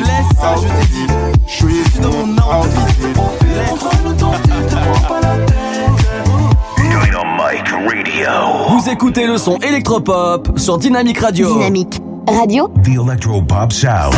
Laisse 0.00 0.32
ça, 0.40 0.54
je 0.56 0.66
t'ai 0.66 0.86
dit. 0.92 1.06
Je 1.46 1.52
suis 1.52 2.00
dans 2.00 2.10
mon 2.10 2.32
outfit. 2.32 3.12
Ton 4.18 4.32
style, 4.34 4.66
te 4.66 4.74
prends 4.74 5.08
pas 5.08 5.20
la 5.20 5.36
tête. 5.46 5.54
Dynamic 6.76 7.68
Radio. 7.68 8.30
Vous 8.70 8.88
écoutez 8.88 9.26
le 9.28 9.38
son 9.38 9.56
électropop 9.58 10.58
sur 10.58 10.78
Dynamic 10.78 11.20
Radio. 11.20 11.54
Dynamique 11.54 12.00
Radio. 12.26 12.72
The 12.82 12.88
Electropop 13.00 13.72
Sound. 13.72 14.14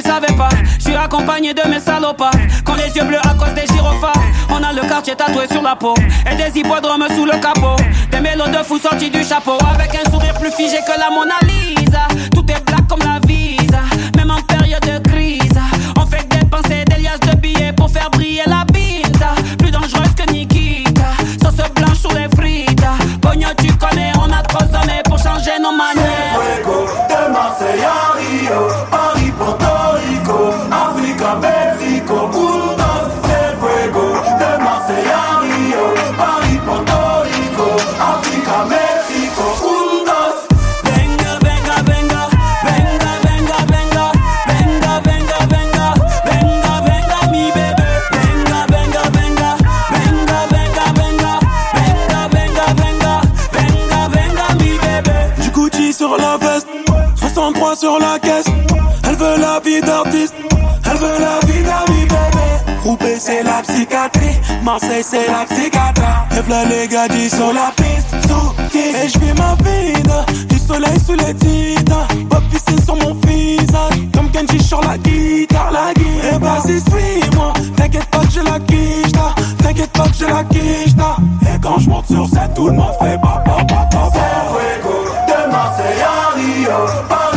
Tu 0.00 0.08
savais 0.08 0.34
pas. 0.34 0.48
Je 0.78 0.84
suis 0.84 0.94
accompagné 0.94 1.54
de 1.54 1.62
mes 1.68 1.80
salopards. 1.80 2.30
Quand 2.64 2.74
les 2.74 2.90
yeux 2.96 3.04
bleus 3.04 3.18
à 3.18 3.34
cause 3.34 3.54
des 3.54 3.66
gyrophares. 3.72 4.12
On 4.50 4.62
a 4.62 4.72
le 4.72 4.82
quartier 4.82 5.14
tatoué 5.14 5.46
sur 5.50 5.62
la 5.62 5.76
peau. 5.76 5.94
Et 6.30 6.36
des 6.36 6.58
hippodromes 6.58 7.06
sous 7.14 7.24
le 7.24 7.38
capot. 7.38 7.76
Des 8.10 8.20
mélos 8.20 8.48
de 8.48 8.62
fous 8.64 8.78
sortis 8.78 9.10
du 9.10 9.22
chapeau. 9.24 9.58
Avec 9.72 9.94
un 9.94 10.10
sourire 10.10 10.34
plus 10.34 10.52
figé 10.52 10.78
que 10.86 10.98
la 10.98 11.10
Mona 11.10 11.34
Lisa. 11.42 12.06
Tout 12.32 12.44
est 12.50 12.64
black 12.66 12.86
comme 12.88 13.00
la 13.00 13.18
visa. 13.26 13.80
Même 14.16 14.30
en 14.30 14.40
période 14.42 14.82
de 14.82 15.08
crise. 15.08 15.60
On 15.96 16.06
fait 16.06 16.26
dépenser 16.28 16.84
des 16.86 17.02
liasses 17.02 17.20
de 17.20 17.36
billets 17.36 17.72
pour 17.72 17.90
faire 17.90 18.10
briller 18.10 18.44
la 18.46 18.64
binta. 18.72 19.34
Plus 19.58 19.70
dangereuse 19.70 20.14
que 20.16 20.30
Nikita. 20.32 21.10
Sauce 21.42 21.70
blanche 21.74 21.98
sur 21.98 22.12
les 22.12 22.28
frites. 22.36 22.84
Pogno, 23.20 23.48
tu 23.58 23.72
connais, 23.74 24.12
on 24.18 24.32
a 24.32 24.42
trop 24.42 24.64
sonné 24.64 25.02
pour 25.04 25.18
changer 25.18 25.58
nos 25.60 25.72
manières. 25.72 26.38
De 27.08 27.32
Marseille 27.32 27.84
à 27.84 28.16
Rio, 28.16 28.68
sur 57.80 57.98
la 57.98 58.18
veste, 58.18 58.20
63 58.20 58.20
sur 58.20 58.20
la 58.20 58.20
caisse. 58.20 58.44
Elle 59.08 59.16
veut 59.16 59.40
la 59.40 59.60
vie 59.60 59.80
d'artiste, 59.80 60.34
elle 60.84 60.98
veut 60.98 61.18
la 61.18 61.46
vie 61.46 61.62
d'amis 61.62 62.04
bébé. 62.04 62.76
Roubaix 62.84 63.16
c'est 63.18 63.42
la 63.42 63.62
psychiatrie, 63.62 64.36
Marseille 64.62 65.02
c'est 65.02 65.26
la 65.26 65.44
psychiatrie. 65.48 66.38
Et 66.38 66.42
v'là 66.42 66.64
les 66.66 66.88
gars 66.88 67.06
sur 67.28 67.52
la 67.52 67.72
piste, 67.76 68.10
sous 68.28 68.78
Et 68.78 69.08
je 69.08 69.18
vis 69.18 69.34
ma 69.34 69.54
vie, 69.64 70.46
du 70.48 70.58
soleil 70.58 70.98
sous 71.04 71.14
les 71.14 71.34
titres. 71.34 72.08
Pop 72.28 72.42
c'est 72.66 72.84
sur 72.84 72.96
mon 72.96 73.14
visage, 73.26 73.98
comme 74.14 74.30
Kenji 74.30 74.62
sur 74.62 74.80
la 74.82 74.98
guitare, 74.98 75.70
la 75.72 75.92
guitare. 75.94 76.34
Et 76.34 76.38
vas-y 76.38 76.80
suis-moi, 76.80 77.52
t'inquiète 77.76 78.06
pas 78.10 78.20
que 78.20 78.30
je 78.30 78.40
la 78.40 78.58
quiche, 78.60 79.12
t'inquiète 79.62 79.92
pas 79.92 80.08
que 80.08 80.16
je 80.18 80.26
la 80.26 80.44
quiche. 80.44 80.94
Et 81.42 81.60
quand 81.62 81.78
je 81.78 81.88
monte 81.88 82.06
sur 82.06 82.26
scène, 82.28 82.50
tout 82.54 82.66
le 82.68 82.74
monde 82.74 82.94
fait 83.00 83.16
ba 83.18 83.42
ba 83.44 83.64
ba. 83.64 83.88
de 85.26 85.50
Marseille 85.50 86.02
à 86.02 86.34
Rio, 86.34 87.29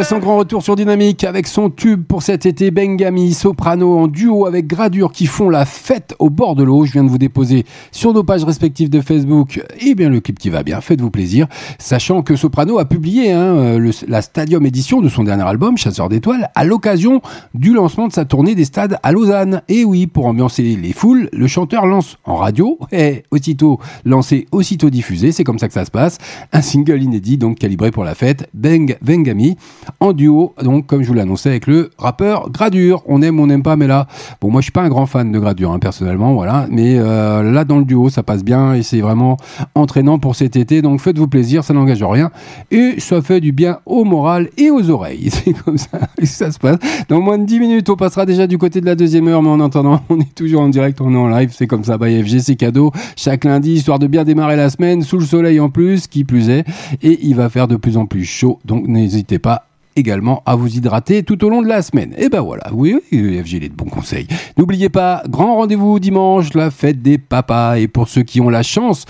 fait 0.00 0.04
son 0.04 0.18
grand 0.18 0.38
retour 0.38 0.62
sur 0.62 0.76
Dynamique 0.76 1.24
avec 1.24 1.46
son 1.46 1.68
tube 1.68 2.04
pour 2.06 2.22
cet 2.22 2.46
été 2.46 2.70
Bengami, 2.70 3.34
soprano 3.34 3.98
en 3.98 4.06
duo 4.06 4.46
avec 4.46 4.66
Gradure 4.66 5.12
qui 5.12 5.26
font 5.26 5.50
la 5.50 5.66
fête 5.66 6.14
au 6.18 6.30
bord 6.30 6.54
de 6.54 6.62
l'eau. 6.62 6.86
Je 6.86 6.92
viens 6.92 7.04
de 7.04 7.10
vous 7.10 7.18
déposer 7.18 7.66
sur 7.92 8.14
nos 8.14 8.24
pages 8.24 8.44
respectives 8.44 8.88
de 8.88 9.02
Facebook 9.02 9.62
et 9.78 9.94
bien 9.94 10.08
le 10.08 10.20
clip 10.20 10.38
qui 10.38 10.48
va 10.48 10.62
bien. 10.62 10.80
Faites-vous 10.80 11.10
plaisir. 11.10 11.48
Sachant 11.78 12.22
que 12.22 12.34
Soprano 12.34 12.78
a 12.78 12.86
publié 12.86 13.32
hein, 13.32 13.56
euh, 13.56 13.92
la 14.08 14.22
Stadium 14.22 14.64
édition 14.64 15.02
de 15.02 15.10
son 15.10 15.22
dernier 15.22 15.42
album 15.42 15.76
Chasseur 15.76 16.08
d'étoiles 16.08 16.50
à 16.54 16.64
l'occasion 16.64 17.20
du 17.52 17.74
lancement 17.74 18.08
de 18.08 18.12
sa 18.14 18.24
tournée 18.24 18.54
des 18.54 18.64
stades 18.64 18.96
à 19.02 19.12
Lausanne. 19.12 19.60
Et 19.68 19.84
oui, 19.84 20.06
pour 20.06 20.24
ambiancer 20.24 20.62
les 20.62 20.92
foules, 20.94 21.28
le 21.34 21.46
chanteur 21.46 21.84
lance 21.84 22.16
en 22.24 22.36
radio 22.36 22.78
et 22.92 23.24
aussitôt 23.30 23.78
lancé, 24.06 24.46
aussitôt 24.50 24.88
diffusé. 24.88 25.30
C'est 25.32 25.44
comme 25.44 25.58
ça 25.58 25.68
que 25.68 25.74
ça 25.74 25.84
se 25.84 25.90
passe. 25.90 26.16
Un 26.54 26.62
single 26.62 27.02
inédit 27.02 27.36
donc 27.36 27.58
calibré 27.58 27.90
pour 27.90 28.04
la 28.04 28.14
fête. 28.14 28.48
Beng 28.54 28.96
Bengami 29.02 29.58
en 30.00 30.12
duo, 30.12 30.54
donc 30.62 30.86
comme 30.86 31.02
je 31.02 31.08
vous 31.08 31.14
l'annonçais 31.14 31.50
avec 31.50 31.66
le 31.66 31.90
rappeur 31.98 32.50
Gradure. 32.50 33.02
On 33.06 33.22
aime, 33.22 33.40
on 33.40 33.46
n'aime 33.46 33.62
pas, 33.62 33.76
mais 33.76 33.86
là, 33.86 34.06
bon, 34.40 34.50
moi 34.50 34.60
je 34.60 34.66
suis 34.66 34.72
pas 34.72 34.82
un 34.82 34.88
grand 34.88 35.06
fan 35.06 35.32
de 35.32 35.38
Gradure 35.38 35.72
hein, 35.72 35.78
personnellement, 35.78 36.34
voilà. 36.34 36.66
Mais 36.70 36.96
euh, 36.98 37.42
là 37.42 37.64
dans 37.64 37.78
le 37.78 37.84
duo, 37.84 38.10
ça 38.10 38.22
passe 38.22 38.44
bien 38.44 38.74
et 38.74 38.82
c'est 38.82 39.00
vraiment 39.00 39.36
entraînant 39.74 40.18
pour 40.18 40.36
cet 40.36 40.56
été. 40.56 40.82
Donc 40.82 41.00
faites-vous 41.00 41.28
plaisir, 41.28 41.64
ça 41.64 41.74
n'engage 41.74 42.02
rien 42.02 42.30
et 42.70 42.98
ça 42.98 43.22
fait 43.22 43.40
du 43.40 43.52
bien 43.52 43.78
au 43.86 44.04
moral 44.04 44.50
et 44.56 44.70
aux 44.70 44.90
oreilles. 44.90 45.30
C'est 45.40 45.52
comme 45.52 45.78
ça 45.78 45.98
que 46.18 46.26
ça 46.26 46.50
se 46.50 46.58
passe. 46.58 46.78
Dans 47.08 47.20
moins 47.20 47.38
de 47.38 47.44
10 47.44 47.60
minutes, 47.60 47.88
on 47.88 47.96
passera 47.96 48.26
déjà 48.26 48.46
du 48.46 48.58
côté 48.58 48.80
de 48.80 48.86
la 48.86 48.94
deuxième 48.94 49.28
heure, 49.28 49.42
mais 49.42 49.48
en 49.48 49.60
attendant, 49.60 50.00
on 50.08 50.20
est 50.20 50.34
toujours 50.34 50.62
en 50.62 50.68
direct, 50.68 51.00
on 51.00 51.12
est 51.14 51.16
en 51.16 51.28
live. 51.28 51.54
C'est 51.56 51.66
comme 51.66 51.84
ça, 51.84 51.98
by 51.98 52.22
FG, 52.22 52.40
c'est 52.40 52.56
cadeau 52.56 52.92
chaque 53.16 53.44
lundi, 53.44 53.72
histoire 53.72 53.98
de 53.98 54.06
bien 54.06 54.24
démarrer 54.24 54.56
la 54.56 54.70
semaine 54.70 55.02
sous 55.02 55.18
le 55.18 55.24
soleil 55.24 55.60
en 55.60 55.70
plus, 55.70 56.06
qui 56.06 56.24
plus 56.24 56.48
est, 56.48 56.64
et 57.02 57.18
il 57.22 57.34
va 57.34 57.48
faire 57.48 57.68
de 57.68 57.76
plus 57.76 57.96
en 57.96 58.06
plus 58.06 58.24
chaud. 58.24 58.58
Donc 58.64 58.86
n'hésitez 58.86 59.38
pas 59.38 59.66
également 59.96 60.42
à 60.46 60.56
vous 60.56 60.68
hydrater 60.68 61.22
tout 61.22 61.44
au 61.44 61.48
long 61.48 61.62
de 61.62 61.68
la 61.68 61.82
semaine. 61.82 62.14
Et 62.16 62.28
ben 62.28 62.40
voilà, 62.40 62.64
oui, 62.72 62.98
oui, 63.12 63.40
FG, 63.42 63.52
il 63.54 63.64
est 63.64 63.68
de 63.68 63.74
bons 63.74 63.86
conseils. 63.86 64.26
N'oubliez 64.56 64.88
pas, 64.88 65.22
grand 65.28 65.56
rendez-vous 65.56 65.98
dimanche, 65.98 66.54
la 66.54 66.70
fête 66.70 67.02
des 67.02 67.18
papas. 67.18 67.78
Et 67.78 67.88
pour 67.88 68.08
ceux 68.08 68.22
qui 68.22 68.40
ont 68.40 68.50
la 68.50 68.62
chance 68.62 69.04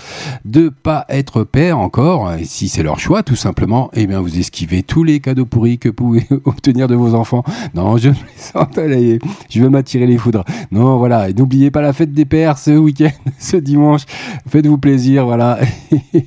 de 0.45 0.69
pas 0.69 1.05
être 1.09 1.43
père 1.43 1.79
encore, 1.79 2.31
si 2.43 2.67
c'est 2.69 2.83
leur 2.83 2.99
choix, 2.99 3.23
tout 3.23 3.35
simplement, 3.35 3.89
eh 3.93 4.07
bien 4.07 4.19
vous 4.19 4.39
esquivez 4.39 4.83
tous 4.83 5.03
les 5.03 5.19
cadeaux 5.19 5.45
pourris 5.45 5.77
que 5.77 5.89
vous 5.89 5.95
pouvez 5.95 6.27
obtenir 6.45 6.87
de 6.87 6.95
vos 6.95 7.13
enfants. 7.15 7.43
Non, 7.73 7.97
je 7.97 8.09
plaisante, 8.09 8.77
allez, 8.77 9.19
je 9.49 9.61
vais 9.61 9.69
m'attirer 9.69 10.05
les 10.05 10.17
foudres. 10.17 10.43
Non, 10.71 10.97
voilà, 10.97 11.31
n'oubliez 11.31 11.71
pas 11.71 11.81
la 11.81 11.93
fête 11.93 12.13
des 12.13 12.25
pères 12.25 12.57
ce 12.57 12.71
week-end, 12.71 13.11
ce 13.39 13.57
dimanche. 13.57 14.01
Faites-vous 14.47 14.77
plaisir, 14.77 15.25
voilà, 15.25 15.59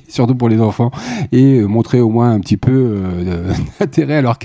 surtout 0.07 0.35
pour 0.35 0.49
les 0.49 0.61
enfants, 0.61 0.91
et 1.31 1.59
euh, 1.59 1.65
montrez 1.65 1.99
au 1.99 2.09
moins 2.09 2.31
un 2.31 2.39
petit 2.39 2.57
peu 2.57 2.71
euh, 2.71 3.53
d'intérêt 3.79 4.17
à 4.17 4.21
leur 4.21 4.37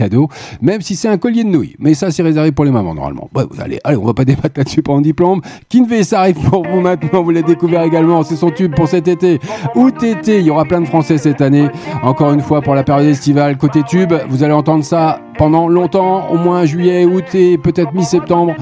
même 0.61 0.81
si 0.81 0.97
c'est 0.97 1.09
un 1.09 1.19
collier 1.19 1.45
de 1.45 1.49
nouilles. 1.49 1.77
Mais 1.79 1.95
ça, 1.95 2.11
c'est 2.11 2.23
réservé 2.23 2.53
pour 2.53 2.65
les 2.65 2.71
mamans, 2.71 2.95
normalement. 2.95 3.29
Ouais, 3.35 3.45
allez, 3.59 3.79
allez, 3.85 3.97
on 3.97 4.05
va 4.05 4.15
pas 4.15 4.25
débattre 4.31 4.59
là-dessus 4.59 4.83
pendant 4.83 5.01
diplôme. 5.01 5.41
Kinvey, 5.69 6.03
ça 6.03 6.21
arrive 6.21 6.37
pour 6.49 6.67
vous 6.67 6.81
maintenant, 6.81 7.23
vous 7.23 7.31
l'avez 7.31 7.47
découvert 7.47 7.83
également, 7.83 8.23
c'est 8.23 8.37
son 8.37 8.51
tube 8.51 8.75
pour 8.75 8.89
cet 8.89 9.09
été. 9.09 9.39
Août 9.75 10.03
été, 10.03 10.39
il 10.39 10.47
y 10.47 10.51
aura 10.51 10.65
plein 10.65 10.81
de 10.81 10.87
Français 10.87 11.19
cette 11.19 11.41
année. 11.41 11.69
Encore 12.03 12.33
une 12.33 12.41
fois, 12.41 12.61
pour 12.63 12.75
la 12.75 12.83
période 12.83 13.09
estivale, 13.09 13.57
côté 13.57 13.83
tube, 13.83 14.13
vous 14.29 14.43
allez 14.43 14.53
entendre 14.53 14.85
ça 14.85 15.21
pendant 15.39 15.69
longtemps, 15.69 16.29
au 16.31 16.37
moins 16.37 16.65
juillet, 16.65 17.05
août 17.05 17.35
et 17.35 17.59
peut-être 17.59 17.95
mi-septembre. 17.95 18.55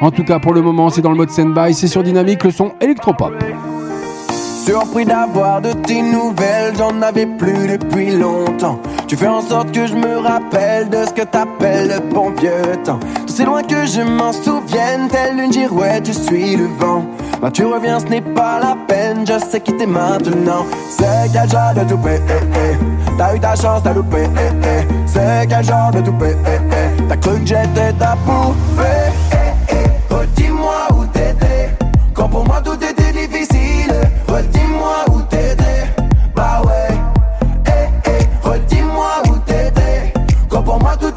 En 0.00 0.10
tout 0.10 0.24
cas, 0.24 0.38
pour 0.38 0.52
le 0.52 0.62
moment, 0.62 0.90
c'est 0.90 1.02
dans 1.02 1.10
le 1.10 1.16
mode 1.16 1.30
stand-by, 1.30 1.72
c'est 1.74 1.88
sur 1.88 2.02
Dynamique, 2.02 2.44
le 2.44 2.50
son 2.50 2.72
électropop. 2.80 3.32
Surpris 4.66 5.04
d'avoir 5.04 5.60
de 5.60 5.72
tes 5.74 6.02
nouvelles, 6.02 6.74
j'en 6.76 7.00
avais 7.00 7.24
plus 7.24 7.68
depuis 7.68 8.10
longtemps. 8.10 8.80
Tu 9.06 9.16
fais 9.16 9.28
en 9.28 9.40
sorte 9.40 9.70
que 9.70 9.86
je 9.86 9.94
me 9.94 10.18
rappelle 10.18 10.88
de 10.88 11.04
ce 11.06 11.12
que 11.12 11.22
t'appelles 11.22 11.86
le 11.86 12.00
bon 12.12 12.32
vieux 12.32 12.74
temps. 12.82 12.98
C'est 13.28 13.44
loin 13.44 13.62
que 13.62 13.86
je 13.86 14.00
m'en 14.00 14.32
souvienne, 14.32 15.06
telle 15.08 15.38
une 15.38 15.52
girouette, 15.52 16.08
je 16.08 16.12
suis 16.12 16.56
le 16.56 16.66
vent. 16.80 17.04
Bah 17.40 17.52
tu 17.52 17.64
reviens, 17.64 18.00
ce 18.00 18.06
n'est 18.06 18.20
pas 18.20 18.58
la 18.58 18.76
peine, 18.88 19.24
je 19.24 19.38
sais 19.38 19.60
quitter 19.60 19.86
maintenant. 19.86 20.66
C'est 20.90 21.30
quel 21.32 21.48
genre 21.48 21.72
de 21.72 21.88
toupé, 21.88 22.14
eh, 22.28 22.58
eh? 22.58 22.76
T'as 23.16 23.36
eu 23.36 23.38
ta 23.38 23.54
chance, 23.54 23.82
t'as 23.84 23.94
loupé, 23.94 24.24
eh, 24.24 24.66
eh? 24.66 24.86
C'est 25.06 25.46
quel 25.48 25.64
genre 25.64 25.92
de 25.92 26.00
toupé, 26.00 26.34
eh, 26.44 26.58
eh? 26.72 27.02
T'as 27.08 27.16
cru 27.18 27.38
que 27.38 27.46
j'étais 27.46 27.92
ta 28.00 28.16
poupée, 28.26 28.82
eh, 29.30 29.74
eh? 29.74 30.12
Redis-moi 30.12 30.88
où 30.98 31.04
t'étais, 31.12 31.70
quand 32.12 32.28
pour 32.28 32.44
moi 32.44 32.60
tout 32.64 32.74
était 32.74 32.95
bom 40.66 40.80
modo 40.80 41.15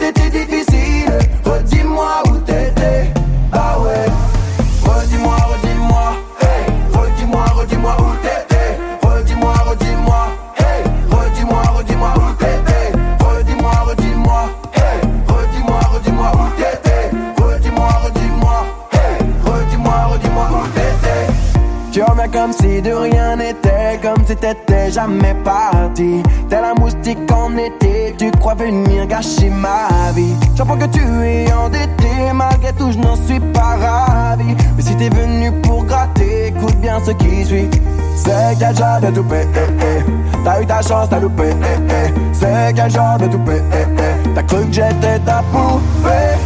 Tu 22.00 22.06
reviens 22.06 22.30
comme 22.30 22.54
si 22.54 22.82
de 22.82 22.94
rien 22.94 23.36
n'était, 23.36 24.00
comme 24.02 24.26
si 24.26 24.34
t'étais 24.34 24.90
jamais 24.90 25.36
parti. 25.44 26.24
T'es 26.48 26.62
la 26.62 26.74
moustique 26.74 27.30
en 27.30 27.58
été, 27.58 28.16
tu 28.18 28.32
crois 28.40 28.56
venir 28.56 29.06
gâcher 29.06 29.50
ma 29.50 30.14
vie. 30.16 30.34
J'apprends 30.56 30.78
que 30.78 30.86
tu 30.86 31.02
es 31.02 31.52
endetté, 31.52 32.32
malgré 32.34 32.72
tout 32.72 32.94
je 32.94 33.00
n'en 33.00 33.18
suis 33.18 33.42
pas 33.42 33.76
ravi. 33.76 34.56
Mais 34.78 34.82
si 34.82 34.96
t'es 34.96 35.10
venu 35.10 35.52
pour 35.62 35.84
gratter, 35.84 36.48
écoute 36.56 36.78
bien 36.78 37.02
ce 37.06 37.12
qui 37.12 37.44
suit. 37.44 37.70
C'est 38.16 38.58
quel 38.58 38.78
genre 38.78 39.02
de 39.02 39.08
toupé, 39.08 39.42
eh, 39.54 39.60
eh. 39.82 40.04
T'as 40.46 40.62
eu 40.62 40.66
ta 40.66 40.82
chance, 40.82 41.10
t'as 41.10 41.20
loupé, 41.20 41.50
eh, 41.50 41.80
eh. 41.90 42.14
C'est 42.32 42.74
quel 42.78 42.92
genre 42.92 43.18
de 43.18 43.28
toupé, 43.28 43.62
eh, 43.74 43.76
eh. 43.98 44.30
T'as 44.36 44.44
cru 44.44 44.66
que 44.68 44.72
j'étais 44.72 45.20
ta 45.26 45.44
poupée, 45.52 46.38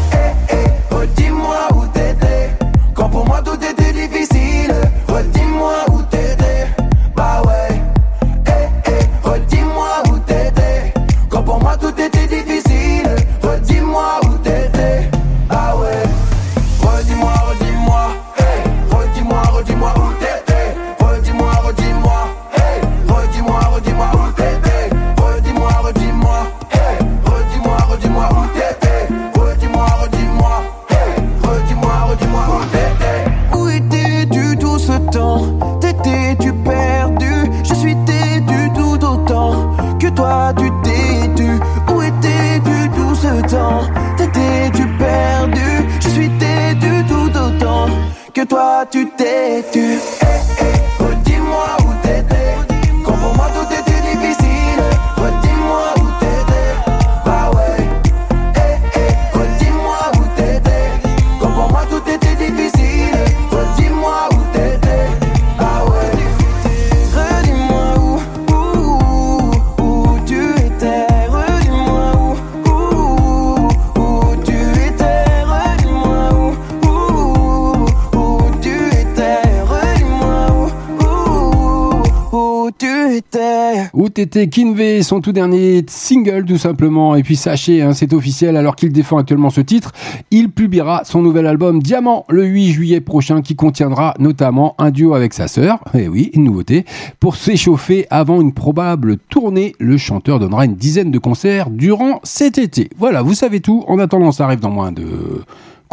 t'étais 84.26 84.48
Kinvey, 84.48 85.04
son 85.04 85.20
tout 85.20 85.34
dernier 85.34 85.84
single 85.88 86.46
tout 86.46 86.58
simplement. 86.58 87.16
Et 87.16 87.24
puis 87.24 87.36
sachez, 87.36 87.82
hein, 87.82 87.94
c'est 87.94 88.14
officiel, 88.14 88.56
alors 88.56 88.78
qu'il 88.78 88.94
défend 88.94 89.18
actuellement 89.18 89.50
ce 89.50 89.60
titre, 89.60 89.92
il 90.32 90.50
publiera 90.50 91.04
son 91.04 91.22
nouvel 91.22 91.46
album 91.46 91.82
Diamant 91.82 92.26
le 92.30 92.46
8 92.46 92.72
juillet 92.72 93.02
prochain 93.02 93.42
qui 93.42 93.56
contiendra 93.56 94.14
notamment 94.20 94.76
un 94.78 94.92
duo 94.92 95.14
avec 95.14 95.34
sa 95.34 95.50
sœur. 95.50 95.80
Et 95.94 96.08
oui, 96.08 96.30
une 96.34 96.46
nouveauté. 96.46 96.86
Pour 97.20 97.36
s'échauffer 97.36 98.08
avant 98.10 98.40
une 98.40 98.54
probable 98.54 99.18
tournée, 99.18 99.76
le 99.80 99.98
chanteur 99.98 100.40
donnera 100.40 100.64
une 100.64 100.76
dizaine 100.76 101.12
de 101.12 101.20
concerts 101.20 101.70
durant 101.70 102.22
cet 102.24 102.58
été. 102.58 102.90
Voilà, 102.98 103.24
vous 103.24 103.34
savez 103.34 103.60
tout. 103.60 103.84
En 103.88 104.00
attendant, 104.00 104.32
ça 104.32 104.46
arrive 104.46 104.62
dans 104.62 104.72
moins 104.72 104.94
de... 104.94 105.04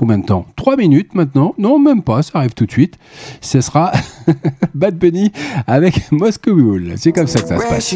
Combien 0.01 0.17
de 0.17 0.25
temps? 0.25 0.47
3 0.57 0.77
minutes 0.79 1.15
maintenant? 1.15 1.55
Non, 1.59 1.79
même 1.79 2.01
pas, 2.01 2.23
ça 2.23 2.39
arrive 2.39 2.55
tout 2.55 2.65
de 2.65 2.71
suite. 2.71 2.97
Ce 3.43 3.61
sera 3.61 3.93
Bad 4.75 4.97
Bunny 4.97 5.31
avec 5.67 6.11
Moscow 6.11 6.55
Mule. 6.55 6.95
C'est 6.97 7.13
comme 7.13 7.27
ça 7.27 7.43
que 7.43 7.49
ça 7.49 7.59
se 7.59 7.69
passe. 7.69 7.95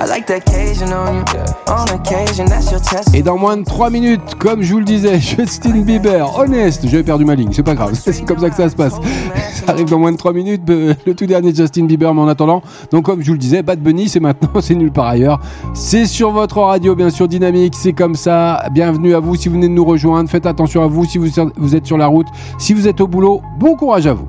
Ratio 0.00 0.06
10 0.06 0.06
to 0.06 0.06
1. 0.06 0.06
You 0.06 0.06
get 0.06 0.06
spicy. 0.06 0.06
I 0.06 0.06
like 0.06 0.26
the 0.26 0.36
occasion 0.36 0.92
on 0.92 1.14
you. 1.14 1.24
On 1.68 1.88
occasion, 1.94 2.46
that's 2.46 2.70
your 2.70 2.80
test. 2.80 3.14
Et 3.14 3.22
dans 3.22 3.36
moins 3.36 3.56
de 3.56 3.64
3 3.64 3.90
minutes, 3.90 4.34
comme 4.38 4.62
je 4.62 4.72
vous 4.72 4.78
le 4.78 4.84
disais, 4.84 5.20
Justin 5.20 5.82
Bieber, 5.82 6.38
Honest, 6.38 6.86
j'avais 6.88 7.02
perdu 7.02 7.24
ma 7.24 7.34
ligne, 7.34 7.50
c'est 7.52 7.62
pas 7.62 7.74
grave, 7.74 7.92
c'est 7.94 8.24
comme 8.24 8.38
ça 8.38 8.50
que 8.50 8.56
ça 8.56 8.68
se 8.68 8.76
passe. 8.76 8.94
Ça 8.94 9.72
arrive 9.72 9.88
dans 9.88 9.98
moins 9.98 10.12
de 10.12 10.16
3 10.16 10.32
minutes, 10.32 10.62
le 10.68 11.14
tout 11.14 11.26
dernier 11.26 11.54
Justin 11.54 11.84
Bieber, 11.84 12.14
mais 12.14 12.20
en 12.22 12.28
attendant, 12.28 12.62
donc 12.90 13.04
comme 13.04 13.20
je 13.20 13.26
vous 13.26 13.34
le 13.34 13.38
disais, 13.38 13.62
Bad 13.62 13.80
Bunny, 13.80 14.08
c'est 14.08 14.20
maintenant, 14.20 14.60
c'est 14.60 14.74
nulle 14.74 14.92
part 14.92 15.06
ailleurs. 15.06 15.40
C'est 15.74 16.06
sur 16.06 16.30
votre 16.30 16.58
radio, 16.58 16.94
bien 16.94 17.10
sûr, 17.10 17.28
dynamique, 17.28 17.74
c'est 17.76 17.92
comme 17.92 18.14
ça. 18.14 18.64
Bienvenue 18.72 19.14
à 19.14 19.20
vous 19.20 19.34
si 19.36 19.48
vous 19.48 19.54
venez 19.54 19.68
de 19.68 19.72
nous 19.74 19.84
rejoindre, 19.84 20.28
faites 20.30 20.46
attention 20.46 20.82
à 20.82 20.86
vous 20.86 21.04
si 21.04 21.18
vous, 21.18 21.28
êtes 21.74 21.86
sur 21.86 21.98
la 21.98 22.06
route, 22.06 22.26
si 22.58 22.74
vous 22.74 22.88
êtes 22.88 23.00
au 23.00 23.06
boulot, 23.06 23.42
bon 23.58 23.76
courage 23.76 24.06
à 24.06 24.14
vous. 24.14 24.26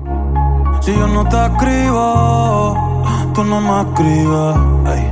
Si 0.80 0.90
yo 0.90 1.06
no 1.06 1.22
te 1.24 1.36
escribo, 1.36 2.76
tú 3.34 3.44
no 3.44 3.60
me 3.60 3.82
escribes. 3.82 4.56
ey. 4.88 5.11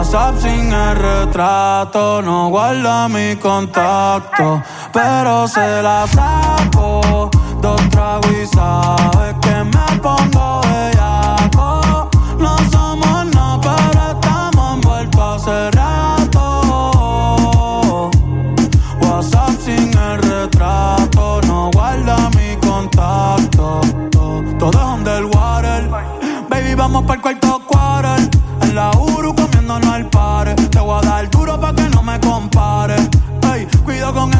WhatsApp 0.00 0.40
sin 0.40 0.72
el 0.72 0.96
retrato, 0.96 2.22
no 2.22 2.48
guarda 2.48 3.06
mi 3.06 3.36
contacto, 3.36 4.62
pero 4.94 5.46
se 5.46 5.82
la 5.82 6.06
saco. 6.06 7.28
Dos 7.60 7.78
tragos 7.90 8.32
y 8.32 8.46
sabes 8.46 9.34
que 9.42 9.62
me 9.62 10.00
pongo 10.00 10.62
bellaco. 10.62 12.08
No 12.38 12.56
somos 12.72 13.26
nada, 13.34 13.60
pero 13.60 14.12
estamos 14.12 14.74
envueltos 14.76 15.42
hace 15.46 15.70
rato. 15.72 16.50
WhatsApp 19.02 19.50
sin 19.62 19.92
el 19.98 20.22
retrato, 20.22 21.42
no 21.46 21.70
guarda 21.74 22.30
mi 22.38 22.56
contacto. 22.66 23.82
Todo 24.58 24.70
es 24.70 24.84
underwater. 24.98 25.90
Baby, 26.48 26.74
vamos 26.74 27.02
para 27.02 27.16
el 27.16 27.20
cuarto 27.20 27.60
quarter. 27.66 28.30
En 28.62 28.74
la 28.74 28.90
Uru 28.92 29.19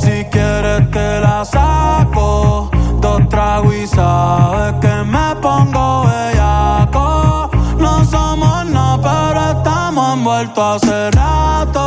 si 0.00 0.24
quieres 0.24 0.90
te 0.90 1.20
la 1.20 1.44
saco. 1.44 2.70
Dos 3.00 3.28
tragos 3.28 3.74
y 3.74 3.86
sabes 3.86 4.74
que 4.80 4.94
me 5.04 5.36
pongo 5.40 6.04
bellaco. 6.06 7.50
No 7.78 8.04
somos 8.04 8.66
nada, 8.66 8.98
pero 9.02 9.40
estamos 9.58 10.14
envueltos 10.16 10.82
hace 10.82 11.10
rato. 11.12 11.80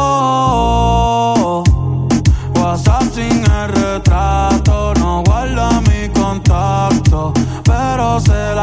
WhatsApp 2.56 3.04
sin 3.14 3.44
el 3.44 3.68
retrato, 3.70 4.94
no 5.00 5.22
guarda 5.26 5.82
mi 5.82 6.10
contacto, 6.10 7.34
pero 7.64 8.20
se 8.20 8.56
la 8.56 8.63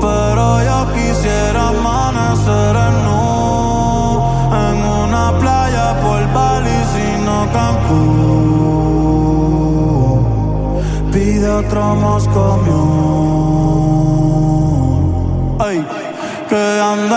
pero 0.00 0.44
yo 0.68 0.78
quisiera 0.94 1.68
amanecer 1.68 2.74
en 2.88 2.94
nu 3.04 3.22
en 4.64 4.76
una 5.04 5.24
playa 5.38 5.86
por 6.00 6.20
Bali, 6.32 6.78
sino 6.94 7.34
Cancún. 7.52 8.60
Pide 11.12 11.48
otro 11.50 11.82
Moscow 11.96 12.52
Mule. 12.64 12.80
Ay, 15.58 15.78
que 16.48 16.62
ando 16.80 17.14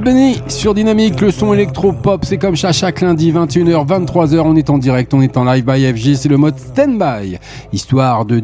Bad 0.00 0.50
sur 0.50 0.72
Dynamique, 0.74 1.20
le 1.20 1.30
son 1.30 1.52
électro-pop, 1.52 2.24
c'est 2.24 2.38
comme 2.38 2.56
ça 2.56 2.72
chaque 2.72 3.02
lundi, 3.02 3.32
21h, 3.32 3.86
23h, 3.86 4.40
on 4.40 4.56
est 4.56 4.70
en 4.70 4.78
direct, 4.78 5.12
on 5.12 5.20
est 5.20 5.36
en 5.36 5.44
live 5.44 5.64
by 5.64 5.92
FG, 5.92 6.14
c'est 6.14 6.28
le 6.28 6.38
mode 6.38 6.58
stand-by, 6.58 7.38
histoire 7.72 8.24
de 8.24 8.42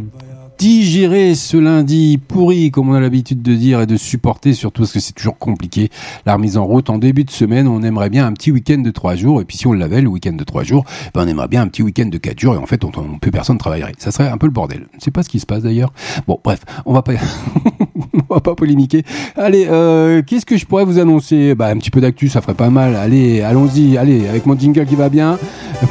digérer 0.59 1.35
ce 1.35 1.57
lundi 1.57 2.19
pourri, 2.19 2.71
comme 2.71 2.91
on 2.91 2.95
a 2.95 3.01
l'habitude 3.01 3.43
de 3.43 3.55
dire, 3.55 3.81
et 3.81 3.87
de 3.87 3.97
supporter, 3.97 4.53
surtout 4.53 4.83
parce 4.83 4.93
que 4.93 5.01
c'est 5.01 5.13
toujours 5.13 5.39
compliqué, 5.39 5.91
la 6.27 6.35
remise 6.35 6.57
en 6.57 6.65
route 6.65 6.91
en 6.91 6.99
début 6.99 7.25
de 7.25 7.31
semaine. 7.31 7.69
On 7.69 7.83
aimerait 7.83 8.11
bien 8.11 8.27
un 8.27 8.33
petit 8.33 8.51
week-end 8.53 8.79
de 8.79 8.91
trois 8.91 9.15
jours, 9.15 9.41
et 9.41 9.45
puis 9.45 9.57
si 9.57 9.67
on 9.67 9.73
l'avait, 9.73 10.01
le 10.01 10.09
week-end 10.09 10.35
de 10.35 10.45
trois 10.45 10.63
jours, 10.63 10.85
ben 11.15 11.25
on 11.25 11.29
aimerait 11.29 11.49
bien 11.49 11.63
un 11.63 11.69
petit 11.69 11.83
week-end 11.83 12.07
de 12.07 12.19
quatre 12.19 12.39
jours, 12.39 12.55
et 12.55 12.59
en 12.59 12.67
fait, 12.67 12.85
on, 12.85 12.93
on 12.97 13.19
peut 13.19 13.31
personne 13.31 13.59
travaillerait. 13.59 13.93
Ça 13.99 14.11
serait 14.11 14.29
un 14.29 14.39
peu 14.39 14.47
le 14.47 14.53
bordel. 14.53 14.87
Sais 14.99 15.11
pas 15.11 15.23
ce 15.23 15.29
qui 15.29 15.41
se 15.41 15.47
passe 15.47 15.63
d'ailleurs. 15.63 15.93
Bon, 16.27 16.39
bref, 16.43 16.61
on 16.85 16.93
va 16.93 17.03
pas, 17.03 17.15
on 18.31 18.35
va 18.35 18.41
pas 18.41 18.55
polémiquer. 18.55 19.05
Allez, 19.37 19.67
euh, 19.71 20.23
qu'est-ce 20.27 20.47
que 20.47 20.57
je 20.57 20.67
pourrais 20.67 20.85
vous 20.85 20.99
annoncer? 20.99 21.55
Bah, 21.55 21.69
un 21.69 21.77
petit 21.77 21.91
peu 21.91 22.01
d'actu, 22.01 22.29
ça 22.29 22.41
ferait 22.41 22.55
pas 22.55 22.71
mal. 22.71 22.97
Allez, 22.97 23.43
allons-y, 23.43 23.97
allez, 23.97 24.29
avec 24.29 24.47
mon 24.47 24.59
jingle 24.59 24.87
qui 24.87 24.97
va 24.97 25.09
bien. 25.09 25.39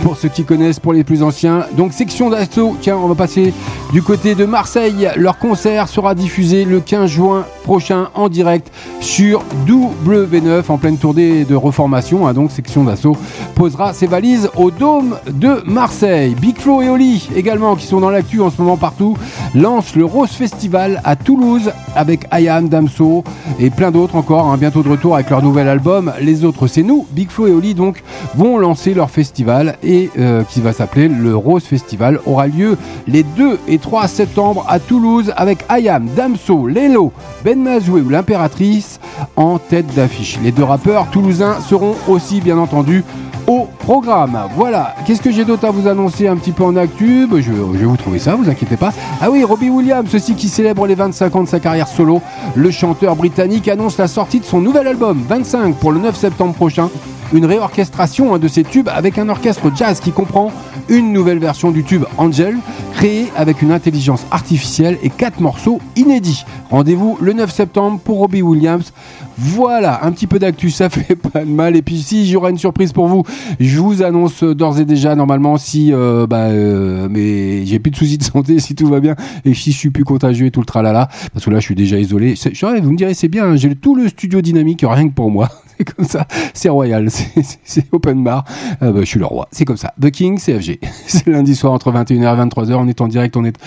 Pour 0.04 0.18
ceux 0.18 0.30
qui 0.30 0.44
connaissent, 0.44 0.80
pour 0.80 0.94
les 0.94 1.04
plus 1.04 1.24
anciens. 1.24 1.66
Donc, 1.78 1.94
section 1.94 2.30
d'assaut. 2.30 2.76
Tiens, 2.82 2.98
on 2.98 3.08
va 3.08 3.16
passer 3.16 3.54
du 3.94 4.02
côté 4.02 4.36
de 4.36 4.46
Marseille. 4.46 5.10
Leur 5.16 5.38
concert 5.38 5.88
sera 5.88 6.16
diffusé 6.16 6.66
le 6.66 6.80
15 6.80 7.10
juin 7.10 7.46
prochain 7.64 8.10
en 8.14 8.30
direct 8.30 8.72
sur 9.00 9.44
W9 9.68 10.64
en 10.70 10.78
pleine 10.78 10.98
tournée 10.98 11.46
de 11.46 11.56
reformation. 11.56 12.28
hein. 12.28 12.34
donc, 12.34 12.52
section 12.52 12.84
d'assaut 12.84 13.18
posera 13.56 13.94
ses 13.94 14.08
valises 14.08 14.50
au 14.56 14.72
Dôme 14.72 15.18
de 15.32 15.64
Marseille. 15.66 16.36
Big 16.40 16.58
Flo 16.58 16.82
et 16.82 16.90
Oli 16.90 17.30
également, 17.36 17.76
qui 17.76 17.86
sont 17.88 18.00
dans 18.00 18.10
l'actu 18.10 18.42
en 18.42 18.50
ce 18.50 18.62
moment 18.62 18.78
partout, 18.78 19.18
lancent 19.54 19.96
le 19.96 20.06
Rose 20.06 20.32
Festival 20.32 21.02
à 21.04 21.16
Toulouse 21.16 21.72
avec 21.96 22.26
Ayam, 22.32 22.70
Damso 22.70 23.24
et 23.60 23.70
plein 23.70 23.92
d'autres 23.92 24.16
encore. 24.16 24.48
hein. 24.48 24.58
bientôt 24.58 24.84
de 24.84 24.90
retour 24.90 25.16
avec 25.16 25.30
leur 25.30 25.42
nouvel 25.42 25.68
album. 25.68 26.12
Les 26.22 26.44
autres, 26.44 26.68
c'est 26.68 26.84
nous. 26.84 27.06
Big 27.12 27.30
Flo 27.30 27.48
et 27.48 27.52
Oli 27.52 27.74
donc 27.74 28.04
vont 28.36 28.58
lancer 28.58 28.94
leur 28.94 29.10
festival 29.10 29.78
et 29.84 30.10
euh, 30.18 30.44
qui 30.44 30.62
va 30.62 30.74
s'appeler 30.74 31.08
le 31.08 31.36
Rose 31.36 31.64
Festival. 31.64 32.20
Aura 32.26 32.48
lieu 32.48 32.78
les 33.08 33.24
2 33.24 33.60
et 33.68 33.78
3 33.78 34.08
septembre 34.08 34.66
à 34.68 34.80
Toulouse 34.80 35.34
avec 35.38 35.60
Ayam, 35.70 36.08
Damso, 36.16 36.68
Lelo, 36.68 37.12
Ben 37.44 37.62
Mazoué 37.62 38.02
ou 38.02 38.10
l'Impératrice 38.10 39.00
en 39.36 39.58
tête 39.60 39.94
d'affiche. 39.96 40.40
Les 40.44 40.52
deux 40.52 40.64
rappeurs 40.64 41.08
toulousains 41.10 41.58
seront 41.62 41.96
aussi 42.08 42.42
bien 42.42 42.58
entendu 42.58 43.04
au 43.48 43.68
programme. 43.80 44.38
Voilà, 44.56 44.96
qu'est-ce 45.06 45.22
que 45.22 45.32
j'ai 45.32 45.46
d'autre 45.46 45.66
à 45.66 45.72
vous 45.72 45.88
annoncer 45.88 46.28
un 46.28 46.36
petit 46.36 46.52
peu 46.52 46.64
en 46.64 46.76
actu? 46.76 47.28
Ben, 47.28 47.42
je, 47.42 47.52
vais 47.52 47.86
vous 47.86 47.98
trouver 47.98 48.20
ça, 48.20 48.36
vous 48.36 48.50
inquiétez 48.50 48.78
pas. 48.78 48.92
Ah 49.22 49.30
oui, 49.30 49.44
Robbie 49.44 49.70
Williams, 49.70 50.08
ceci 50.10 50.36
qui 50.36 50.50
célèbre 50.50 50.88
les 50.88 50.96
25 50.96 51.36
ans 51.36 51.44
de 51.44 51.48
sa 51.48 51.60
carrière 51.60 51.88
solo. 51.88 52.22
Le 52.56 52.72
chanteur 52.72 53.16
britannique 53.16 53.68
annonce 53.68 53.98
la 53.98 54.08
sortie 54.08 54.40
de 54.40 54.46
son 54.46 54.62
nouvel 54.62 54.88
album, 54.88 55.22
25, 55.28 55.76
pour 55.76 55.92
le 55.92 56.00
9 56.00 56.16
septembre 56.16 56.54
prochain. 56.54 56.90
Une 57.34 57.46
réorchestration 57.46 58.38
de 58.38 58.48
ses 58.48 58.64
tubes 58.64 58.90
avec 58.90 59.18
un 59.18 59.30
orchestre 59.30 59.72
jazz 59.76 60.00
qui 60.00 60.12
comprend 60.12 60.52
une 60.90 61.14
nouvelle 61.14 61.40
version 61.40 61.72
du 61.72 61.84
tube 61.84 62.04
Angel, 62.18 62.56
créée 62.94 63.28
avec 63.36 63.62
une 63.62 63.72
intelligence 63.72 64.26
artificielle 64.32 64.98
et 65.04 65.10
quatre 65.10 65.40
morceaux 65.40 65.80
inédits. 65.96 66.46
Rendez-vous 66.70 67.18
le 67.22 67.34
9 67.34 67.52
septembre 67.52 68.00
pour 68.04 68.18
Robbie 68.18 68.42
Williams. 68.42 68.94
Voilà, 69.38 70.06
un 70.06 70.12
petit 70.12 70.28
peu 70.28 70.40
d'actu, 70.40 70.70
ça 70.70 70.90
fait 70.92 71.16
pas 71.16 71.44
de 71.44 71.50
mal. 71.50 71.76
Et 71.76 71.82
puis 71.82 72.02
si 72.02 72.30
j'aurai 72.30 72.52
une 72.52 72.58
surprise 72.58 72.94
pour 72.94 73.08
vous, 73.08 73.24
je 73.60 73.80
vous 73.80 74.02
annonce 74.02 74.44
d'ores 74.44 74.80
et 74.80 74.86
déjà 74.86 75.16
normalement 75.16 75.58
si 75.58 75.92
euh, 75.94 76.26
bah, 76.28 76.46
euh, 76.46 77.08
mais 77.10 77.66
j'ai 77.66 77.80
plus 77.80 77.92
de 77.92 77.96
soucis 77.98 78.18
de 78.18 78.24
santé, 78.24 78.60
si 78.60 78.76
tout 78.76 78.88
va 78.88 79.00
bien, 79.00 79.16
et 79.44 79.54
si 79.54 79.72
je 79.72 79.78
suis 79.78 79.90
plus 79.90 80.04
contagieux 80.04 80.48
et 80.48 80.52
tout 80.52 80.62
le 80.62 80.66
tralala, 80.66 81.10
parce 81.34 81.46
que 81.46 81.50
là 81.50 81.60
je 81.60 81.66
suis 81.66 81.76
déjà 81.76 82.00
isolé. 82.00 82.36
Vous 82.82 82.92
me 82.92 82.98
direz 82.98 83.14
c'est 83.14 83.28
bien, 83.28 83.46
hein, 83.46 83.56
j'ai 83.56 83.76
tout 83.76 83.96
le 83.96 84.08
studio 84.08 84.42
dynamique 84.42 84.86
rien 84.88 85.10
que 85.10 85.14
pour 85.14 85.32
moi. 85.32 85.50
C'est 85.78 85.94
comme 85.96 86.06
ça, 86.06 86.28
c'est 86.54 86.70
royal, 86.70 87.10
c'est- 87.64 87.86
open 87.92 88.24
bar. 88.24 88.46
Euh, 88.82 88.92
bah, 88.92 89.00
je 89.02 89.06
suis 89.06 89.20
le 89.20 89.26
roi, 89.26 89.48
c'est 89.52 89.66
comme 89.66 89.78
ça. 89.78 89.94
The 90.02 90.10
King, 90.12 90.40
CFG. 90.40 90.80
C'est 91.08 91.28
lundi 91.28 91.56
soir 91.56 91.74
entre 91.74 91.92
21h 91.92 92.22
et 92.22 92.48
23h, 92.50 92.76
on 92.76 92.88
est 92.88 93.02
en 93.02 93.08
direct, 93.08 93.36
on 93.38 93.44
est 93.44 93.58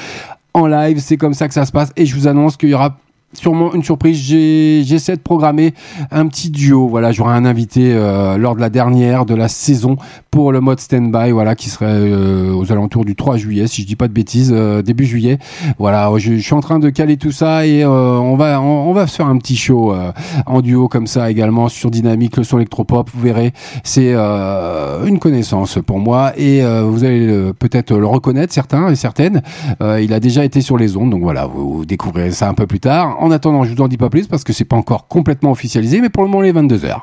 en 0.55 0.67
live, 0.67 0.99
c'est 1.01 1.17
comme 1.19 1.35
ça 1.35 1.47
que 1.49 1.55
ça 1.55 1.67
se 1.67 1.73
passe. 1.73 1.93
Et 1.97 2.07
je 2.07 2.15
vous 2.15 2.27
annonce 2.27 2.57
qu'il 2.57 2.71
y 2.71 2.75
aura 2.75 2.97
sûrement 3.33 3.75
une 3.75 3.83
surprise. 3.83 4.19
J'essaie 4.19 5.17
de 5.17 5.21
programmer 5.21 5.75
un 6.11 6.27
petit 6.27 6.51
duo. 6.51 6.89
Voilà, 6.89 7.13
j'aurai 7.13 7.35
un 7.35 7.45
invité 7.45 7.93
euh, 7.93 8.37
lors 8.37 8.55
de 8.55 8.61
la 8.61 8.71
dernière 8.71 9.25
de 9.27 9.35
la 9.35 9.49
saison 9.49 9.97
pour 10.31 10.53
le 10.53 10.61
mode 10.61 10.81
stand-by, 10.81 11.31
voilà, 11.31 11.55
qui 11.55 11.71
serait 11.71 11.87
euh, 11.89 12.53
aux 12.55 12.71
alentours 12.73 13.05
du 13.05 13.17
3 13.17 13.37
juillet, 13.37 13.67
si 13.67 13.83
je 13.83 13.87
dis 13.87 13.97
pas 13.97 14.09
de 14.09 14.13
bêtises, 14.13 14.53
euh, 14.55 14.83
début 14.83 15.05
juillet. 15.05 15.39
Voilà, 15.79 16.11
je, 16.17 16.35
je 16.35 16.43
suis 16.43 16.55
en 16.55 16.61
train 16.61 16.79
de 16.79 16.91
caler 16.91 17.17
tout 17.17 17.33
ça 17.33 17.67
et 17.67 17.85
euh, 17.85 18.19
on 18.19 18.37
va 18.37 18.61
on, 18.61 18.93
va 18.93 19.07
se 19.07 19.17
faire 19.17 19.27
un 19.27 19.37
petit 19.39 19.57
show 19.57 19.93
euh, 19.93 20.13
en 20.47 20.61
duo 20.61 20.89
comme 20.89 21.07
ça 21.07 21.31
également 21.31 21.69
sur 21.69 21.91
Dynamique, 21.91 22.37
le 22.37 22.45
son 22.45 22.59
électropop. 22.59 23.11
Vous 23.13 23.21
verrez, 23.21 23.53
c'est 23.85 24.13
euh, 24.15 25.07
une 25.07 25.19
connaissance 25.19 25.79
pour 25.85 25.99
moi 25.99 26.33
et 26.37 26.63
vous 26.83 27.05
allez 27.05 27.53
peut-être 27.59 27.97
le 27.97 28.07
reconnaître 28.07 28.53
certains 28.53 28.91
et 28.91 28.97
certaines. 28.97 29.43
Il 29.81 30.13
a 30.13 30.21
déjà 30.21 30.45
été 30.45 30.61
sur 30.61 30.77
les 30.77 30.97
ondes, 30.97 31.11
donc 31.11 31.23
voilà, 31.23 31.47
vous 31.47 31.85
découvrirez 31.85 32.31
ça 32.31 32.49
un 32.49 32.55
peu 32.55 32.67
plus 32.67 32.81
tard. 32.81 33.18
En 33.21 33.33
attendant, 33.33 33.65
je 33.65 33.75
vous 33.75 33.83
en 33.83 33.89
dis 33.89 33.97
pas 33.97 34.11
plus 34.11 34.29
parce 34.29 34.45
que 34.45 34.53
c'est 34.53 34.65
pas 34.65 34.77
encore 34.77 35.09
complètement 35.09 35.51
officialisé, 35.51 36.01
mais 36.01 36.09
pour 36.09 36.23
le 36.23 36.29
moment, 36.29 36.41
les 36.41 36.53
22 36.53 36.79
h 36.79 36.97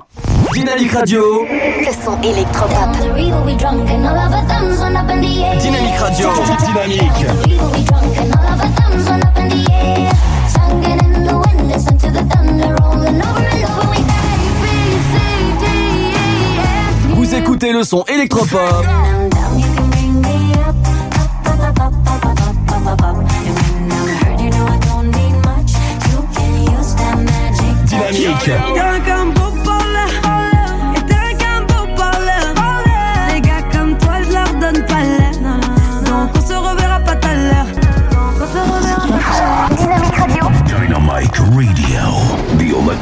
Dynamique 0.54 0.92
Radio. 0.94 1.22
Le 1.46 1.92
son 1.92 2.22
électropop. 2.22 2.92
Dynamique 5.60 5.98
Radio. 6.00 6.30
Dynamique. 6.66 7.26
Vous 17.10 17.36
écoutez 17.36 17.74
le 17.74 17.84
son 17.84 18.04
électropop. 18.06 18.86
Dynamique. 28.26 28.85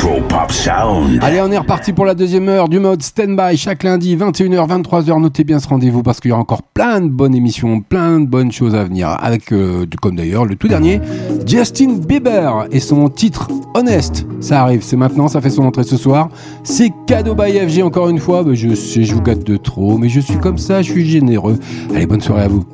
Radio. 0.04 0.14
The 0.14 0.14
Electro 0.14 0.22
Pop 0.28 0.52
Sound. 0.52 1.20
Allez, 1.22 1.42
on 1.42 1.52
est 1.52 1.58
reparti 1.58 1.94
pour 1.94 2.06
la 2.06 2.14
deuxième 2.14 2.50
heure 2.50 2.68
du 2.68 2.80
mode 2.80 3.02
stand-by 3.02 3.58
chaque 3.58 3.84
lundi, 3.84 4.16
21h, 4.16 4.68
23h. 4.68 5.22
Notez 5.22 5.44
bien 5.44 5.60
ce 5.60 5.68
rendez-vous 5.68 6.04
parce 6.04 6.20
qu'il 6.20 6.32
y 6.32 6.34
a 6.34 6.38
encore 6.38 6.64
plein 6.64 7.02
de 7.02 7.08
bonnes 7.08 7.36
émissions, 7.36 7.82
plein 7.82 8.20
de 8.20 8.26
bonnes 8.26 8.52
choses 8.52 8.76
à 8.76 8.84
venir. 8.84 9.10
Avec, 9.22 9.52
euh, 9.52 9.86
comme 10.02 10.16
d'ailleurs, 10.16 10.46
le 10.46 10.56
tout 10.56 10.68
dernier, 10.68 11.02
Justin 11.46 11.94
Bieber 11.94 12.68
et 12.72 12.80
son 12.80 13.08
titre 13.10 13.48
Honest. 13.76 14.26
Ça 14.40 14.62
arrive, 14.62 14.84
c'est 14.84 14.98
maintenant, 14.98 15.28
ça 15.28 15.42
fait 15.42 15.50
son 15.50 15.64
entrée 15.64 15.84
ce 15.84 15.98
soir. 15.98 16.30
C'est 16.64 16.92
cadeau 17.08 17.36
by 17.36 17.52
FG 17.52 17.84
encore 17.84 18.10
une 18.10 18.20
fois. 18.20 18.44
Bah, 18.44 18.52
je 18.54 18.76
sais, 18.76 19.04
je 19.04 19.16
vous 19.16 19.22
gâte 19.22 19.44
de 19.44 19.58
trop, 19.58 19.98
mais 19.98 20.10
je 20.10 20.20
suis 20.20 20.38
comme 20.38 20.58
ça, 20.58 20.82
je 20.82 20.92
suis 20.92 21.10
généreux. 21.10 21.58
Allez, 21.94 22.06
bonne 22.06 22.22
soirée 22.22 22.44
à 22.44 22.48
vous. 22.48 22.66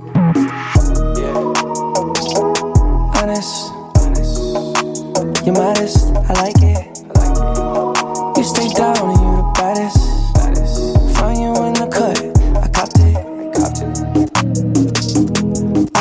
honest. 3.22 3.72
You're 5.46 5.56
modest, 5.56 6.08
I 6.30 6.34
like 6.42 6.62
it. 6.62 6.68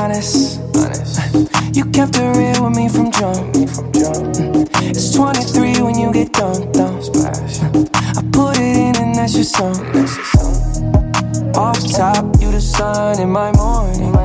Honest, 0.09 0.59
honest. 0.75 1.77
you 1.77 1.85
kept 1.85 2.17
it 2.17 2.35
real 2.35 2.65
with 2.65 2.75
me 2.75 2.89
from 2.89 3.13
jump. 3.13 3.55
It's 4.81 5.13
23 5.13 5.83
when 5.83 5.99
you 5.99 6.11
get 6.11 6.33
done, 6.33 6.73
done. 6.73 6.97
I 8.17 8.23
put 8.33 8.57
it 8.57 8.77
in 8.79 8.97
and 8.97 9.15
that's 9.15 9.35
your 9.35 9.45
song. 9.45 9.77
Off 11.55 11.79
top, 11.93 12.25
you 12.41 12.51
the 12.51 12.59
sun 12.59 13.21
in 13.21 13.31
my 13.31 13.53
morning. 13.53 14.17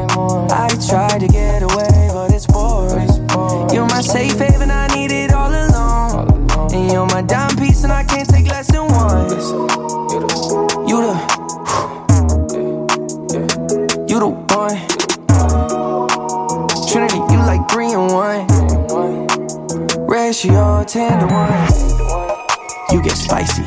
I 0.51 0.69
tried 0.87 1.19
to 1.19 1.27
get 1.27 1.63
away, 1.63 2.09
but 2.13 2.31
it's 2.31 2.47
boring. 2.47 3.09
You're 3.73 3.87
my 3.87 3.99
safe 3.99 4.39
haven, 4.39 4.71
I 4.71 4.87
need 4.95 5.11
it 5.11 5.33
all 5.33 5.51
alone. 5.51 6.49
And 6.71 6.91
you're 6.93 7.07
my 7.07 7.23
dime 7.23 7.57
piece, 7.57 7.83
and 7.83 7.91
I 7.91 8.05
can't 8.05 8.29
take 8.29 8.45
less 8.47 8.71
than 8.71 8.87
one. 8.87 9.29
You 10.87 11.01
the, 11.01 11.15
you 14.07 14.19
the 14.19 14.27
one 14.27 14.92
three 17.73 17.91
and 17.91 18.11
one. 18.11 18.45
Ratio 20.05 20.83
ten 20.83 21.19
to 21.19 21.25
one. 21.25 21.67
You 22.91 23.01
get 23.01 23.17
spicy. 23.17 23.63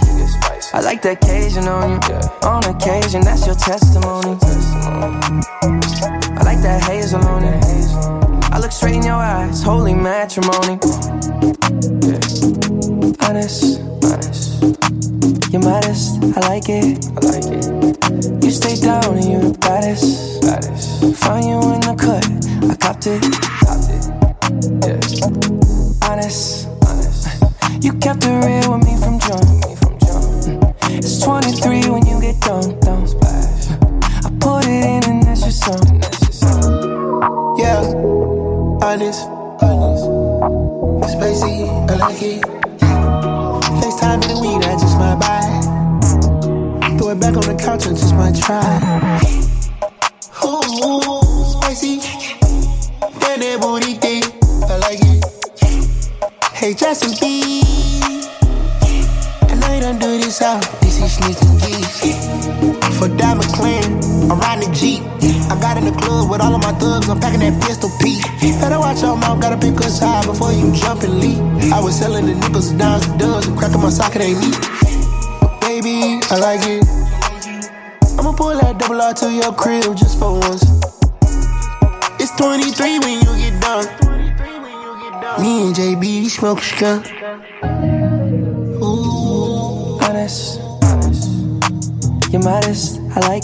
I 0.73 0.81
like 0.81 1.03
the 1.03 1.11
occasion 1.11 1.67
on 1.67 1.91
you. 1.91 1.99
On 2.47 2.63
occasion, 2.65 3.23
that's 3.23 3.45
your 3.47 3.57
testimony. 3.57 4.39
I 6.39 6.43
like 6.45 6.63
that 6.63 6.85
hazel 6.85 7.25
on 7.27 7.43
you. 7.43 7.59
I 8.55 8.61
look 8.61 8.71
straight 8.71 8.95
in 8.95 9.03
your 9.03 9.15
eyes, 9.15 9.61
holy 9.63 9.95
matrimony. 9.95 10.79
Honest, 13.27 13.81
honest. 14.05 14.63
You're 15.53 15.63
modest, 15.63 16.23
I 16.37 16.41
like 16.47 16.69
it. 16.69 17.05
I 17.11 17.21
like 17.27 17.49
it. 17.51 18.45
You 18.45 18.51
stay 18.53 18.77
down 18.77 19.17
and 19.19 19.25
you 19.25 19.51
the 19.51 19.59
baddest. 19.59 20.45
Find 21.19 21.45
you 21.45 21.59
in 21.75 21.81
the 21.81 21.97
cut, 21.99 22.25
I 22.71 22.77
copped 22.77 23.09
it. 23.09 23.56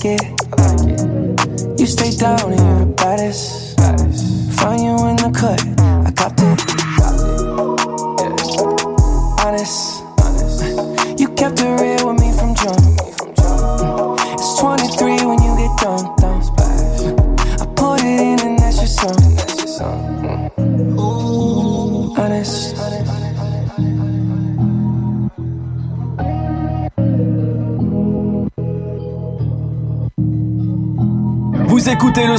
it. 0.05 0.31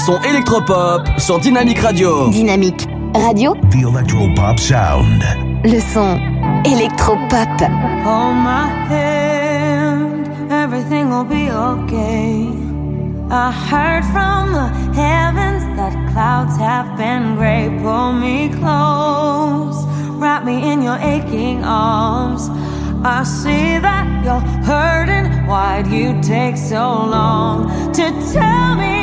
son 0.06 0.20
électropop 0.24 1.08
sur 1.18 1.40
Dynamique 1.40 1.80
Radio. 1.80 2.28
Dynamique 2.30 2.90
Radio. 3.16 3.56
The 3.72 3.88
Electropop 3.88 4.60
Sound. 4.60 5.24
Le 5.64 5.80
son 5.80 6.20
électropop. 6.66 7.62
Hold 8.04 8.36
my 8.36 8.68
hand, 8.90 10.28
everything 10.52 11.10
will 11.10 11.24
be 11.24 11.50
okay. 11.50 12.50
I 13.32 13.52
heard 13.52 14.04
from 14.12 14.52
the 14.52 14.68
heavens 14.94 15.64
that 15.78 15.94
clouds 16.12 16.58
have 16.58 16.98
been 16.98 17.38
gray. 17.38 17.70
Pull 17.82 18.12
me 18.12 18.50
close, 18.50 19.86
wrap 20.20 20.44
me 20.44 20.70
in 20.70 20.82
your 20.82 20.98
aching 20.98 21.64
arms. 21.64 22.50
I 23.06 23.24
see 23.24 23.80
that 23.80 24.06
you're 24.26 24.44
hurting. 24.66 25.48
Why'd 25.48 25.88
you 25.88 26.20
take 26.22 26.58
so 26.58 27.06
long 27.08 27.94
to 27.94 28.12
tell 28.34 28.76
me? 28.76 29.03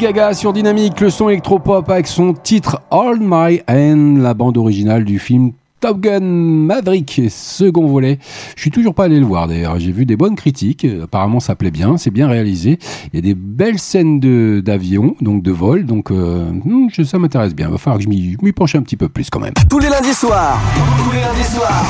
Gaga 0.00 0.32
sur 0.32 0.54
Dynamique, 0.54 0.98
le 1.00 1.10
son 1.10 1.28
électropop 1.28 1.90
avec 1.90 2.06
son 2.06 2.32
titre 2.32 2.80
All 2.90 3.18
My 3.20 3.60
Hand, 3.68 4.22
la 4.22 4.32
bande 4.32 4.56
originale 4.56 5.04
du 5.04 5.18
film 5.18 5.52
Top 5.78 6.00
Gun 6.00 6.20
Maverick, 6.20 7.20
second 7.28 7.86
volet. 7.86 8.18
Je 8.60 8.64
suis 8.64 8.70
toujours 8.70 8.94
pas 8.94 9.04
allé 9.04 9.18
le 9.18 9.24
voir 9.24 9.48
d'ailleurs. 9.48 9.80
J'ai 9.80 9.90
vu 9.90 10.04
des 10.04 10.16
bonnes 10.18 10.36
critiques. 10.36 10.86
Apparemment, 11.02 11.40
ça 11.40 11.54
plaît 11.54 11.70
bien. 11.70 11.96
C'est 11.96 12.10
bien 12.10 12.28
réalisé. 12.28 12.78
Il 13.10 13.16
y 13.16 13.18
a 13.18 13.22
des 13.22 13.32
belles 13.34 13.78
scènes 13.78 14.20
de 14.20 14.60
d'avion, 14.62 15.16
donc 15.22 15.42
de 15.42 15.50
vol. 15.50 15.86
Donc, 15.86 16.10
euh, 16.10 16.50
hmm, 16.66 16.88
ça 17.06 17.18
m'intéresse 17.18 17.54
bien. 17.54 17.68
Il 17.68 17.72
va 17.72 17.78
falloir 17.78 17.96
que 17.96 18.04
je 18.04 18.08
m'y 18.10 18.52
penche 18.52 18.74
un 18.74 18.82
petit 18.82 18.98
peu 18.98 19.08
plus 19.08 19.30
quand 19.30 19.40
même. 19.40 19.54
Tous 19.70 19.78
les 19.78 19.88
lundis 19.88 20.12
soirs. 20.12 20.60
Tous 21.02 21.10
les 21.10 21.22
lundis 21.22 21.48
soirs. 21.48 21.86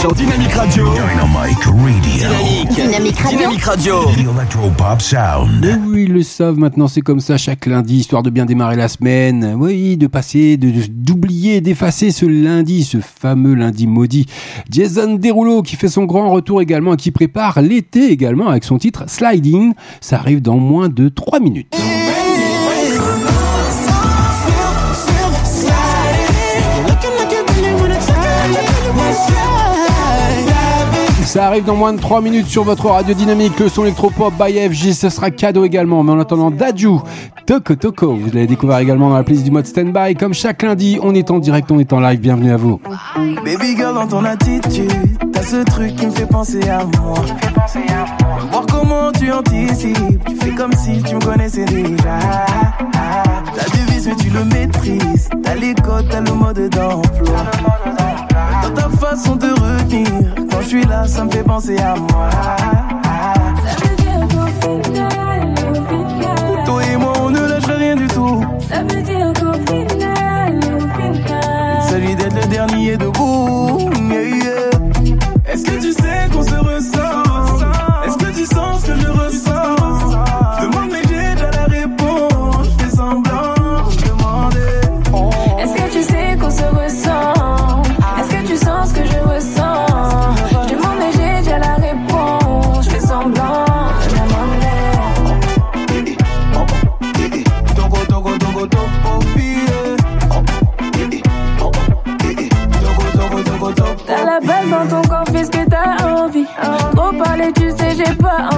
Sur 0.00 0.12
Dynamique 0.12 0.50
Radio. 0.52 0.84
Dynamic 0.94 1.62
Radio. 1.62 2.74
Dynamique 2.74 3.18
Radio. 3.20 3.38
Dynamique 3.38 3.62
Radio. 3.62 3.94
The 4.06 4.18
Electropop 4.18 5.00
Sound. 5.02 5.60
Mais 5.62 5.74
oui, 5.86 6.04
ils 6.08 6.12
le 6.12 6.22
savent 6.22 6.58
maintenant, 6.58 6.88
c'est 6.88 7.02
comme 7.02 7.20
ça 7.20 7.36
chaque 7.36 7.66
lundi, 7.66 7.98
histoire 7.98 8.22
de 8.24 8.30
bien 8.30 8.46
démarrer 8.46 8.76
la 8.76 8.88
semaine. 8.88 9.54
Oui, 9.58 9.96
de 9.96 10.06
passer, 10.08 10.56
de 10.56 10.70
de- 10.70 10.86
d'oublier, 10.88 11.60
d'effacer 11.60 12.10
ce 12.10 12.24
lundi, 12.26 12.82
ce 12.82 12.98
fameux 12.98 13.54
lundi 13.54 13.86
maudit. 13.86 14.26
Jason 14.70 15.14
Derulo 15.16 15.62
qui 15.62 15.76
fait 15.76 15.88
son 15.88 15.99
grand 16.04 16.30
retour 16.30 16.60
également 16.60 16.96
qui 16.96 17.10
prépare 17.10 17.60
l'été 17.60 18.10
également 18.10 18.48
avec 18.48 18.64
son 18.64 18.78
titre 18.78 19.04
Sliding. 19.08 19.72
Ça 20.00 20.16
arrive 20.16 20.42
dans 20.42 20.58
moins 20.58 20.88
de 20.88 21.08
3 21.08 21.40
minutes. 21.40 21.74
Ça 31.30 31.46
arrive 31.46 31.64
dans 31.64 31.76
moins 31.76 31.92
de 31.92 32.00
3 32.00 32.22
minutes 32.22 32.48
sur 32.48 32.64
votre 32.64 32.86
radio 32.86 33.14
dynamique. 33.14 33.56
Le 33.60 33.68
son 33.68 33.84
électropop 33.84 34.34
by 34.34 34.68
FG, 34.68 34.92
ce 34.92 35.08
sera 35.08 35.30
cadeau 35.30 35.64
également. 35.64 36.02
Mais 36.02 36.10
en 36.10 36.18
attendant, 36.18 36.50
Daju, 36.50 37.02
Toko 37.46 37.76
Toko, 37.76 38.16
vous 38.16 38.26
l'avez 38.32 38.48
découvert 38.48 38.78
également 38.78 39.10
dans 39.10 39.16
la 39.16 39.22
playlist 39.22 39.44
du 39.44 39.52
mode 39.52 39.64
standby. 39.64 40.16
Comme 40.16 40.34
chaque 40.34 40.64
lundi, 40.64 40.98
on 41.04 41.14
est 41.14 41.30
en 41.30 41.38
direct, 41.38 41.70
on 41.70 41.78
est 41.78 41.92
en 41.92 42.00
live. 42.00 42.18
Bienvenue 42.18 42.50
à 42.50 42.56
vous. 42.56 42.80
Baby 43.44 43.76
girl 43.76 43.94
dans 43.94 44.08
ton 44.08 44.24
attitude 44.24 44.90
T'as 45.32 45.42
ce 45.42 45.62
truc 45.62 45.94
qui 45.94 46.06
me 46.06 46.10
fait 46.10 46.26
penser 46.26 46.68
à 46.68 46.84
moi 46.84 47.14
Voir 48.50 48.66
comment 48.66 49.12
tu 49.12 49.30
anticipes 49.30 50.24
Tu 50.26 50.34
fais 50.34 50.50
comme 50.50 50.72
si 50.72 51.00
tu 51.00 51.14
me 51.14 51.20
connaissais 51.20 51.64
déjà 51.64 52.18
T'as 53.54 53.70
des 53.70 53.92
vices 53.92 54.08
mais 54.08 54.16
tu 54.16 54.30
le 54.30 54.44
maîtrises 54.46 55.28
T'as 55.44 55.54
les 55.54 55.74
codes, 55.76 56.08
t'as 56.10 56.22
le 56.22 56.32
mode 56.32 56.68
d'emploi 56.70 57.44
Ta 58.74 58.88
façon 58.88 59.36
de 59.36 59.48
retenir. 59.48 60.34
Quand 60.50 60.60
je 60.62 60.66
suis 60.66 60.84
là 60.84 61.06
ça 61.06 61.24
me 61.24 61.30
fait 61.30 61.42
penser 61.42 61.78
à 61.78 61.94
moi. 61.96 62.28
Toi 66.64 66.82
et 66.84 66.96
moi 66.96 67.12
on 67.22 67.30
ne 67.30 67.40
lâche 67.40 67.64
rien 67.66 67.96
du 67.96 68.06
tout. 68.06 68.44
Ça 68.68 68.82
veut 68.82 69.02
dire 69.02 69.32
qu'au 69.34 69.52
final, 69.66 70.60
au 70.64 70.80
final. 71.00 71.82
S'agit 71.82 72.14
d'être 72.14 72.34
le 72.34 72.46
dernier 72.46 72.96
debout. 72.96 73.90
Est-ce 75.46 75.64
que 75.64 75.80
tu 75.80 75.92
sais 75.92 76.28
qu'on 76.32 76.42
se 76.42 76.54
ressent? 76.54 77.24
Est-ce 78.06 78.16
que 78.16 78.32
tu 78.32 78.46
sens 78.46 78.82
ce 78.82 78.86
que 78.86 78.94
je 79.00 79.08
ressens? 79.08 79.49
Trop 106.94 107.12
parler, 107.12 107.52
tu 107.52 107.70
sais, 107.70 107.94
j'ai 107.96 108.14
pas 108.14 108.49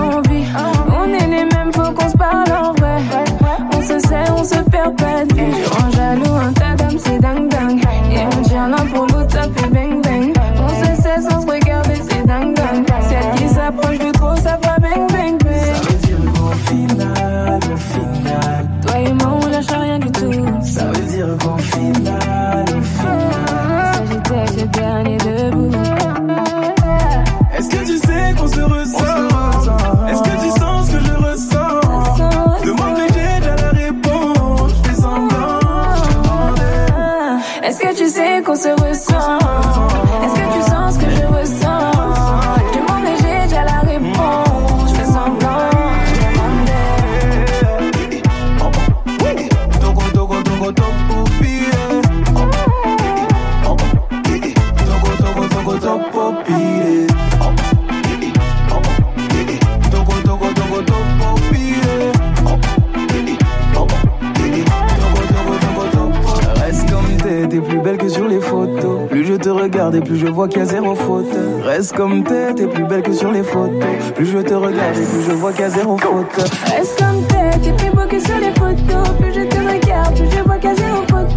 Reste 71.92 72.04
comme 72.04 72.24
t'es, 72.24 72.54
t'es 72.54 72.66
plus 72.66 72.84
belle 72.84 73.02
que 73.02 73.12
sur 73.12 73.30
les 73.30 73.42
photos. 73.42 73.84
Plus 74.14 74.24
je 74.24 74.38
te 74.38 74.54
regarde 74.54 74.96
et 74.96 75.04
plus 75.04 75.24
je 75.28 75.32
vois 75.32 75.50
a 75.50 75.68
zéro 75.68 75.98
faute. 75.98 76.50
Reste 76.64 76.98
comme 76.98 77.22
t'es, 77.26 77.58
t'es 77.58 77.72
plus 77.72 77.90
beau 77.90 78.06
que 78.08 78.18
sur 78.18 78.38
les 78.38 78.52
photos. 78.52 79.08
Plus 79.20 79.34
je 79.34 79.40
te 79.46 79.56
regarde, 79.56 80.14
plus 80.14 80.30
je 80.30 80.42
vois 80.42 80.56
qu'à 80.56 80.74
zéro 80.74 81.02
faute. 81.10 81.28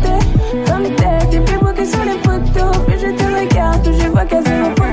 Comme 0.65 0.83
t'es, 0.95 1.27
t'es 1.29 1.39
plus 1.41 1.57
beau 1.57 1.73
que 1.73 1.85
sur 1.85 2.05
les 2.05 2.17
photos. 2.23 2.77
Plus 2.85 2.99
je 2.99 3.11
te 3.11 3.23
regarde, 3.23 3.81
plus 3.83 3.99
je 3.99 4.07
vois 4.07 4.25
qu'à 4.25 4.41
zéro 4.41 4.69
faute. 4.77 4.87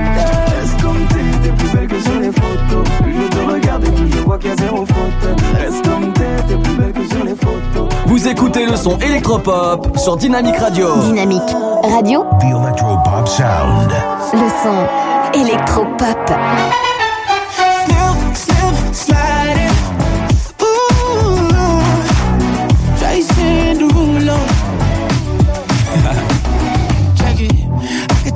Reste 0.59 0.83
comme 0.83 1.07
t'es, 1.09 1.49
t'es 1.49 1.53
plus 1.55 1.77
belle 1.77 1.87
que 1.87 2.01
sur 2.01 2.19
les 2.19 2.33
photos. 2.33 2.89
Plus 3.03 3.15
je 3.15 3.29
te 3.29 3.53
regarde 3.53 3.85
et 3.85 3.91
plus 3.91 4.11
je 4.11 4.19
vois 4.19 4.35
a 4.37 4.57
zéro 4.57 4.87
faute. 4.87 5.61
Reste 5.61 5.89
comme 5.89 6.13
t'es, 6.13 6.43
t'es 6.49 6.57
plus 6.57 6.75
belle 6.75 6.93
que 6.93 7.07
sur 7.07 7.25
les 7.25 7.37
photos. 7.37 7.89
Vous 8.07 8.27
écoutez 8.27 8.67
le 8.67 8.75
son 8.75 8.99
électropop 8.99 9.97
sur 9.97 10.17
Dynamique 10.17 10.57
Radio. 10.57 10.89
Dynamique 11.03 11.55
Radio, 11.85 12.25
The 12.41 12.47
Electropop 12.47 13.29
Sound. 13.29 13.93
le 14.33 14.49
son 14.63 15.12
électropop. 15.35 16.31
It. 16.31 16.69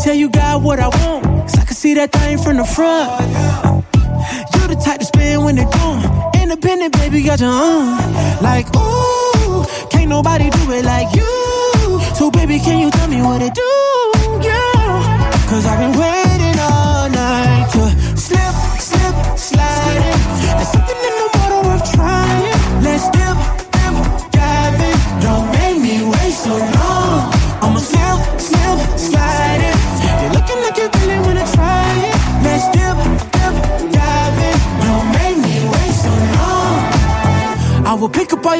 Tell 0.07 0.15
you 0.15 0.29
got 0.29 0.63
what 0.63 0.79
I 0.79 0.87
want. 0.87 1.25
Cause 1.25 1.59
I 1.59 1.65
can 1.65 1.75
see 1.75 1.95
that 1.95 2.13
thing 2.13 2.39
from 2.39 2.59
the 2.59 2.65
front. 2.65 3.11
You 4.55 4.69
the 4.69 4.77
type 4.77 5.01
to 5.01 5.05
spin 5.05 5.43
when 5.43 5.57
they're 5.57 5.65
gone. 5.69 6.31
Independent, 6.41 6.93
baby, 6.97 7.25
got 7.25 7.41
your 7.41 7.51
own. 7.51 7.99
Like, 8.41 8.67
ooh, 8.77 9.67
can't 9.91 10.09
nobody 10.09 10.49
do 10.49 10.71
it 10.71 10.85
like 10.85 11.13
you. 11.13 12.01
So, 12.15 12.31
baby, 12.31 12.61
can 12.61 12.79
you 12.79 12.93
tell 12.93 13.09
me 13.09 13.21
what 13.21 13.43
it 13.43 13.53
do? 13.53 13.73
Yeah. 14.47 15.49
Cause 15.49 15.67
I've 15.67 15.81
been 15.81 16.01
waiting 16.01 16.26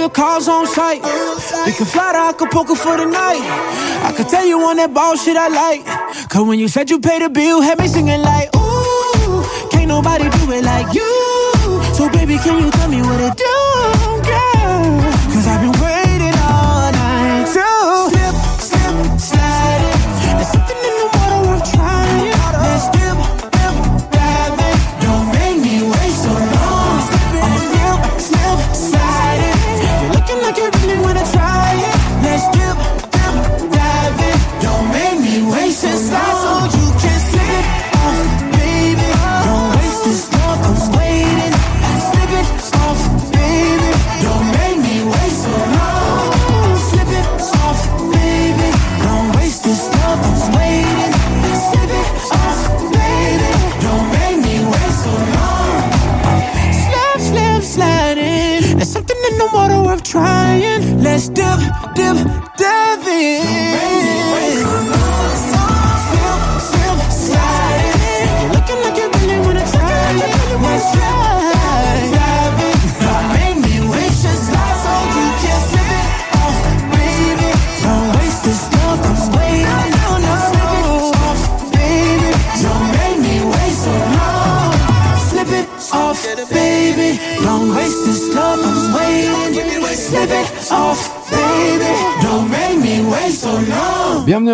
your 0.07 0.13
cars 0.13 0.47
on 0.47 0.67
site. 0.69 1.03
We 1.67 1.73
can 1.73 1.87
fly 1.87 2.13
to 2.13 2.19
Acapulco 2.19 2.77
for 2.77 2.97
the 2.97 3.07
night. 3.07 3.43
I 4.09 4.13
could 4.17 4.29
tell 4.29 4.47
you 4.47 4.61
on 4.61 4.77
that 4.77 4.95
ball 4.95 5.17
shit 5.17 5.37
I 5.37 5.49
like. 5.49 5.85
Cause 6.29 6.47
when 6.47 6.61
you 6.61 6.69
said 6.69 6.91
you 6.91 7.01
paid 7.01 7.23
the 7.23 7.29
bill, 7.29 7.61
had 7.61 7.79
me 7.79 7.89
singing 7.89 8.21
like, 8.21 8.49
ooh, 8.55 9.43
can't 9.73 9.89
nobody 9.89 10.31
do 10.31 10.53
it 10.53 10.63
like 10.63 10.95
you. 10.95 11.11
So 11.95 12.09
baby, 12.11 12.37
can 12.39 12.63
you 12.63 12.71
tell 12.71 12.89
me 12.89 13.01
what 13.03 13.21
it 13.21 13.37
do? 13.37 13.56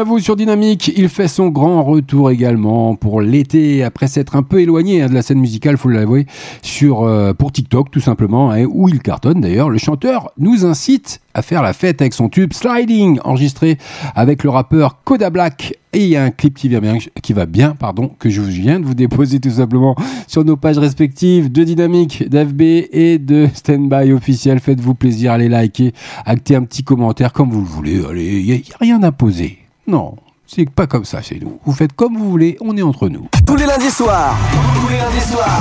À 0.03 0.05
vous 0.05 0.19
sur 0.19 0.35
Dynamique. 0.35 0.91
Il 0.97 1.09
fait 1.09 1.29
son 1.29 1.47
grand 1.47 1.85
retour 1.85 2.33
également 2.33 2.97
pour 2.97 3.21
l'été, 3.21 3.85
après 3.85 4.09
s'être 4.09 4.35
un 4.35 4.43
peu 4.43 4.61
éloigné 4.61 5.01
hein, 5.01 5.09
de 5.09 5.15
la 5.15 5.23
scène 5.23 5.39
musicale, 5.39 5.77
faut 5.77 5.89
l'avouer, 5.89 6.27
sur 6.61 7.05
euh, 7.05 7.33
pour 7.35 7.53
TikTok 7.53 7.89
tout 7.93 8.01
simplement, 8.01 8.51
hein, 8.51 8.65
où 8.65 8.89
il 8.89 9.01
cartonne 9.01 9.41
d'ailleurs. 9.41 9.71
Le 9.71 9.79
chanteur 9.79 10.33
nous 10.39 10.67
incite 10.67 11.21
à 11.35 11.43
faire 11.43 11.63
la 11.63 11.73
fête 11.73 12.01
avec 12.01 12.15
son 12.15 12.29
tube 12.29 12.53
Sliding, 12.53 13.21
enregistré 13.23 13.79
avec 14.17 14.43
le 14.43 14.51
rappeur 14.51 15.05
Koda 15.05 15.31
Black. 15.31 15.79
Et 15.93 16.03
il 16.03 16.09
y 16.09 16.17
a 16.17 16.25
un 16.25 16.31
clip 16.31 16.57
qui 16.59 16.69
va 16.69 16.81
bien, 16.81 16.99
qui 17.23 17.33
va 17.33 17.47
bien, 17.47 17.77
pardon, 17.79 18.11
que 18.19 18.29
je 18.29 18.41
viens 18.41 18.81
de 18.81 18.85
vous 18.85 18.95
déposer 18.95 19.39
tout 19.39 19.51
simplement 19.51 19.95
sur 20.27 20.45
nos 20.45 20.57
pages 20.57 20.79
respectives 20.79 21.53
de 21.53 21.63
Dynamique, 21.63 22.29
d'FB 22.29 22.61
et 22.91 23.19
de 23.21 23.49
Standby 23.55 24.13
officiel. 24.13 24.59
Faites-vous 24.59 24.95
plaisir, 24.95 25.31
allez 25.31 25.49
liker, 25.49 25.93
actez 26.27 26.57
un 26.57 26.65
petit 26.65 26.83
commentaire 26.83 27.33
comme 27.33 27.51
vous 27.51 27.61
le 27.61 27.67
voulez. 27.67 28.05
Allez, 28.05 28.41
il 28.41 28.47
n'y 28.47 28.53
a, 28.53 28.77
rien 28.81 29.01
à 29.05 29.13
poser. 29.13 29.62
Non, 29.87 30.15
c'est 30.47 30.69
pas 30.71 30.87
comme 30.87 31.05
ça 31.05 31.23
chez 31.23 31.41
nous. 31.43 31.59
Vous 31.65 31.73
faites 31.73 31.93
comme 31.93 32.17
vous 32.17 32.31
voulez, 32.31 32.57
on 32.61 32.77
est 32.77 32.83
entre 32.83 33.09
nous. 33.09 33.27
Tous 33.47 33.57
les 33.57 33.67
lundis 33.67 33.91
soirs. 33.91 34.37
Tous 34.81 34.89
les 34.89 34.97
lundis 34.99 35.21
soirs. 35.21 35.61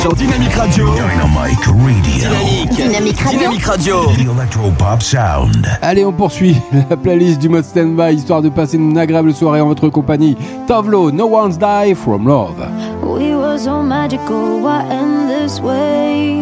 Sur 0.00 0.12
Dynamique 0.14 0.52
Radio. 0.52 0.86
Dynamic 0.92 1.64
Radio. 1.64 1.74
Dynamique. 2.02 2.70
Dynamique 2.76 3.20
Radio. 3.20 3.38
Dynamique 3.38 3.64
Radio. 3.64 4.04
The 4.12 4.20
Electropop 4.38 5.02
Sound. 5.02 5.66
Allez, 5.80 6.04
on 6.04 6.12
poursuit 6.12 6.56
la 6.90 6.96
playlist 6.98 7.38
du 7.40 7.48
mode 7.48 7.64
standby, 7.64 8.14
histoire 8.14 8.42
de 8.42 8.50
passer 8.50 8.76
une 8.76 8.98
agréable 8.98 9.32
soirée 9.32 9.60
en 9.62 9.68
votre 9.68 9.88
compagnie. 9.88 10.36
Tovlo, 10.66 11.10
No 11.10 11.26
One's 11.26 11.56
Die 11.58 11.94
From 11.94 12.28
Love. 12.28 12.58
We 13.02 13.34
were 13.34 13.58
so 13.58 13.82
magical, 13.82 14.60
why 14.60 14.84
end 14.90 15.28
this 15.30 15.60
way? 15.60 16.40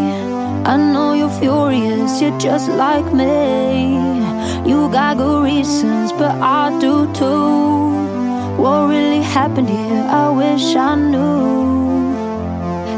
I 0.66 0.76
know 0.76 1.14
you're 1.14 1.30
furious, 1.30 2.20
you're 2.20 2.36
just 2.40 2.68
like 2.70 3.12
me. 3.14 4.23
You 4.66 4.88
got 4.90 5.16
good 5.18 5.44
reasons, 5.44 6.12
but 6.12 6.32
I 6.40 6.70
do 6.80 7.12
too. 7.12 8.04
What 8.60 8.88
really 8.88 9.22
happened 9.22 9.68
here? 9.68 10.04
I 10.08 10.30
wish 10.30 10.76
I 10.76 10.94
knew. 10.94 12.14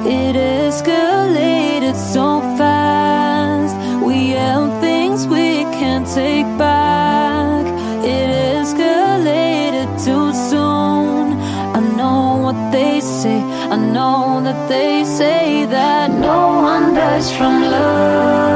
It 0.08 0.36
escalated 0.36 1.96
so 1.96 2.40
fast. 2.56 3.74
We 4.04 4.30
held 4.30 4.80
things 4.80 5.26
we 5.26 5.64
can't 5.78 6.06
take 6.06 6.46
back. 6.56 7.66
It 8.04 8.28
escalated 8.56 9.88
too 10.04 10.32
soon. 10.50 11.32
I 11.78 11.80
know 11.96 12.38
what 12.44 12.70
they 12.70 13.00
say. 13.00 13.40
I 13.74 13.76
know 13.76 14.40
that 14.44 14.68
they 14.68 15.04
say 15.04 15.66
that 15.66 16.10
no 16.10 16.60
one 16.72 16.94
dies 16.94 17.36
from 17.36 17.62
love. 17.62 18.55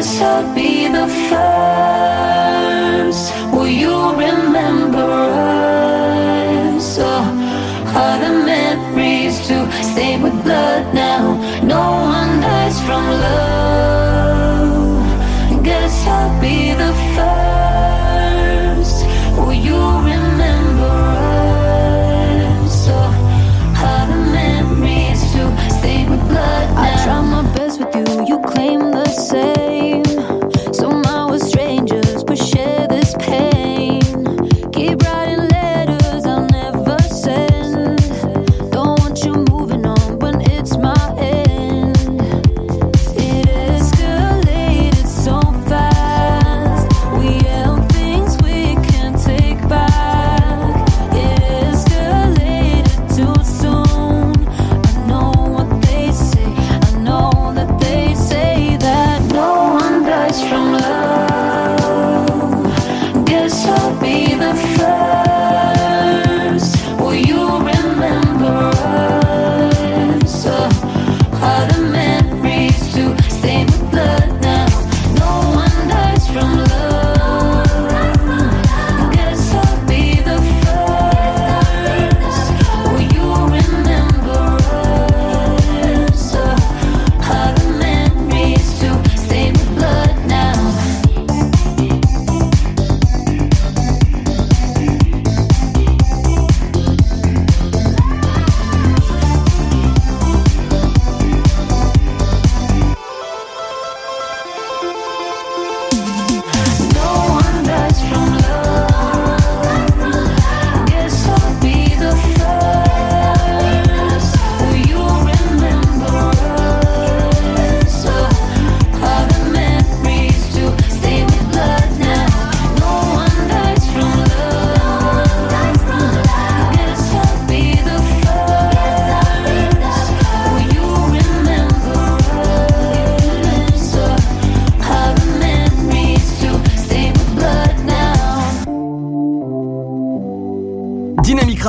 I'll 0.00 0.54
be 0.54 0.88
the 0.88 1.06
first. 1.28 2.54
Will 3.52 3.68
you 3.68 4.12
remember 4.12 5.10
us? 5.36 6.96
Oh, 6.98 7.24
are 7.94 8.18
the 8.18 8.32
memories 8.46 9.46
to 9.48 9.70
stay 9.82 10.18
with 10.18 10.32
blood 10.42 10.94
now? 10.94 11.36
No 11.62 11.90
one 12.16 12.40
dies 12.40 12.80
from 12.80 13.04
love. 13.10 13.59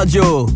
Radio. 0.01 0.50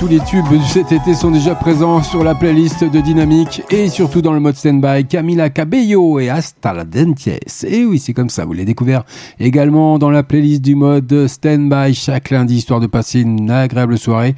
Tous 0.00 0.08
les 0.08 0.20
tubes 0.20 0.48
de 0.50 0.62
cet 0.62 0.92
été 0.92 1.12
sont 1.12 1.30
déjà 1.30 1.54
présents 1.54 2.02
sur 2.02 2.24
la 2.24 2.34
playlist 2.34 2.84
de 2.84 3.00
Dynamique 3.02 3.62
et 3.70 3.90
surtout 3.90 4.22
dans 4.22 4.32
le 4.32 4.40
mode 4.40 4.56
stand-by, 4.56 5.04
Camila 5.04 5.50
Cabello 5.50 6.18
et 6.18 6.30
Hasta 6.30 6.72
la 6.72 6.84
Dentes. 6.84 7.28
Et 7.64 7.84
oui, 7.84 7.98
c'est 7.98 8.14
comme 8.14 8.30
ça, 8.30 8.46
vous 8.46 8.54
l'avez 8.54 8.64
découvert 8.64 9.04
également 9.38 9.98
dans 9.98 10.08
la 10.08 10.22
playlist 10.22 10.62
du 10.62 10.74
mode 10.74 11.26
stand-by 11.26 11.92
chaque 11.92 12.30
lundi, 12.30 12.56
histoire 12.56 12.80
de 12.80 12.86
passer 12.86 13.20
une 13.20 13.50
agréable 13.50 13.98
soirée. 13.98 14.34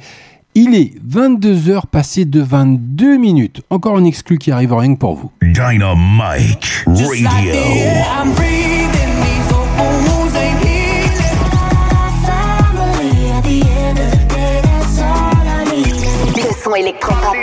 Il 0.53 0.75
est 0.75 0.95
22h 1.01 1.85
passé 1.89 2.25
de 2.25 2.41
22 2.41 3.15
minutes. 3.17 3.61
Encore 3.69 3.95
un 3.95 4.03
exclu 4.03 4.39
qui 4.39 4.51
arrive 4.51 4.73
rien 4.73 4.95
que 4.95 4.99
pour 4.99 5.15
vous. 5.15 5.31
Dynamite 5.41 6.83
Radio. 6.85 7.53
Son 16.73 16.79
électropop. 16.79 17.35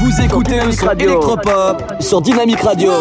Vous 0.00 0.20
écoutez 0.22 0.60
le 0.64 0.72
son 0.72 0.90
électropop 0.90 1.82
sur 2.00 2.22
Dynamique 2.22 2.60
Radio. 2.60 2.92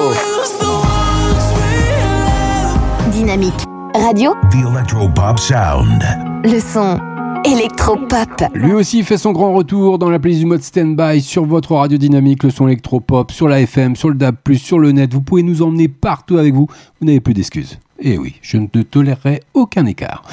Dynamique 3.11 3.53
Radio. 3.93 4.33
The 4.51 4.55
Electropop 4.55 5.39
Sound. 5.39 6.03
Le 6.43 6.59
son 6.59 6.99
électropop. 7.45 8.43
Lui 8.55 8.73
aussi 8.73 9.03
fait 9.03 9.17
son 9.17 9.31
grand 9.31 9.53
retour 9.53 9.99
dans 9.99 10.09
la 10.09 10.19
playlist 10.19 10.41
du 10.41 10.47
mode 10.47 10.63
stand-by 10.63 11.21
sur 11.21 11.45
votre 11.45 11.75
radio 11.75 11.97
dynamique, 11.97 12.43
le 12.43 12.49
son 12.49 12.67
électropop, 12.67 13.31
sur 13.31 13.47
la 13.47 13.61
FM, 13.61 13.95
sur 13.95 14.09
le 14.09 14.15
DAB+, 14.15 14.37
sur 14.55 14.79
le 14.79 14.91
net. 14.91 15.13
Vous 15.13 15.21
pouvez 15.21 15.43
nous 15.43 15.61
emmener 15.61 15.87
partout 15.87 16.37
avec 16.37 16.53
vous. 16.53 16.67
Vous 16.99 17.05
n'avez 17.05 17.21
plus 17.21 17.33
d'excuses. 17.33 17.79
Et 17.99 18.17
oui, 18.17 18.35
je 18.41 18.57
ne 18.57 18.67
tolérerai 18.67 19.41
aucun 19.53 19.85
écart. 19.85 20.23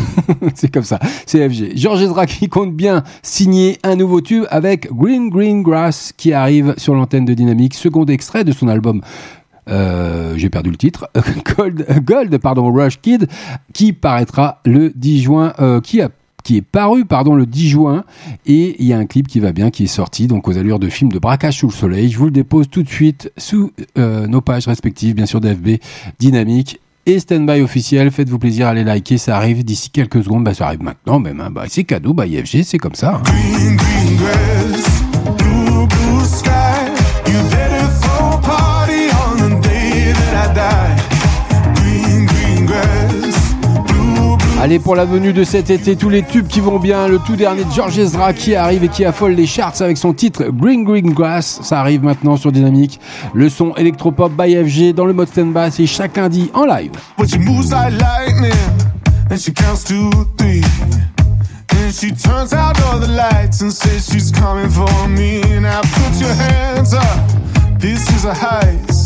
c'est 0.54 0.72
comme 0.72 0.84
ça, 0.84 0.98
c'est 1.26 1.48
FG. 1.48 1.76
Georges 1.76 2.02
Ezra 2.02 2.26
qui 2.26 2.48
compte 2.48 2.74
bien 2.74 3.02
signer 3.22 3.78
un 3.82 3.96
nouveau 3.96 4.20
tube 4.20 4.44
avec 4.50 4.92
Green 4.92 5.30
Green 5.30 5.62
Grass 5.62 6.12
qui 6.16 6.32
arrive 6.32 6.74
sur 6.76 6.94
l'antenne 6.94 7.24
de 7.24 7.34
Dynamique. 7.34 7.74
Second 7.74 8.04
extrait 8.06 8.44
de 8.44 8.52
son 8.52 8.68
album 8.68 9.00
euh, 9.68 10.34
j'ai 10.36 10.50
perdu 10.50 10.70
le 10.70 10.76
titre, 10.76 11.08
Gold, 11.56 11.86
Gold, 12.04 12.36
pardon, 12.38 12.70
Rush 12.70 13.00
Kid, 13.00 13.28
qui 13.72 13.94
paraîtra 13.94 14.60
le 14.66 14.92
10 14.94 15.22
juin, 15.22 15.54
euh, 15.58 15.80
qui 15.80 16.00
est 16.00 16.62
paru 16.62 17.06
pardon 17.06 17.34
le 17.34 17.46
10 17.46 17.68
juin 17.68 18.04
et 18.46 18.76
il 18.78 18.86
y 18.86 18.92
a 18.92 18.98
un 18.98 19.06
clip 19.06 19.26
qui 19.26 19.40
va 19.40 19.52
bien 19.52 19.70
qui 19.70 19.84
est 19.84 19.86
sorti 19.86 20.26
donc 20.26 20.46
aux 20.46 20.58
allures 20.58 20.78
de 20.78 20.90
film 20.90 21.10
de 21.10 21.18
braquage 21.18 21.56
sous 21.58 21.68
le 21.68 21.72
soleil 21.72 22.10
je 22.10 22.18
vous 22.18 22.26
le 22.26 22.30
dépose 22.30 22.68
tout 22.68 22.82
de 22.82 22.88
suite 22.88 23.32
sous 23.38 23.72
euh, 23.96 24.26
nos 24.26 24.42
pages 24.42 24.68
respectives 24.68 25.14
bien 25.14 25.24
sûr 25.24 25.40
d'FB 25.40 25.78
Dynamique 26.18 26.80
et 27.06 27.18
Standby 27.18 27.60
officiel 27.60 28.10
faites-vous 28.10 28.38
plaisir 28.38 28.66
allez 28.66 28.84
liker 28.84 29.18
ça 29.18 29.36
arrive 29.36 29.64
d'ici 29.64 29.90
quelques 29.90 30.22
secondes 30.24 30.44
bah 30.44 30.54
ça 30.54 30.66
arrive 30.66 30.82
maintenant 30.82 31.20
même 31.20 31.40
hein. 31.40 31.50
bah, 31.50 31.64
c'est 31.68 31.84
cadeau 31.84 32.14
bah 32.14 32.26
IFG 32.26 32.62
c'est 32.62 32.78
comme 32.78 32.94
ça 32.94 33.20
hein. 33.24 34.84
Allez 44.64 44.78
pour 44.78 44.96
la 44.96 45.04
venue 45.04 45.34
de 45.34 45.44
cet 45.44 45.68
été, 45.68 45.94
tous 45.94 46.08
les 46.08 46.22
tubes 46.22 46.46
qui 46.46 46.60
vont 46.60 46.78
bien, 46.78 47.06
le 47.06 47.18
tout 47.18 47.36
dernier 47.36 47.64
de 47.64 47.70
George 47.70 47.98
Ezra 47.98 48.32
qui 48.32 48.54
arrive 48.54 48.82
et 48.82 48.88
qui 48.88 49.04
affole 49.04 49.34
les 49.34 49.44
charts 49.44 49.74
avec 49.82 49.98
son 49.98 50.14
titre 50.14 50.44
Green 50.44 50.84
Green 50.84 51.12
Grass, 51.12 51.60
ça 51.62 51.80
arrive 51.80 52.02
maintenant 52.02 52.38
sur 52.38 52.50
Dynamique. 52.50 52.98
Le 53.34 53.50
son 53.50 53.74
électropop 53.74 54.32
by 54.32 54.54
FG 54.54 54.94
dans 54.94 55.04
le 55.04 55.12
mode 55.12 55.28
stand-by, 55.28 55.70
c'est 55.70 55.84
chaque 55.84 56.16
lundi 56.16 56.50
en 56.54 56.64
live. 56.64 56.92
She 61.92 62.10
turns 62.12 62.54
out 62.54 62.80
all 62.86 62.98
the 62.98 63.08
lights 63.08 63.60
and 63.60 63.70
says 63.70 64.08
she's 64.10 64.32
coming 64.32 64.70
for 64.70 65.06
me. 65.06 65.42
Now 65.60 65.82
put 65.82 66.18
your 66.18 66.32
hands 66.32 66.94
up, 66.94 67.20
this 67.78 68.08
is 68.10 68.24
a 68.24 68.32
heist. 68.32 69.04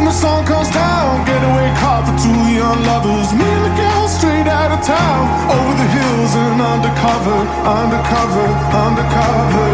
when 0.00 0.08
the 0.08 0.12
sun 0.12 0.44
comes 0.46 0.70
down. 0.70 1.24
Getaway 1.26 1.70
car 1.76 2.00
for 2.06 2.16
two 2.16 2.40
young 2.56 2.80
lovers. 2.88 3.32
Me 3.36 3.44
and 3.44 3.64
the 3.68 3.74
girl 3.76 4.08
straight 4.08 4.48
out 4.48 4.72
of 4.72 4.80
town. 4.84 5.22
Over 5.52 5.74
the 5.82 5.88
hills 5.96 6.32
and 6.42 6.60
undercover, 6.74 7.38
undercover, 7.80 8.48
undercover. 8.88 9.68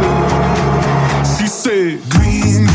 She 1.34 1.46
said, 1.46 2.02
Green 2.10 2.65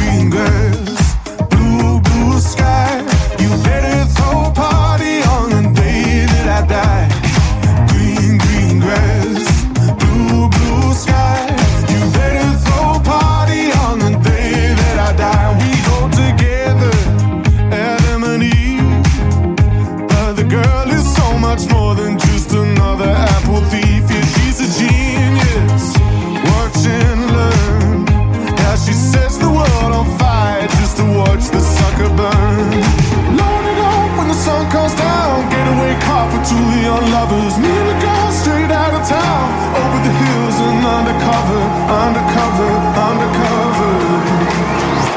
to 36.50 36.58
your 36.82 37.02
lovers. 37.14 37.58
Me 37.60 37.70
and 37.70 37.90
the 37.90 37.98
girl 38.02 38.32
straight 38.32 38.72
out 38.72 38.94
of 38.94 39.04
town, 39.08 39.46
over 39.78 40.00
the 40.08 40.14
hills 40.24 40.58
and 40.68 40.86
undercover, 40.98 41.62
undercover, 42.04 42.72
undercover. 43.10 43.94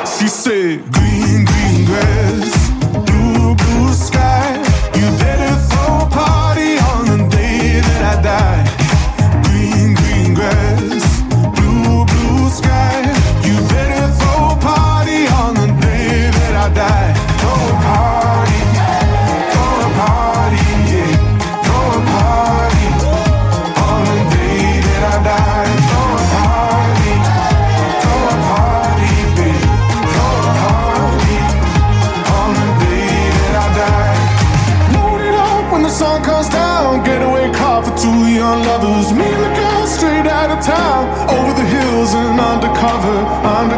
She 0.07 0.29
said, 0.29 0.81
Green, 0.93 1.45
green 1.45 1.85
grass, 1.87 2.71
blue, 3.09 3.55
blue 3.55 3.93
sky. 3.93 4.74
cover 42.85 43.25
under 43.57 43.74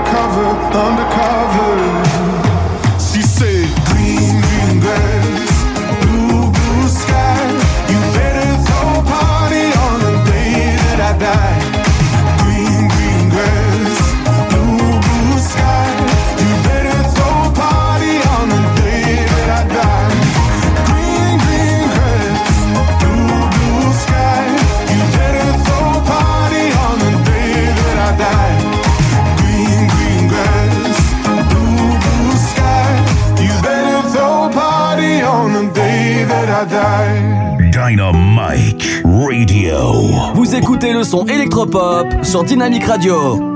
le 40.97 41.05
son 41.05 41.27
électropop 41.27 42.06
sur 42.23 42.43
Dynamic 42.43 42.85
Radio. 42.85 43.55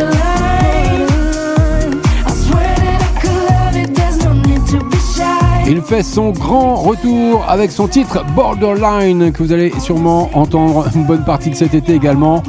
Il 5.71 5.81
fait 5.81 6.03
son 6.03 6.31
grand 6.31 6.75
retour 6.75 7.45
avec 7.47 7.71
son 7.71 7.87
titre 7.87 8.25
Borderline 8.35 9.31
que 9.31 9.41
vous 9.41 9.53
allez 9.53 9.71
sûrement 9.79 10.29
entendre 10.33 10.85
une 10.93 11.05
bonne 11.05 11.23
partie 11.23 11.49
de 11.49 11.55
cet 11.55 11.73
été 11.73 11.93
également. 11.93 12.43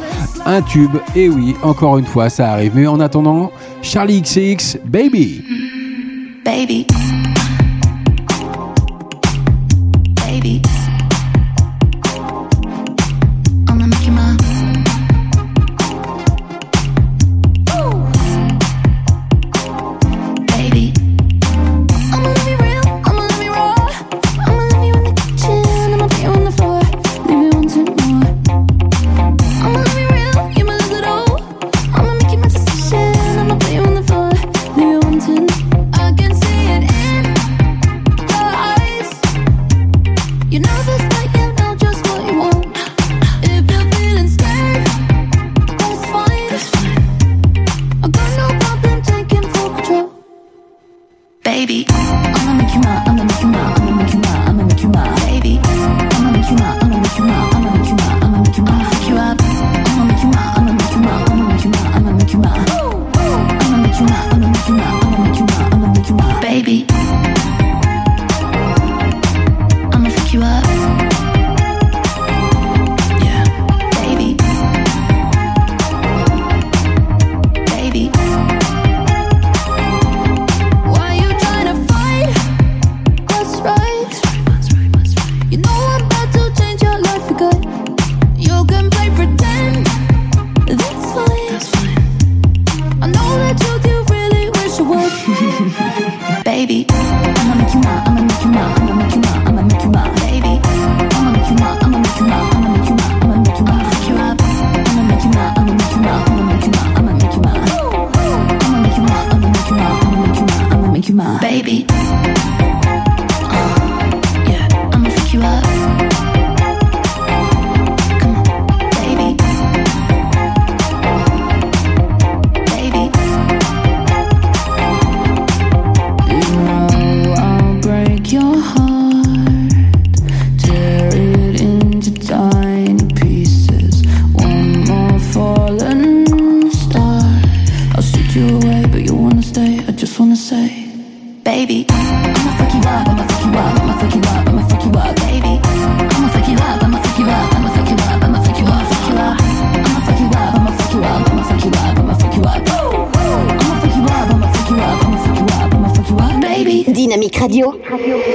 Un 0.44 0.60
tube, 0.60 0.96
et 1.14 1.28
oui, 1.28 1.54
encore 1.62 1.98
une 1.98 2.04
fois, 2.04 2.28
ça 2.28 2.50
arrive. 2.50 2.72
Mais 2.74 2.88
en 2.88 2.98
attendant, 2.98 3.52
Charlie 3.80 4.22
XX, 4.22 4.76
Baby. 4.84 5.44
Baby. 6.44 6.84
Baby. 10.16 10.62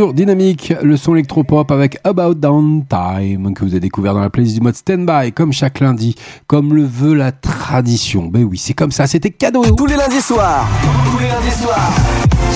sur 0.00 0.14
Dynamique, 0.14 0.72
le 0.82 0.96
son 0.96 1.12
électropop 1.14 1.70
avec 1.70 1.98
About 2.04 2.32
Downtime 2.32 3.52
que 3.52 3.62
vous 3.62 3.72
avez 3.72 3.80
découvert 3.80 4.14
dans 4.14 4.22
la 4.22 4.30
playlist 4.30 4.54
du 4.54 4.62
mode 4.62 4.74
Standby, 4.74 5.30
comme 5.34 5.52
chaque 5.52 5.78
lundi, 5.78 6.14
comme 6.46 6.72
le 6.72 6.84
veut 6.84 7.12
la 7.12 7.32
tradition. 7.32 8.24
Ben 8.24 8.44
oui, 8.44 8.56
c'est 8.56 8.72
comme 8.72 8.92
ça, 8.92 9.06
c'était 9.06 9.28
cadeau. 9.28 9.62
Tous 9.76 9.84
les 9.84 9.96
lundis 9.96 10.22
soirs, 10.22 10.66
tous 11.04 11.18
les 11.18 11.28
lundis 11.28 11.50
soirs, 11.50 11.92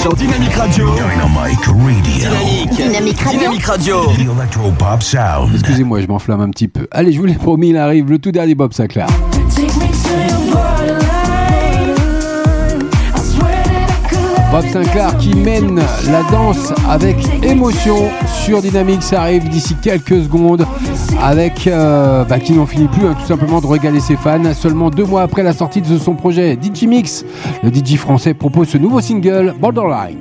sur 0.00 0.14
Dynamique 0.14 0.54
Radio. 0.54 0.86
Dynamique 0.94 1.66
Radio. 1.66 2.66
Dynamique, 2.72 3.28
Dynamique 3.28 3.64
Radio. 3.64 3.96
Radio. 3.98 5.46
Excusez-moi, 5.52 6.00
je 6.00 6.06
m'enflamme 6.06 6.40
un 6.40 6.48
petit 6.48 6.68
peu. 6.68 6.88
Allez, 6.92 7.12
je 7.12 7.20
vous 7.20 7.26
l'ai 7.26 7.34
promis, 7.34 7.68
il 7.68 7.76
arrive 7.76 8.08
le 8.08 8.18
tout 8.18 8.32
dernier 8.32 8.54
Bob 8.54 8.72
Sinclair. 8.72 9.08
Bob 14.54 14.66
Sinclair 14.68 15.16
qui 15.16 15.34
mène 15.34 15.80
la 16.12 16.22
danse 16.30 16.72
avec 16.88 17.16
émotion 17.42 17.96
sur 18.44 18.62
Dynamics 18.62 19.12
arrive 19.12 19.48
d'ici 19.48 19.74
quelques 19.82 20.22
secondes 20.22 20.64
avec 21.20 21.66
euh, 21.66 22.22
bah, 22.22 22.38
qui 22.38 22.52
n'en 22.52 22.64
finit 22.64 22.86
plus 22.86 23.04
hein, 23.04 23.16
tout 23.18 23.26
simplement 23.26 23.60
de 23.60 23.66
régaler 23.66 23.98
ses 23.98 24.14
fans. 24.14 24.54
Seulement 24.54 24.90
deux 24.90 25.06
mois 25.06 25.22
après 25.22 25.42
la 25.42 25.52
sortie 25.52 25.82
de 25.82 25.98
son 25.98 26.14
projet 26.14 26.56
DJ 26.56 26.84
Mix, 26.84 27.24
le 27.64 27.74
DJ 27.74 27.96
français 27.96 28.32
propose 28.32 28.68
ce 28.68 28.78
nouveau 28.78 29.00
single 29.00 29.56
Borderline. 29.58 30.18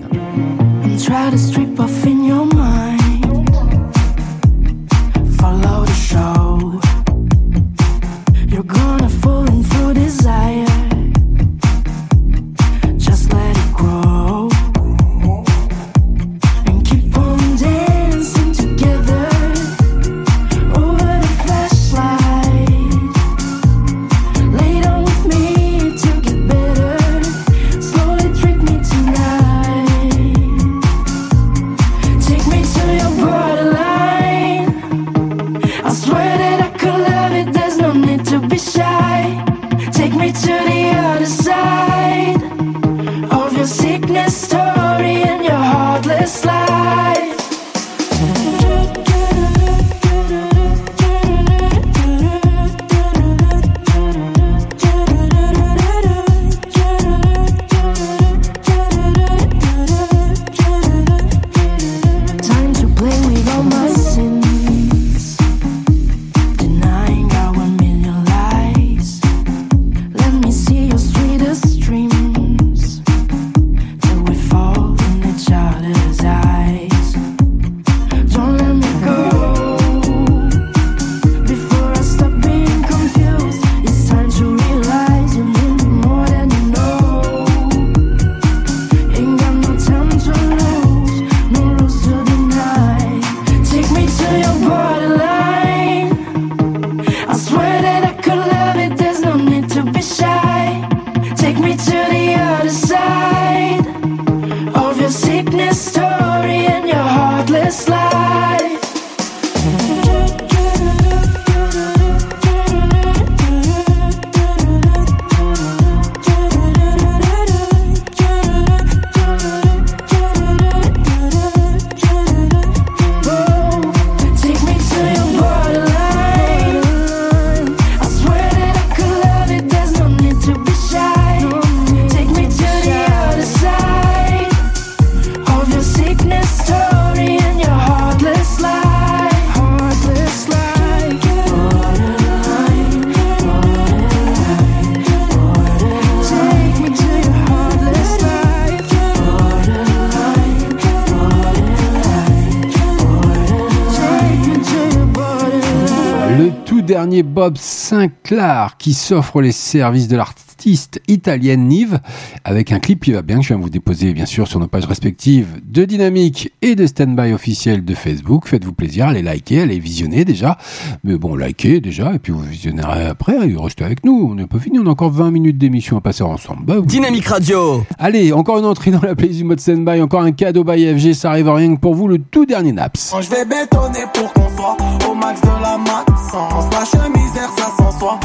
Bob 157.44 157.58
Sinclair 157.58 158.78
qui 158.78 158.94
s'offre 158.94 159.42
les 159.42 159.52
services 159.52 160.08
de 160.08 160.16
l'artiste 160.16 161.02
italienne 161.10 161.68
Nive 161.68 162.00
avec 162.46 162.72
un 162.72 162.80
clip 162.80 163.04
qui 163.04 163.12
va 163.14 163.22
bien 163.22 163.38
que 163.38 163.44
je 163.44 163.48
viens 163.50 163.58
vous 163.58 163.70
déposer 163.70 164.14
bien 164.14 164.26
sûr 164.26 164.48
sur 164.48 164.60
nos 164.60 164.68
pages 164.68 164.86
respectives 164.86 165.62
de 165.66 165.86
Dynamique 165.86 166.52
et 166.62 166.76
de 166.76 166.86
Standby 166.86 167.32
officiel 167.34 167.86
de 167.86 167.96
Facebook. 167.96 168.48
Faites-vous 168.48 168.74
plaisir, 168.74 169.08
allez 169.08 169.22
liker, 169.22 169.62
allez 169.62 169.80
visionner 169.80 170.26
déjà. 170.26 170.58
Mais 171.04 171.16
bon, 171.18 171.36
likez 171.36 171.80
déjà 171.80 172.14
et 172.14 172.20
puis 172.20 172.34
vous 172.34 172.42
visionnerez 172.42 173.06
après 173.06 173.36
et 173.50 173.56
restez 173.56 173.84
avec 173.86 174.04
nous. 174.04 174.28
On 174.32 174.36
n'est 174.36 174.48
pas 174.48 174.60
fini, 174.60 174.80
on 174.80 174.88
a 174.88 174.90
encore 174.90 175.12
20 175.12 175.32
minutes 175.32 175.58
d'émission 175.58 175.98
à 175.98 176.02
passer 176.02 176.24
ensemble. 176.24 176.66
Bah, 176.66 176.76
vous- 176.80 176.86
Dynamique 176.86 177.26
Radio. 177.28 177.86
Allez, 177.98 178.34
encore 178.34 178.60
une 178.60 178.66
entrée 178.66 178.92
dans 178.92 179.02
la 179.02 179.16
playlist 179.16 179.40
du 179.40 179.46
mode 179.46 179.60
Standby, 179.60 180.02
encore 180.02 180.22
un 180.24 180.32
cadeau 180.32 180.64
by 180.64 180.94
FG, 180.98 181.14
ça 181.14 181.30
arrive 181.32 181.50
rien 181.50 181.76
que 181.76 181.80
pour 181.80 181.96
vous, 181.96 182.08
le 182.08 182.18
tout 182.20 182.46
dernier 182.46 182.72
Naps. 182.74 183.12
Quand 183.12 183.22
je 183.22 183.30
vais 183.30 183.46
bétonner 183.46 184.06
pour 184.14 184.34
qu'on 184.34 184.50
soit 184.56 184.78
au 185.10 185.16
max 185.16 185.40
de 185.42 185.48
la 185.48 185.78
maxence. 185.78 186.66
La 186.74 186.86
chemise 186.86 187.36
air, 187.38 187.50
ça 187.58 187.72
s'en 187.78 188.00
soit. 188.00 188.20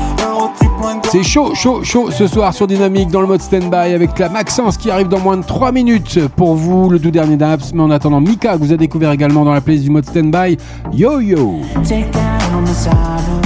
C'est 1.11 1.23
chaud, 1.23 1.55
chaud, 1.55 1.83
chaud 1.83 2.11
ce 2.11 2.27
soir 2.27 2.53
sur 2.53 2.67
Dynamique 2.67 3.11
dans 3.11 3.21
le 3.21 3.27
mode 3.27 3.41
standby 3.41 3.95
avec 3.95 4.19
la 4.19 4.29
Maxence 4.29 4.77
qui 4.77 4.91
arrive 4.91 5.09
dans 5.09 5.21
moins 5.21 5.37
de 5.37 5.43
3 5.43 5.73
minutes 5.73 6.29
pour 6.37 6.55
vous, 6.55 6.91
le 6.91 7.01
tout 7.01 7.11
dernier 7.11 7.37
Naps. 7.37 7.73
Mais 7.73 7.83
en 7.83 7.91
attendant, 7.91 8.21
Mika 8.21 8.55
que 8.55 8.59
vous 8.59 8.73
a 8.73 8.77
découvert 8.77 9.11
également 9.11 9.45
dans 9.45 9.55
la 9.55 9.61
playlist 9.61 9.85
du 9.85 9.91
mode 9.91 10.05
standby. 10.05 10.59
Yo 10.93 11.21
yo! 11.21 11.61
Take 11.85 12.11
down 12.13 12.65
the 12.65 12.75
sorrow, 12.75 13.41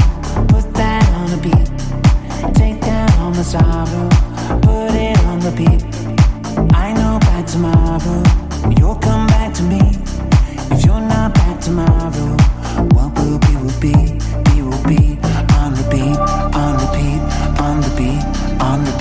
put 0.49 0.73
that 0.75 1.05
on 1.19 1.33
a 1.33 1.37
beat. 1.37 2.55
Take 2.55 2.81
down 2.81 3.33
the 3.33 3.45
sorrow, 3.45 4.09
put 4.61 4.95
it 4.95 5.19
on 5.27 5.39
repeat. 5.45 5.85
I 5.85 5.92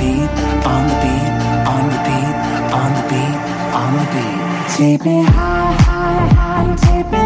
beat, 0.01 0.31
on 0.73 0.83
the 0.89 0.95
beat, 1.03 1.29
on 1.73 1.83
the 1.93 1.99
beat, 2.07 2.35
on 2.79 2.89
the 2.97 3.03
beat, 3.11 3.37
on 3.81 3.91
the 3.99 4.05
beat. 4.13 4.37
Take 4.75 5.05
me 5.05 5.23
high, 5.23 5.73
high, 5.87 6.27
high, 6.39 6.75
take 6.75 7.11
me 7.11 7.20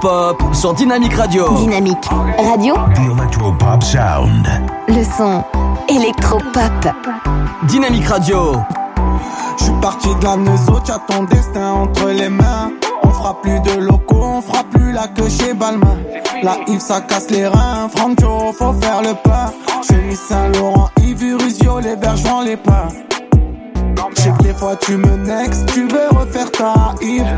son 0.00 0.08
électropop 0.08 0.54
sur 0.54 0.74
Dynamique 0.74 1.14
Radio. 1.14 1.48
Dynamique 1.56 2.08
Radio. 2.38 2.74
The 2.74 3.00
Electropop 3.00 3.82
Sound. 3.82 4.46
Le 4.88 5.04
son 5.04 5.44
électropop. 5.88 6.88
Dynamique 7.64 8.06
Radio. 8.06 8.56
Je 9.58 9.64
suis 9.64 9.72
parti 9.80 10.08
de 10.14 10.24
la 10.24 10.36
Neuso, 10.36 10.80
t'as 10.84 10.98
ton 11.00 11.24
destin 11.24 11.72
entre 11.72 12.08
les 12.08 12.28
mains. 12.28 12.72
On 13.02 13.10
fera 13.10 13.40
plus 13.42 13.60
de 13.60 13.80
locaux, 13.80 14.22
on 14.22 14.40
fera 14.40 14.64
plus 14.64 14.92
la 14.92 15.08
queue 15.08 15.28
chez 15.28 15.54
Balmain. 15.54 15.98
La 16.42 16.56
Yves 16.66 16.80
ça 16.80 17.00
casse 17.00 17.30
les 17.30 17.46
reins, 17.46 17.88
Franco 17.94 18.52
faut 18.52 18.72
faire 18.74 19.02
le 19.02 19.14
pas. 19.22 19.52
Chemise 19.86 20.20
Saint-Laurent, 20.20 20.90
Yves 21.02 21.36
Rusio, 21.40 21.80
les 21.80 21.96
vergers 21.96 22.44
les 22.44 22.56
pas. 22.56 22.88
Je 24.16 24.22
sais 24.22 24.30
que 24.30 24.42
des 24.42 24.54
fois 24.54 24.76
tu 24.76 24.96
me 24.96 25.16
next, 25.16 25.66
tu 25.72 25.86
veux 25.88 26.08
refaire 26.18 26.50
ta 26.52 26.94
Yves. 27.02 27.36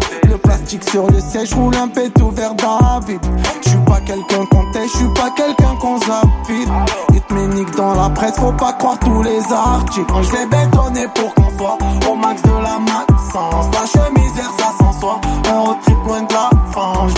Sur 0.66 1.06
le 1.10 1.20
siège, 1.20 1.54
roule 1.54 1.74
un 1.76 1.88
pétou 1.88 2.30
vers 2.30 2.54
David. 2.54 3.20
Je 3.62 3.68
suis 3.68 3.78
pas 3.78 4.00
quelqu'un 4.00 4.44
qu'on 4.50 4.62
je 4.74 4.88
suis 4.88 5.08
pas 5.14 5.30
quelqu'un 5.30 5.74
qu'on 5.80 5.98
te 5.98 7.34
méniquent 7.34 7.76
dans 7.76 7.94
la 7.94 8.10
presse, 8.10 8.36
faut 8.36 8.52
pas 8.52 8.72
croire 8.72 8.98
tous 8.98 9.22
les 9.22 9.40
articles. 9.52 10.06
Quand 10.08 10.22
je 10.22 10.30
vais 10.32 10.46
bétonner 10.46 11.06
pour 11.14 11.34
qu'on 11.34 11.58
soit 11.58 11.78
au 12.10 12.14
max 12.14 12.42
de 12.42 12.50
la 12.50 12.78
maxence. 12.78 13.66
La 13.72 13.86
chemise 13.86 14.34
vers 14.34 14.50
ça 14.58 14.72
sans 14.78 15.00
soi, 15.00 15.20
un 15.48 15.60
road 15.60 15.76
trip 15.82 15.98
loin 16.06 16.22
de 16.22 16.32
la 16.32 16.50
France. 16.70 17.12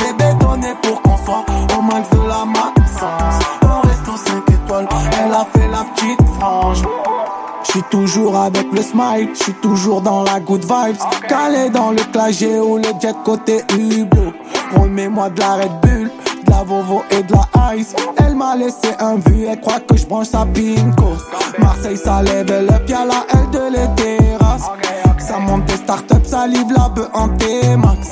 Toujours 8.14 8.36
avec 8.36 8.66
le 8.72 8.80
smile, 8.80 9.30
je 9.34 9.42
suis 9.42 9.52
toujours 9.54 10.00
dans 10.00 10.22
la 10.22 10.38
good 10.38 10.62
vibes. 10.62 10.96
Calé 11.28 11.68
dans 11.70 11.90
le 11.90 12.02
clagé 12.12 12.60
ou 12.60 12.76
le 12.76 12.84
jet 13.00 13.16
côté 13.24 13.62
hublot. 13.72 14.32
Remets-moi 14.76 15.30
de 15.30 15.40
la 15.40 15.54
Red 15.54 15.80
Bull, 15.82 16.10
de 16.44 16.50
la 16.50 16.62
Vovo 16.62 17.02
et 17.10 17.24
de 17.24 17.32
la 17.32 17.74
Ice. 17.74 17.94
Elle 18.18 18.36
m'a 18.36 18.54
laissé 18.54 18.94
un 19.00 19.16
vu, 19.16 19.46
elle 19.50 19.60
croit 19.60 19.80
que 19.80 19.96
je 19.96 20.06
branche 20.06 20.28
sa 20.28 20.46
pinko. 20.46 21.14
Marseille, 21.58 21.96
ça 21.96 22.22
lève 22.22 22.46
le 22.46 22.78
pied 22.84 22.94
à 22.94 23.04
la 23.04 23.26
L 23.30 23.50
de 23.50 23.72
les 23.72 23.94
terrasses. 23.96 24.70
Ça 25.18 25.38
monte 25.38 25.64
des 25.64 25.76
startups, 25.76 26.24
ça 26.24 26.46
livre 26.46 26.72
la 26.76 26.88
bœuf 26.90 27.08
en 27.14 27.28
T-Max. 27.30 28.10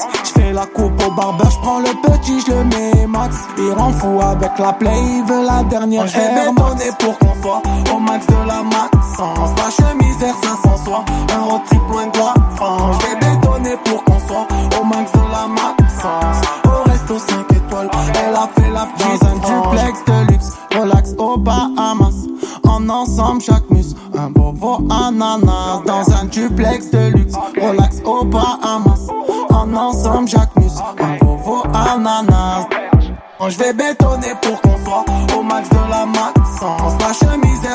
La 0.53 0.66
coupe 0.66 1.03
au 1.03 1.11
barbeur, 1.12 1.51
j'prends 1.51 1.79
le 1.79 1.95
petit, 2.03 2.39
j'le 2.41 2.65
mets 2.65 3.07
max. 3.07 3.37
Il 3.57 3.73
rend 3.73 3.91
fou 3.93 4.20
avec 4.20 4.59
la 4.59 4.74
play, 4.74 4.93
il 4.93 5.24
veut 5.24 5.47
la 5.47 5.62
dernière 5.65 6.07
Je 6.07 6.19
vais 6.19 6.93
pour 6.99 7.19
qu'on 7.19 7.43
soit 7.43 7.62
au 7.91 7.99
max 7.99 8.27
de 8.27 8.35
la 8.47 8.62
maxence. 8.62 9.51
La 9.57 9.70
chemise 9.70 10.16
R500 10.16 10.85
soit 10.85 11.05
un 11.35 11.43
road 11.45 11.62
trip 11.65 11.81
loin 11.89 12.07
de 12.07 12.19
la 12.19 12.35
France. 12.57 12.97
Je 13.01 13.07
vais 13.07 13.15
bétonner 13.16 13.77
pour 13.83 14.05
qu'on 14.05 14.19
soit 14.29 14.47
au 14.79 14.85
max 14.85 15.11
de 15.12 15.19
la 15.33 15.49
maxence. 15.49 16.47
Au 16.66 16.91
resto 16.91 17.19
5 17.19 17.53
étoiles, 17.53 17.91
elle 18.23 18.35
a 18.35 18.49
fait 18.55 18.70
la 18.70 18.89
Dans 18.99 19.27
un 19.27 19.70
duplex 19.70 20.05
de 20.05 20.33
luxe, 20.33 20.51
relax 20.79 21.15
au 21.16 21.39
Bahamas. 21.39 22.27
En 22.69 22.89
ensemble, 22.91 23.41
chaque 23.41 23.70
mus, 23.70 23.95
un 24.15 24.29
bobo 24.29 24.87
ananas. 24.91 25.81
Dans 25.87 26.12
un 26.12 26.27
duplex 26.27 26.91
de 26.91 27.16
luxe, 27.16 27.35
relax 27.57 28.03
au 28.05 28.24
Bahamas. 28.24 28.91
En 29.93 29.94
ensemble, 29.94 30.31
mus, 30.56 30.73
un 30.98 31.19
bobo 31.19 31.64
ananas. 31.74 32.66
Je 33.47 33.59
vais 33.59 33.74
bétonner 33.74 34.32
pour 34.40 34.59
qu'on 34.62 34.82
soit 34.85 35.05
au 35.36 35.43
max 35.43 35.69
de 35.69 35.90
la 35.90 36.06
maxence. 36.06 36.94
La 37.01 37.12
chemise 37.12 37.60
R500 37.60 37.72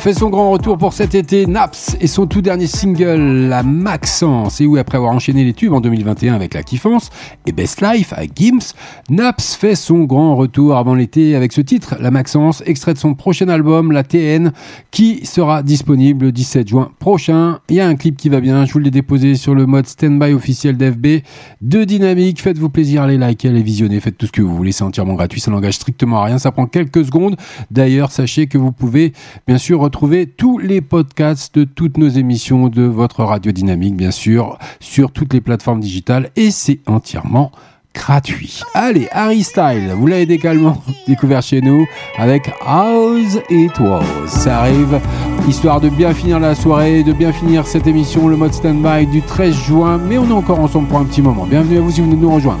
fait 0.00 0.14
son 0.14 0.30
grand 0.30 0.50
retour 0.50 0.78
pour 0.78 0.94
cet 0.94 1.14
été, 1.14 1.46
Naps 1.46 1.94
et 2.00 2.06
son 2.06 2.26
tout 2.26 2.40
dernier 2.40 2.66
single, 2.66 3.48
La 3.48 3.62
Maxence. 3.62 4.62
Et 4.62 4.66
oui, 4.66 4.78
après 4.78 4.96
avoir 4.96 5.12
enchaîné 5.12 5.44
les 5.44 5.52
tubes 5.52 5.74
en 5.74 5.82
2021 5.82 6.34
avec 6.34 6.54
La 6.54 6.62
Kiffance 6.62 7.10
et 7.46 7.52
Best 7.52 7.82
Life 7.82 8.14
à 8.14 8.22
Gims, 8.24 8.72
Naps 9.10 9.56
fait 9.56 9.74
son 9.74 10.04
grand 10.04 10.36
retour 10.36 10.74
avant 10.78 10.94
l'été 10.94 11.36
avec 11.36 11.52
ce 11.52 11.60
titre, 11.60 11.96
La 12.00 12.10
Maxence, 12.10 12.62
extrait 12.64 12.94
de 12.94 12.98
son 12.98 13.12
prochain 13.12 13.50
album, 13.50 13.92
La 13.92 14.02
TN, 14.02 14.52
qui 14.90 15.26
sera 15.26 15.62
disponible 15.62 16.26
le 16.26 16.32
17 16.32 16.68
juin 16.68 16.90
prochain. 16.98 17.58
Il 17.68 17.76
y 17.76 17.80
a 17.80 17.86
un 17.86 17.94
clip 17.94 18.16
qui 18.16 18.30
va 18.30 18.40
bien, 18.40 18.64
je 18.64 18.72
vous 18.72 18.78
l'ai 18.78 18.90
déposé 18.90 19.34
sur 19.34 19.54
le 19.54 19.66
mode 19.66 19.86
standby 19.86 20.32
officiel 20.32 20.78
d'FB 20.78 21.22
de 21.60 21.84
Dynamique. 21.84 22.40
Faites-vous 22.40 22.70
plaisir, 22.70 23.02
allez 23.02 23.18
liker, 23.18 23.48
allez 23.48 23.62
visionner, 23.62 24.00
faites 24.00 24.16
tout 24.16 24.26
ce 24.26 24.32
que 24.32 24.40
vous 24.40 24.56
voulez, 24.56 24.72
c'est 24.72 24.84
entièrement 24.84 25.14
gratuit, 25.14 25.42
ça 25.42 25.50
n'engage 25.50 25.74
strictement 25.74 26.22
à 26.22 26.24
rien, 26.24 26.38
ça 26.38 26.52
prend 26.52 26.64
quelques 26.64 27.04
secondes. 27.04 27.36
D'ailleurs, 27.70 28.12
sachez 28.12 28.46
que 28.46 28.56
vous 28.56 28.72
pouvez 28.72 29.12
bien 29.46 29.58
sûr 29.58 29.89
retrouver 29.90 30.26
tous 30.26 30.58
les 30.58 30.80
podcasts 30.80 31.52
de 31.58 31.64
toutes 31.64 31.98
nos 31.98 32.08
émissions 32.08 32.68
de 32.68 32.82
votre 32.82 33.24
radio 33.24 33.50
dynamique, 33.50 33.96
bien 33.96 34.12
sûr, 34.12 34.56
sur 34.78 35.10
toutes 35.10 35.34
les 35.34 35.40
plateformes 35.40 35.80
digitales 35.80 36.30
et 36.36 36.52
c'est 36.52 36.78
entièrement 36.86 37.50
gratuit. 37.92 38.62
Allez, 38.72 39.08
Harry 39.10 39.42
Style, 39.42 39.92
vous 39.96 40.06
l'avez 40.06 40.32
également 40.32 40.80
découvert 41.08 41.42
chez 41.42 41.60
nous 41.60 41.86
avec 42.16 42.52
How's 42.64 43.40
It 43.50 43.80
Was. 43.80 44.04
Ça 44.28 44.60
arrive, 44.60 45.00
histoire 45.48 45.80
de 45.80 45.88
bien 45.88 46.14
finir 46.14 46.38
la 46.38 46.54
soirée, 46.54 47.02
de 47.02 47.12
bien 47.12 47.32
finir 47.32 47.66
cette 47.66 47.88
émission, 47.88 48.28
le 48.28 48.36
mode 48.36 48.52
standby 48.52 49.08
du 49.08 49.22
13 49.22 49.52
juin, 49.52 49.98
mais 49.98 50.18
on 50.18 50.28
est 50.28 50.32
encore 50.32 50.60
ensemble 50.60 50.86
pour 50.86 51.00
un 51.00 51.04
petit 51.04 51.20
moment. 51.20 51.46
Bienvenue 51.46 51.78
à 51.78 51.80
vous 51.80 51.90
si 51.90 52.00
vous 52.00 52.10
venez 52.10 52.22
nous 52.22 52.32
rejoindre. 52.32 52.60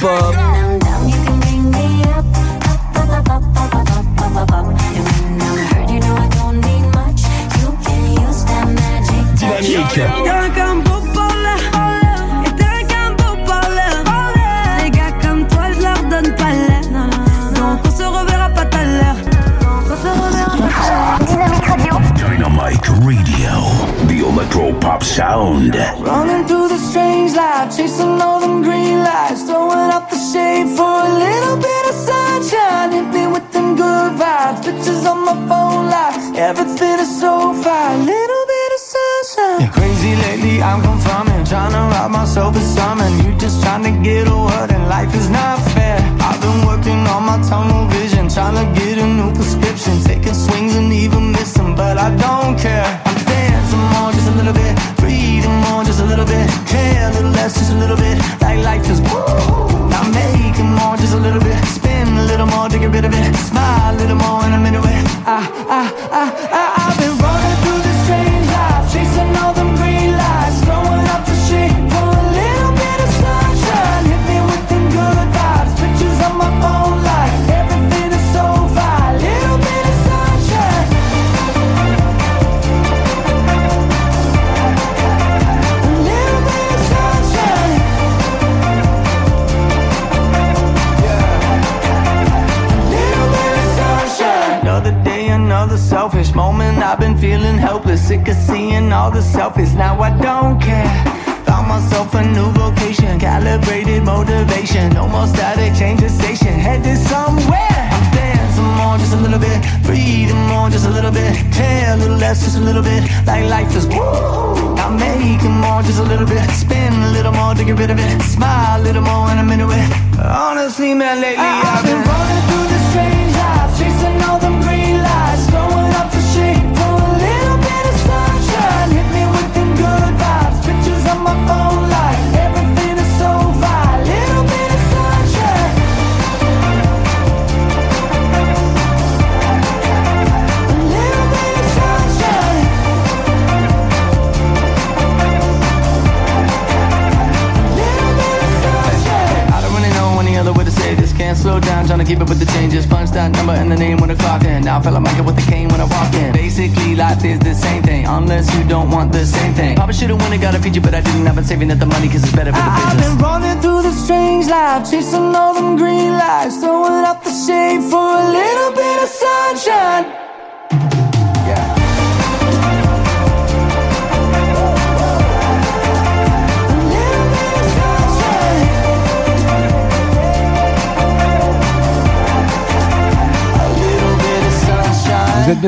Son 0.00 0.47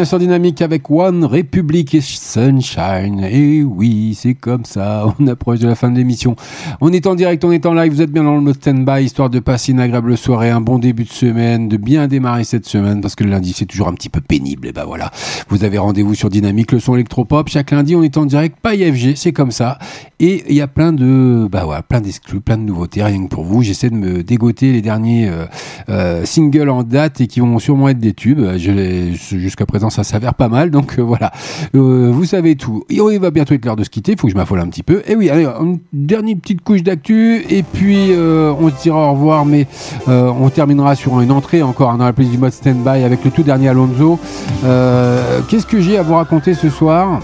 bien 0.01 0.07
sur 0.07 0.19
Dynamique 0.19 0.63
avec 0.63 0.91
One 0.91 1.27
Republic 1.27 1.95
et 1.95 2.01
Sunshine. 2.01 3.23
Et 3.23 3.63
oui, 3.63 4.17
c'est 4.19 4.33
comme 4.33 4.65
ça. 4.65 5.05
On 5.21 5.27
approche 5.27 5.59
de 5.59 5.69
la 5.69 5.75
fin 5.75 5.91
de 5.91 5.97
l'émission. 5.99 6.37
On 6.81 6.91
est 6.91 7.07
en 7.07 7.15
direct, 7.15 7.45
on 7.45 7.53
est 7.53 7.67
en 7.67 7.75
live. 7.75 7.93
Vous 7.93 8.01
êtes 8.01 8.11
bien 8.11 8.25
dans 8.25 8.35
le 8.35 8.41
mode 8.41 8.55
stand-by, 8.55 9.05
histoire 9.05 9.29
de 9.29 9.41
passer 9.41 9.73
une 9.73 9.81
agréable 9.81 10.17
soirée, 10.17 10.49
un 10.49 10.63
bon 10.63 10.79
début 10.79 11.05
de 11.05 11.13
semaine, 11.13 11.69
de 11.69 11.77
bien 11.77 12.09
démarrer 12.09 12.45
cette 12.45 12.65
semaine, 12.65 13.03
parce 13.03 13.15
que 13.15 13.25
le 13.25 13.31
lundi, 13.31 13.53
c'est 13.55 13.67
toujours 13.67 13.89
un 13.89 13.93
petit 13.93 14.09
peu 14.09 14.23
pénible. 14.23 14.69
Et 14.69 14.73
ben 14.73 14.87
voilà. 14.87 15.11
Vous 15.51 15.65
avez 15.65 15.77
rendez-vous 15.77 16.15
sur 16.15 16.31
Dynamique, 16.31 16.73
le 16.73 16.81
son 16.81 16.95
électropop. 16.95 17.49
Chaque 17.49 17.71
lundi, 17.71 17.95
on 17.95 18.03
est 18.03 18.17
en 18.17 18.25
direct, 18.25 18.59
pas 18.59 18.75
IFG, 18.75 19.17
c'est 19.17 19.33
comme 19.33 19.51
ça. 19.51 19.79
Et 20.19 20.45
il 20.49 20.55
y 20.55 20.63
a 20.63 20.67
plein 20.67 20.95
de, 20.95 21.47
bah 21.51 21.65
voilà, 21.65 21.83
plein 21.83 22.01
d'exclus, 22.01 22.41
plein 22.41 22.57
de 22.57 22.63
nouveautés, 22.63 23.03
rien 23.03 23.25
que 23.25 23.29
pour 23.29 23.45
vous. 23.45 23.63
J'essaie 23.63 23.91
de 23.91 23.97
me 23.97 24.23
dégoter 24.23 24.73
les 24.73 24.81
derniers 24.81 25.29
euh, 25.29 25.45
euh, 25.91 26.25
singles 26.25 26.71
en 26.71 26.85
date 26.85 27.21
et 27.21 27.27
qui 27.27 27.41
vont 27.41 27.59
sûrement 27.59 27.91
être 27.91 27.99
des 27.99 28.15
tubes. 28.15 28.41
Jusqu'à 28.57 29.67
présent, 29.67 29.90
ça 29.91 30.05
s'avère 30.05 30.35
pas 30.35 30.49
mal. 30.49 30.71
Donc 30.71 30.99
euh, 30.99 31.03
voilà, 31.03 31.33
Euh, 31.75 32.11
vous 32.13 32.25
savez 32.25 32.57
tout. 32.57 32.85
Il 32.89 33.01
va 33.21 33.31
bientôt 33.31 33.55
être 33.55 33.65
l'heure 33.65 33.77
de 33.77 33.85
se 33.85 33.91
quitter. 33.91 34.13
Il 34.13 34.19
faut 34.19 34.27
que 34.27 34.33
je 34.33 34.37
m'affole 34.37 34.61
un 34.61 34.69
petit 34.69 34.83
peu. 34.83 35.03
Et 35.07 35.15
oui, 35.15 35.29
allez, 35.31 35.47
une 35.47 35.79
dernière 35.93 36.37
petite 36.37 36.63
couche 36.63 36.83
d'actu. 36.83 37.45
Et 37.49 37.63
puis, 37.63 38.13
euh, 38.13 38.53
on 38.59 38.71
se 38.71 38.83
dira 38.83 39.09
au 39.09 39.13
revoir. 39.13 39.45
Mais 39.45 39.67
on 40.07 40.49
terminera 40.51 40.95
sur 40.95 41.21
une 41.21 41.33
entrée 41.33 41.63
encore 41.63 41.97
dans 41.97 42.05
la 42.05 42.13
playlist 42.13 42.35
du 42.35 42.41
mode 42.41 42.53
stand-by 42.53 43.05
avec 43.05 43.25
le 43.25 43.31
tout 43.31 43.43
dernier 43.43 43.69
Alonso. 43.69 44.19
Qu'est-ce 45.49 45.67
que 45.67 45.81
j'ai 45.81 45.99
à 45.99 46.03
vous 46.03 46.15
raconter 46.15 46.55
ce 46.55 46.69
soir? 46.69 47.21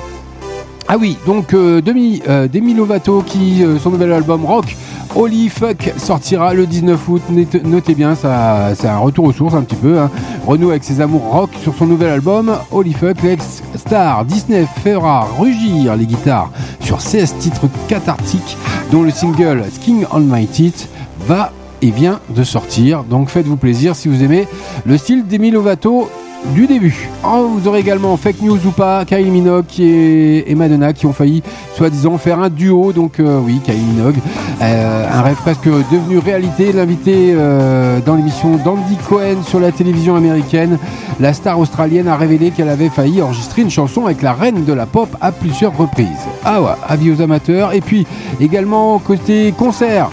Ah 0.89 0.97
oui, 0.99 1.17
donc 1.27 1.53
euh, 1.53 1.81
Demi, 1.81 2.23
euh, 2.29 2.47
Demi 2.49 2.75
Lovato 2.75 3.23
qui 3.27 3.65
euh, 3.65 3.79
son 3.79 3.91
nouvel 3.91 4.13
album 4.13 4.45
Rock 4.45 4.77
Holy 5.17 5.49
Fuck 5.49 5.95
sortira 5.97 6.53
le 6.55 6.67
19 6.67 7.09
août. 7.09 7.23
Notez- 7.65 7.95
bien, 7.95 8.15
ça, 8.15 8.73
c'est 8.75 8.87
un 8.87 8.99
retour 8.99 9.25
aux 9.25 9.33
sources 9.33 9.55
un 9.55 9.63
petit 9.63 9.77
peu. 9.77 9.99
Hein. 9.99 10.11
Avec 10.49 10.85
ses 10.85 11.01
amours 11.01 11.23
rock 11.31 11.51
sur 11.63 11.75
son 11.75 11.87
nouvel 11.87 12.11
album 12.11 12.55
Holy 12.71 12.93
Fuck. 12.93 13.23
L'ex-star 13.23 14.25
Disney 14.27 14.67
fera 14.85 15.27
rugir 15.39 15.97
les 15.97 16.05
guitares 16.07 16.51
sur 16.81 17.01
16 17.01 17.35
titres 17.39 17.67
cathartiques, 17.89 18.57
dont 18.93 19.03
le 19.03 19.11
single 19.11 19.65
Sking 19.73 20.05
on 20.13 20.21
My 20.21 20.47
Teeth 20.47 20.89
va 21.27 21.51
et 21.83 21.91
vient 21.91 22.21
de 22.29 22.45
sortir. 22.45 23.03
Donc 23.03 23.31
faites-vous 23.31 23.57
plaisir 23.57 23.97
si 23.97 24.09
vous 24.09 24.23
aimez 24.23 24.47
le 24.85 24.99
style 24.99 25.27
Demi 25.27 25.51
Lovato 25.51 26.11
du 26.55 26.67
début. 26.67 27.09
Oh, 27.25 27.49
vous 27.55 27.69
aurez 27.69 27.81
également 27.81 28.17
Fake 28.17 28.41
News 28.43 28.59
ou 28.67 28.71
pas, 28.71 29.05
Kylie 29.05 29.31
Minogue 29.31 29.65
et 29.79 30.55
Madonna 30.55 30.93
qui 30.93 31.07
ont 31.07 31.13
failli 31.13 31.43
soi-disant 31.77 32.19
faire 32.19 32.41
un 32.41 32.49
duo. 32.49 32.93
Donc 32.93 33.21
euh, 33.21 33.41
oui, 33.43 33.61
Kylie 33.65 33.81
Minogue, 33.81 34.17
euh, 34.63 35.09
un 35.13 35.23
rêve 35.23 35.37
presque 35.37 35.67
devenu 35.67 36.19
réalité. 36.19 36.73
L'invité 36.73 37.35
euh, 37.35 38.01
dans 38.05 38.15
l'émission 38.15 38.57
d'Andy 38.57 38.97
Cohen 39.09 39.43
sur 39.47 39.61
la 39.61 39.73
télévision 39.73 40.17
américaine, 40.17 40.79
la 41.21 41.33
star 41.33 41.59
australienne 41.59 42.09
a 42.09 42.17
révélé 42.17 42.51
qu'elle 42.51 42.69
avait 42.69 42.89
failli 42.89 43.23
enregistrer 43.23 43.63
une 43.63 43.71
chanson 43.71 44.07
avec 44.07 44.23
la 44.23 44.33
reine 44.33 44.65
de 44.65 44.73
la 44.73 44.87
pop 44.87 45.09
à 45.21 45.33
plusieurs 45.33 45.77
reprises. 45.77 46.07
Ah 46.45 46.63
ouais, 46.63 46.71
avis 46.89 47.11
aux 47.11 47.21
amateurs. 47.21 47.73
Et 47.75 47.81
puis 47.81 48.07
également 48.41 48.99
côté 48.99 49.53
concert, 49.57 50.11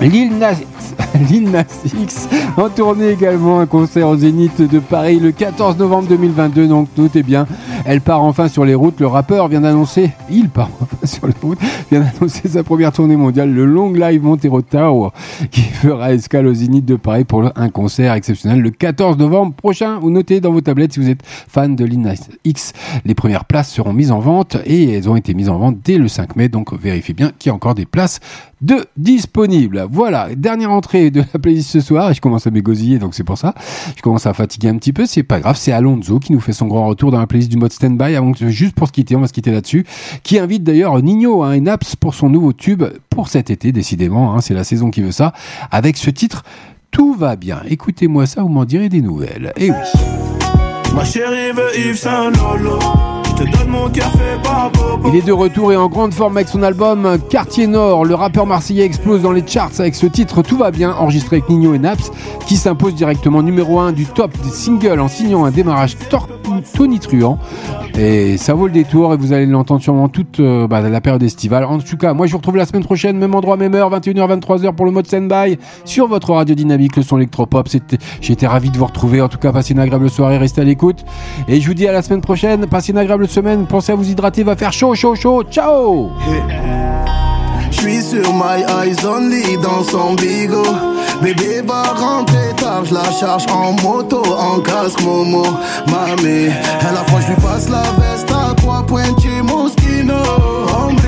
Lil 0.00 0.38
Nas 0.38 0.54
Lil 1.30 1.50
Nas 1.50 1.64
X 1.84 2.28
en 2.56 2.68
tournée 2.68 3.10
également 3.10 3.60
un 3.60 3.66
concert 3.66 4.08
au 4.08 4.16
Zénith 4.16 4.60
de 4.60 4.78
Paris 4.78 5.18
le 5.18 5.32
14 5.32 5.76
novembre 5.76 6.08
2022. 6.08 6.66
Donc 6.68 6.88
notez 6.96 7.22
bien, 7.22 7.46
elle 7.84 8.00
part 8.00 8.22
enfin 8.22 8.48
sur 8.48 8.64
les 8.64 8.74
routes. 8.74 9.00
Le 9.00 9.06
rappeur 9.06 9.48
vient 9.48 9.60
d'annoncer, 9.60 10.10
il 10.30 10.48
part 10.48 10.70
enfin 10.80 11.06
sur 11.06 11.26
les 11.26 11.34
routes, 11.42 11.58
vient 11.90 12.00
d'annoncer 12.00 12.48
sa 12.48 12.62
première 12.62 12.92
tournée 12.92 13.16
mondiale, 13.16 13.52
le 13.52 13.64
Long 13.64 13.92
Live 13.92 14.22
Montero 14.22 14.62
Tower, 14.62 15.10
qui 15.50 15.62
fera 15.62 16.12
escale 16.12 16.46
au 16.46 16.54
Zénith 16.54 16.84
de 16.84 16.96
Paris 16.96 17.24
pour 17.24 17.50
un 17.54 17.68
concert 17.68 18.12
exceptionnel 18.12 18.60
le 18.60 18.70
14 18.70 19.18
novembre 19.18 19.54
prochain. 19.54 19.98
Vous 19.98 20.10
notez 20.10 20.40
dans 20.40 20.52
vos 20.52 20.60
tablettes 20.60 20.92
si 20.92 21.00
vous 21.00 21.08
êtes 21.08 21.22
fan 21.24 21.76
de 21.76 21.84
Lil 21.84 22.00
Nas 22.00 22.28
X. 22.44 22.72
Les 23.04 23.14
premières 23.14 23.44
places 23.44 23.70
seront 23.70 23.92
mises 23.92 24.12
en 24.12 24.20
vente 24.20 24.56
et 24.64 24.92
elles 24.92 25.08
ont 25.08 25.16
été 25.16 25.34
mises 25.34 25.48
en 25.48 25.58
vente 25.58 25.78
dès 25.84 25.98
le 25.98 26.08
5 26.08 26.36
mai. 26.36 26.48
Donc 26.48 26.72
vérifiez 26.72 27.14
bien 27.14 27.32
qu'il 27.38 27.50
y 27.50 27.52
a 27.52 27.54
encore 27.54 27.74
des 27.74 27.86
places 27.86 28.20
de 28.60 28.86
disponibles. 28.96 29.86
Voilà, 29.90 30.28
dernière 30.34 30.67
entrée 30.70 31.10
de 31.10 31.22
la 31.32 31.38
playlist 31.38 31.70
ce 31.70 31.80
soir. 31.80 32.10
Et 32.10 32.14
je 32.14 32.20
commence 32.20 32.46
à 32.46 32.50
m'égosiller, 32.50 32.98
donc 32.98 33.14
c'est 33.14 33.24
pour 33.24 33.38
ça. 33.38 33.54
Je 33.96 34.02
commence 34.02 34.26
à 34.26 34.34
fatiguer 34.34 34.68
un 34.68 34.76
petit 34.76 34.92
peu. 34.92 35.06
C'est 35.06 35.22
pas 35.22 35.40
grave. 35.40 35.56
C'est 35.56 35.72
Alonso 35.72 36.18
qui 36.18 36.32
nous 36.32 36.40
fait 36.40 36.52
son 36.52 36.66
grand 36.66 36.86
retour 36.86 37.10
dans 37.10 37.18
la 37.18 37.26
playlist 37.26 37.50
du 37.50 37.56
mode 37.56 37.72
standby. 37.72 38.14
Avant 38.16 38.32
que- 38.32 38.48
Juste 38.48 38.74
pour 38.74 38.86
se 38.88 38.92
quitter, 38.92 39.16
on 39.16 39.20
va 39.20 39.26
se 39.28 39.32
quitter 39.32 39.50
là-dessus. 39.50 39.84
Qui 40.22 40.38
invite 40.38 40.62
d'ailleurs 40.64 41.00
Nino 41.02 41.42
hein, 41.42 41.52
et 41.52 41.60
Naps 41.60 41.96
pour 41.96 42.14
son 42.14 42.30
nouveau 42.30 42.52
tube 42.52 42.84
pour 43.10 43.28
cet 43.28 43.50
été, 43.50 43.72
décidément. 43.72 44.34
hein, 44.34 44.40
c'est 44.40 44.54
la 44.54 44.64
saison 44.64 44.90
qui 44.90 45.02
veut 45.02 45.12
ça. 45.12 45.32
Avec 45.70 45.96
ce 45.96 46.10
titre. 46.10 46.44
Tout 46.90 47.12
va 47.14 47.36
bien. 47.36 47.60
Écoutez-moi 47.68 48.24
ça, 48.26 48.42
vous 48.42 48.48
m'en 48.48 48.64
direz 48.64 48.88
des 48.88 49.02
nouvelles. 49.02 49.52
Et 49.58 49.70
oui. 49.70 49.76
Ma 50.94 51.04
chérie 51.04 51.52
veut 51.54 51.78
Yves 51.78 51.96
Saint 51.96 52.30
Lolo. 52.30 52.78
Il 55.06 55.14
est 55.14 55.22
de 55.22 55.32
retour 55.32 55.72
et 55.72 55.76
en 55.76 55.88
grande 55.88 56.12
forme 56.12 56.36
avec 56.36 56.48
son 56.48 56.62
album 56.62 57.18
Quartier 57.30 57.66
Nord. 57.66 58.04
Le 58.04 58.14
rappeur 58.14 58.46
marseillais 58.46 58.84
explose 58.84 59.22
dans 59.22 59.32
les 59.32 59.46
charts 59.46 59.70
avec 59.78 59.94
ce 59.94 60.06
titre 60.06 60.42
Tout 60.42 60.56
va 60.56 60.70
bien, 60.70 60.92
enregistré 60.92 61.36
avec 61.36 61.48
Nino 61.48 61.72
et 61.74 61.78
Naps, 61.78 62.10
qui 62.46 62.56
s'impose 62.56 62.94
directement 62.94 63.42
numéro 63.42 63.78
1 63.78 63.92
du 63.92 64.06
top 64.06 64.32
des 64.42 64.50
singles 64.50 65.00
en 65.00 65.08
signant 65.08 65.44
un 65.44 65.50
démarrage 65.50 65.96
tonitruant. 66.74 67.38
Et 67.98 68.36
ça 68.36 68.54
vaut 68.54 68.66
le 68.66 68.72
détour 68.72 69.12
et 69.12 69.16
vous 69.16 69.32
allez 69.32 69.46
l'entendre 69.46 69.80
sûrement 69.80 70.08
toute 70.08 70.38
euh, 70.38 70.68
bah, 70.68 70.80
la 70.80 71.00
période 71.00 71.22
estivale. 71.22 71.64
En 71.64 71.78
tout 71.78 71.96
cas, 71.96 72.14
moi 72.14 72.26
je 72.26 72.32
vous 72.32 72.38
retrouve 72.38 72.56
la 72.56 72.64
semaine 72.66 72.84
prochaine, 72.84 73.18
même 73.18 73.34
endroit, 73.34 73.56
même 73.56 73.74
heure, 73.74 73.90
21h, 73.90 74.40
23h 74.40 74.72
pour 74.72 74.86
le 74.86 74.92
mode 74.92 75.06
standby 75.06 75.58
sur 75.84 76.06
votre 76.06 76.32
radio 76.32 76.54
dynamique, 76.54 76.96
le 76.96 77.02
son 77.02 77.16
électropop. 77.16 77.68
Été 78.28 78.46
ravi 78.46 78.70
de 78.70 78.78
vous 78.78 78.84
retrouver. 78.84 79.20
En 79.20 79.28
tout 79.28 79.38
cas, 79.38 79.52
passez 79.52 79.72
une 79.72 79.80
agréable 79.80 80.08
soirée, 80.10 80.38
restez 80.38 80.60
à 80.60 80.64
l'écoute. 80.64 81.04
Et 81.48 81.60
je 81.60 81.66
vous 81.66 81.74
dis 81.74 81.88
à 81.88 81.92
la 81.92 82.02
semaine 82.02 82.20
prochaine. 82.20 82.66
Passez 82.66 82.92
une 82.92 82.98
agréable 82.98 83.27
semaine. 83.28 83.66
Pensez 83.66 83.92
à 83.92 83.94
vous 83.94 84.08
hydrater, 84.08 84.42
va 84.42 84.56
faire 84.56 84.72
chaud, 84.72 84.94
chaud, 84.94 85.14
chaud. 85.14 85.42
Ciao! 85.50 86.10
Je 87.70 87.76
suis 87.76 88.02
sur 88.02 88.32
my 88.32 88.64
eyes 88.66 89.04
only 89.06 89.56
dans 89.58 89.84
son 89.84 90.14
bigot. 90.14 90.74
Bébé 91.22 91.62
va 91.66 91.82
rentrer 91.94 92.54
tard, 92.56 92.84
je 92.84 92.94
la 92.94 93.10
charge 93.10 93.44
en 93.52 93.72
moto, 93.82 94.22
en 94.38 94.60
casque 94.60 95.02
Momo. 95.02 95.42
Mamie, 95.88 96.50
elle 96.80 96.96
a 96.96 97.04
froid, 97.06 97.20
je 97.20 97.28
lui 97.28 97.40
passe 97.40 97.68
la 97.68 97.82
veste 97.98 98.30
à 98.30 98.54
trois 98.54 98.84
points 98.86 99.16
chez 99.20 99.42
Moschino. 99.42 100.14
Hombre, 100.14 101.02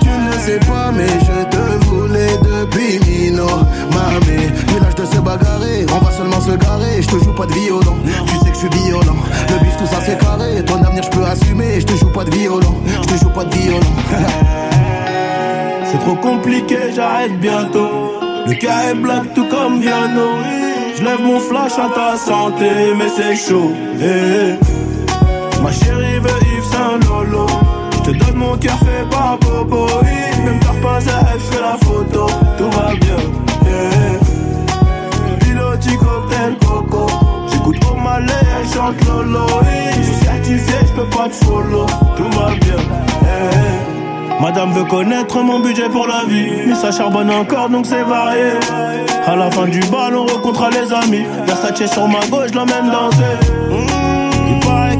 tu 0.00 0.08
ne 0.08 0.32
sais 0.40 0.58
pas, 0.66 0.90
mais 0.92 1.06
je 1.06 1.56
te 1.56 1.84
voulais 1.86 2.38
depuis 2.38 2.98
Mino. 3.06 3.46
Mamie, 3.46 4.50
mais 4.66 4.80
l'âge 4.80 4.96
de 4.96 5.04
se 5.04 5.20
bagarrer, 5.20 5.86
on 5.92 6.04
va 6.04 6.10
seulement 6.10 6.31
Je 6.44 7.06
te 7.06 7.18
joue 7.24 7.32
pas 7.34 7.46
de 7.46 7.52
violon, 7.52 7.94
tu 8.26 8.36
sais 8.38 8.50
que 8.50 8.54
je 8.54 8.58
suis 8.58 8.68
violent. 8.84 9.14
Le 9.48 9.58
bif, 9.64 9.76
tout 9.76 9.86
ça 9.86 9.98
c'est 10.04 10.18
carré, 10.18 10.62
ton 10.64 10.82
avenir 10.82 11.02
je 11.04 11.10
peux 11.10 11.24
assumer. 11.24 11.80
Je 11.80 11.86
te 11.86 11.94
joue 11.94 12.10
pas 12.10 12.24
de 12.24 12.30
violon, 12.32 12.74
je 12.86 13.08
te 13.08 13.16
joue 13.18 13.30
pas 13.30 13.44
de 13.44 13.54
violon. 13.54 13.80
C'est 15.84 15.98
trop 15.98 16.14
compliqué, 16.16 16.78
j'arrête 16.96 17.38
bientôt. 17.38 18.14
Le 18.46 18.54
cas 18.54 18.90
est 18.90 18.94
black 18.94 19.34
tout 19.34 19.46
comme 19.48 19.80
Viano. 19.80 20.30
Je 20.96 21.02
lève 21.04 21.20
mon 21.20 21.38
flash 21.38 21.72
à 21.78 21.88
ta 21.94 22.16
santé, 22.16 22.70
mais 22.96 23.08
c'est 23.14 23.36
chaud. 23.36 23.72
eh. 24.00 24.54
Ma 25.62 25.70
chérie 25.70 26.18
veut 26.18 26.40
Yves 26.56 26.64
Saint 26.72 26.98
Lolo. 27.08 27.46
Je 27.92 27.98
te 28.10 28.24
donne 28.24 28.36
mon 28.36 28.56
café 28.56 29.04
par 29.10 29.36
bobo. 29.38 29.86
oui. 30.02 30.44
Même 30.44 30.58
t'as 30.60 30.80
pas 30.82 30.98
elle 31.00 31.40
fait 31.40 31.60
la 31.60 31.76
photo. 31.86 32.26
Tout 32.56 32.70
va 32.70 32.94
bien. 32.94 33.11
Coco. 36.66 37.06
J'écoute 37.52 37.76
au 37.90 37.94
malais, 37.96 38.32
chante 38.74 39.04
Lolo. 39.06 39.46
Je 39.96 40.02
suis 40.02 40.24
certifié, 40.24 40.74
je 40.86 40.92
peux 40.92 41.08
pas 41.16 41.28
te 41.28 41.44
follow. 41.44 41.86
Tout 42.16 42.38
va 42.38 42.46
bien. 42.60 42.82
eh. 43.22 44.42
Madame 44.42 44.72
veut 44.72 44.84
connaître 44.84 45.38
mon 45.40 45.60
budget 45.60 45.88
pour 45.88 46.06
la 46.08 46.24
vie 46.26 46.50
Mais 46.66 46.74
ça 46.74 46.90
charbonne 46.90 47.30
encore 47.30 47.68
donc 47.68 47.86
c'est 47.86 48.02
varié 48.02 48.54
À 49.24 49.36
la 49.36 49.48
fin 49.52 49.66
du 49.68 49.78
bal 49.78 50.16
on 50.16 50.26
rencontrera 50.26 50.68
les 50.70 50.92
amis 50.92 51.24
Versace 51.46 51.88
sur 51.92 52.08
ma 52.08 52.18
gauche 52.28 52.50
l'emmène 52.52 52.90
danser 52.90 53.22
Mmh, 53.70 54.01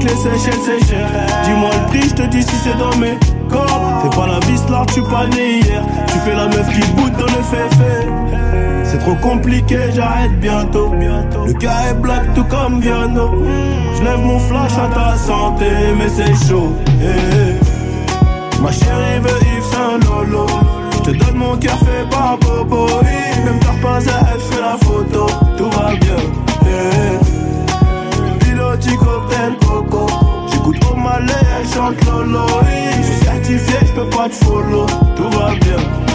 que 0.02 0.08
les 0.08 0.16
Seychelles 0.16 0.60
c'est 0.64 0.96
Dis-moi 1.44 1.70
le 1.72 1.86
prix 1.88 2.08
je 2.08 2.14
te 2.14 2.22
dis 2.22 2.42
si 2.42 2.56
c'est 2.64 2.76
dans 2.78 2.96
mes 2.96 3.18
corps 3.48 4.02
Fais 4.02 4.16
pas 4.16 4.26
la 4.26 4.38
vis 4.46 4.62
là 4.70 4.84
tu 4.92 5.02
pas 5.02 5.26
né 5.28 5.60
hier 5.60 5.82
Tu 6.08 6.18
fais 6.18 6.34
la 6.34 6.46
meuf 6.46 6.68
qui 6.72 6.86
boude 6.92 7.12
dans 7.12 7.26
le 7.26 7.42
féfé 7.42 8.08
C'est 8.84 8.98
trop 8.98 9.14
compliqué 9.16 9.78
j'arrête 9.94 10.38
bientôt 10.40 10.92
Le 11.46 11.52
cas 11.54 11.90
est 11.90 11.94
black 11.94 12.34
tout 12.34 12.44
comme 12.44 12.80
Viano 12.80 13.30
Je 13.96 14.02
lève 14.02 14.20
mon 14.20 14.38
flash 14.38 14.72
à 14.72 14.94
ta 14.94 15.16
santé 15.16 15.66
mais 15.98 16.08
c'est 16.08 16.48
chaud 16.48 16.72
eh. 17.00 17.72
Ma 18.62 18.70
chérie 18.70 19.18
veut 19.18 19.40
Yves 19.56 19.64
Saint 19.72 19.98
Lolo. 20.06 20.46
Je 20.92 20.98
te 20.98 21.10
donne 21.10 21.34
mon 21.34 21.56
café 21.56 22.04
par 22.08 22.38
bobo. 22.38 22.86
Même 23.44 23.58
t'as 23.60 23.82
pas 23.82 24.00
fait 24.00 24.60
la 24.60 24.76
photo. 24.86 25.26
Tout 25.56 25.68
va 25.70 25.96
bien. 25.96 26.14
eh. 26.64 27.21
Piloti 28.82 28.96
cocktail 28.96 29.56
coco. 29.60 30.06
J'écoute 30.50 30.84
au 30.90 30.96
malais, 30.96 31.32
chante 31.72 32.04
Lolo. 32.04 32.46
Je 32.96 33.02
suis 33.02 33.24
certifié, 33.24 33.74
je 33.86 34.16
pas 34.16 34.28
te 34.28 34.34
follow. 34.44 34.86
Tout 35.14 35.30
va 35.30 35.54
bien. 35.54 36.11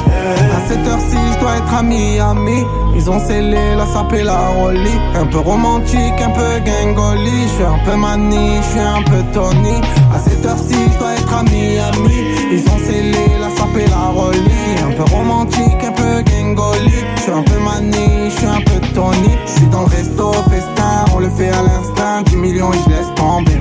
À 0.56 0.68
cette 0.68 0.86
heure-ci, 0.88 1.18
je 1.34 1.40
dois 1.40 1.58
être 1.58 1.74
à 1.74 1.84
Miami. 1.84 2.66
Ils 2.96 3.10
ont 3.10 3.20
scellé 3.20 3.76
la 3.76 3.86
sape 3.86 4.14
et 4.14 4.24
la 4.24 4.50
rollie. 4.50 5.00
Un 5.16 5.26
peu 5.26 5.40
romantique, 5.40 6.20
un 6.22 6.32
peu 6.32 6.60
gangoli. 6.66 7.44
Je 7.44 7.54
suis 7.56 7.64
un 7.64 7.80
peu 7.86 7.96
mani, 7.96 8.58
je 8.58 8.70
suis 8.70 8.80
un 8.80 9.04
peu 9.04 9.24
Tony. 9.34 9.82
À 10.14 10.20
cette 10.20 10.46
heure-ci, 10.46 10.76
je 10.94 10.98
dois 11.00 11.14
être 11.14 11.34
à 11.34 11.44
Miami. 11.44 12.20
Ils 12.52 12.66
ont 12.70 12.80
scellé 12.86 13.28
la 13.40 13.50
sape 13.56 13.78
et 13.78 13.88
la 13.90 14.08
rollie. 14.20 14.40
Un 14.88 14.94
peu 14.96 15.04
romantique, 15.16 15.84
un 15.84 15.92
peu 15.92 16.24
gangoli. 16.24 16.92
Je 17.16 17.22
suis 17.22 17.32
un 17.32 17.44
peu 17.44 17.60
mani, 17.60 18.30
je 18.30 18.36
suis 18.36 18.48
un 18.48 18.62
peu 18.62 18.80
Tony. 18.94 19.30
Je 19.46 19.52
suis 19.52 19.68
dans 19.68 19.82
le 19.82 19.88
resto, 19.88 20.34
festin, 20.50 21.06
on 21.16 21.20
le 21.20 21.30
fait 21.30 21.50
à 21.50 21.62
l'instinct. 21.62 22.24
10 22.26 22.36
millions 22.38 22.74
et 22.74 22.78
je 22.78 23.14
tomber. 23.16 23.60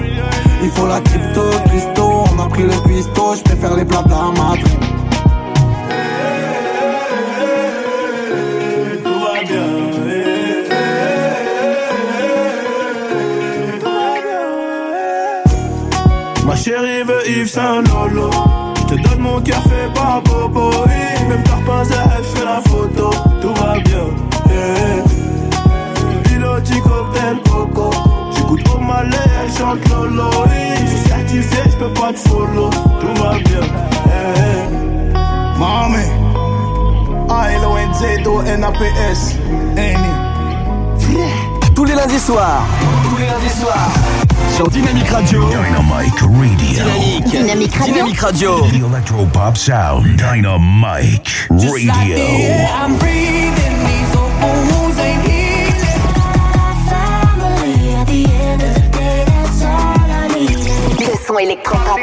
Il 0.62 0.70
faut 0.70 0.86
la 0.86 1.00
crypto, 1.00 1.42
Christo, 1.66 2.24
on 2.32 2.42
a 2.42 2.48
pris 2.48 2.62
le 2.62 2.76
cuistot. 2.86 3.34
Je 3.36 3.42
préfère 3.42 3.76
les 3.76 3.84
plats 3.84 4.04
la 4.08 4.42
Madrid. 4.42 4.95
Yves 17.28 17.48
Saint 17.50 17.82
Lolo. 17.88 18.30
Je 18.76 18.82
te 18.94 18.94
donne 19.02 19.18
mon 19.20 19.40
café 19.40 19.88
par 19.94 20.22
bobo. 20.22 20.70
Même 21.28 21.42
t'as 21.44 21.60
pas 21.66 21.82
elle 21.82 22.24
fait 22.24 22.44
la 22.44 22.60
photo. 22.68 23.10
Tout 23.40 23.54
va 23.54 23.78
bien. 23.80 24.06
eh. 24.50 25.02
Piloti 26.28 26.80
cocktail 26.80 27.36
coco. 27.50 27.90
J'écoute 28.36 28.64
au 28.74 28.78
malais, 28.78 29.16
elle 29.42 29.52
chante 29.52 29.88
Lolo. 29.90 30.30
Je 30.80 30.86
suis 30.86 31.08
certifié, 31.08 31.58
je 31.70 31.76
peux 31.76 31.92
pas 32.00 32.12
te 32.12 32.18
follow. 32.28 32.70
Tout 33.00 33.14
va 33.22 33.30
bien. 33.38 33.64
eh. 34.06 35.58
Mami, 35.58 36.06
A-L-O-N-Z-O-N-A-P-S, 37.30 39.20
Annie. 39.76 40.16
Tous 41.74 41.84
les 41.84 41.94
lundis 41.94 42.18
soirs. 42.20 42.62
Tous 43.10 43.16
les 43.18 43.26
lundis 43.26 43.54
soirs. 43.60 43.90
Sur 44.56 44.68
Dynamic 44.68 45.06
Radio. 45.10 45.50
Dynamic 45.50 46.18
Radio. 46.18 46.56
Dynamique. 46.56 47.26
Dynamique 47.30 47.74
Radio. 47.74 47.92
Dynamic 47.92 48.20
Radio. 48.20 48.62
The 48.62 48.86
Electropop 48.86 49.54
Sound. 49.54 50.16
Dynamic 50.16 51.46
Radio. 51.50 52.24
I'm 52.24 52.96
breathing, 52.96 53.52
these 53.84 54.16
open 54.16 54.68
wounds 54.72 54.98
ain't 54.98 55.22
healing. 55.24 55.66
Le 61.00 61.26
son 61.26 61.38
électropop. 61.38 62.00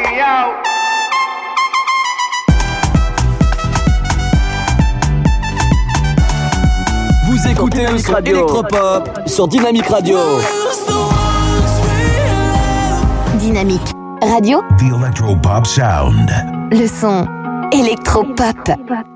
Vous 7.26 7.48
écoutez 7.48 7.86
le 7.88 7.98
son 7.98 8.16
électropop 8.18 9.10
sur 9.26 9.48
Dynamic 9.48 9.88
Radio. 9.88 10.18
Dynamique 13.54 13.94
Radio. 14.20 14.62
The 14.78 14.90
Electropop 14.92 15.64
Sound. 15.64 16.28
Le 16.72 16.88
son 16.88 17.24
électropop. 17.70 18.68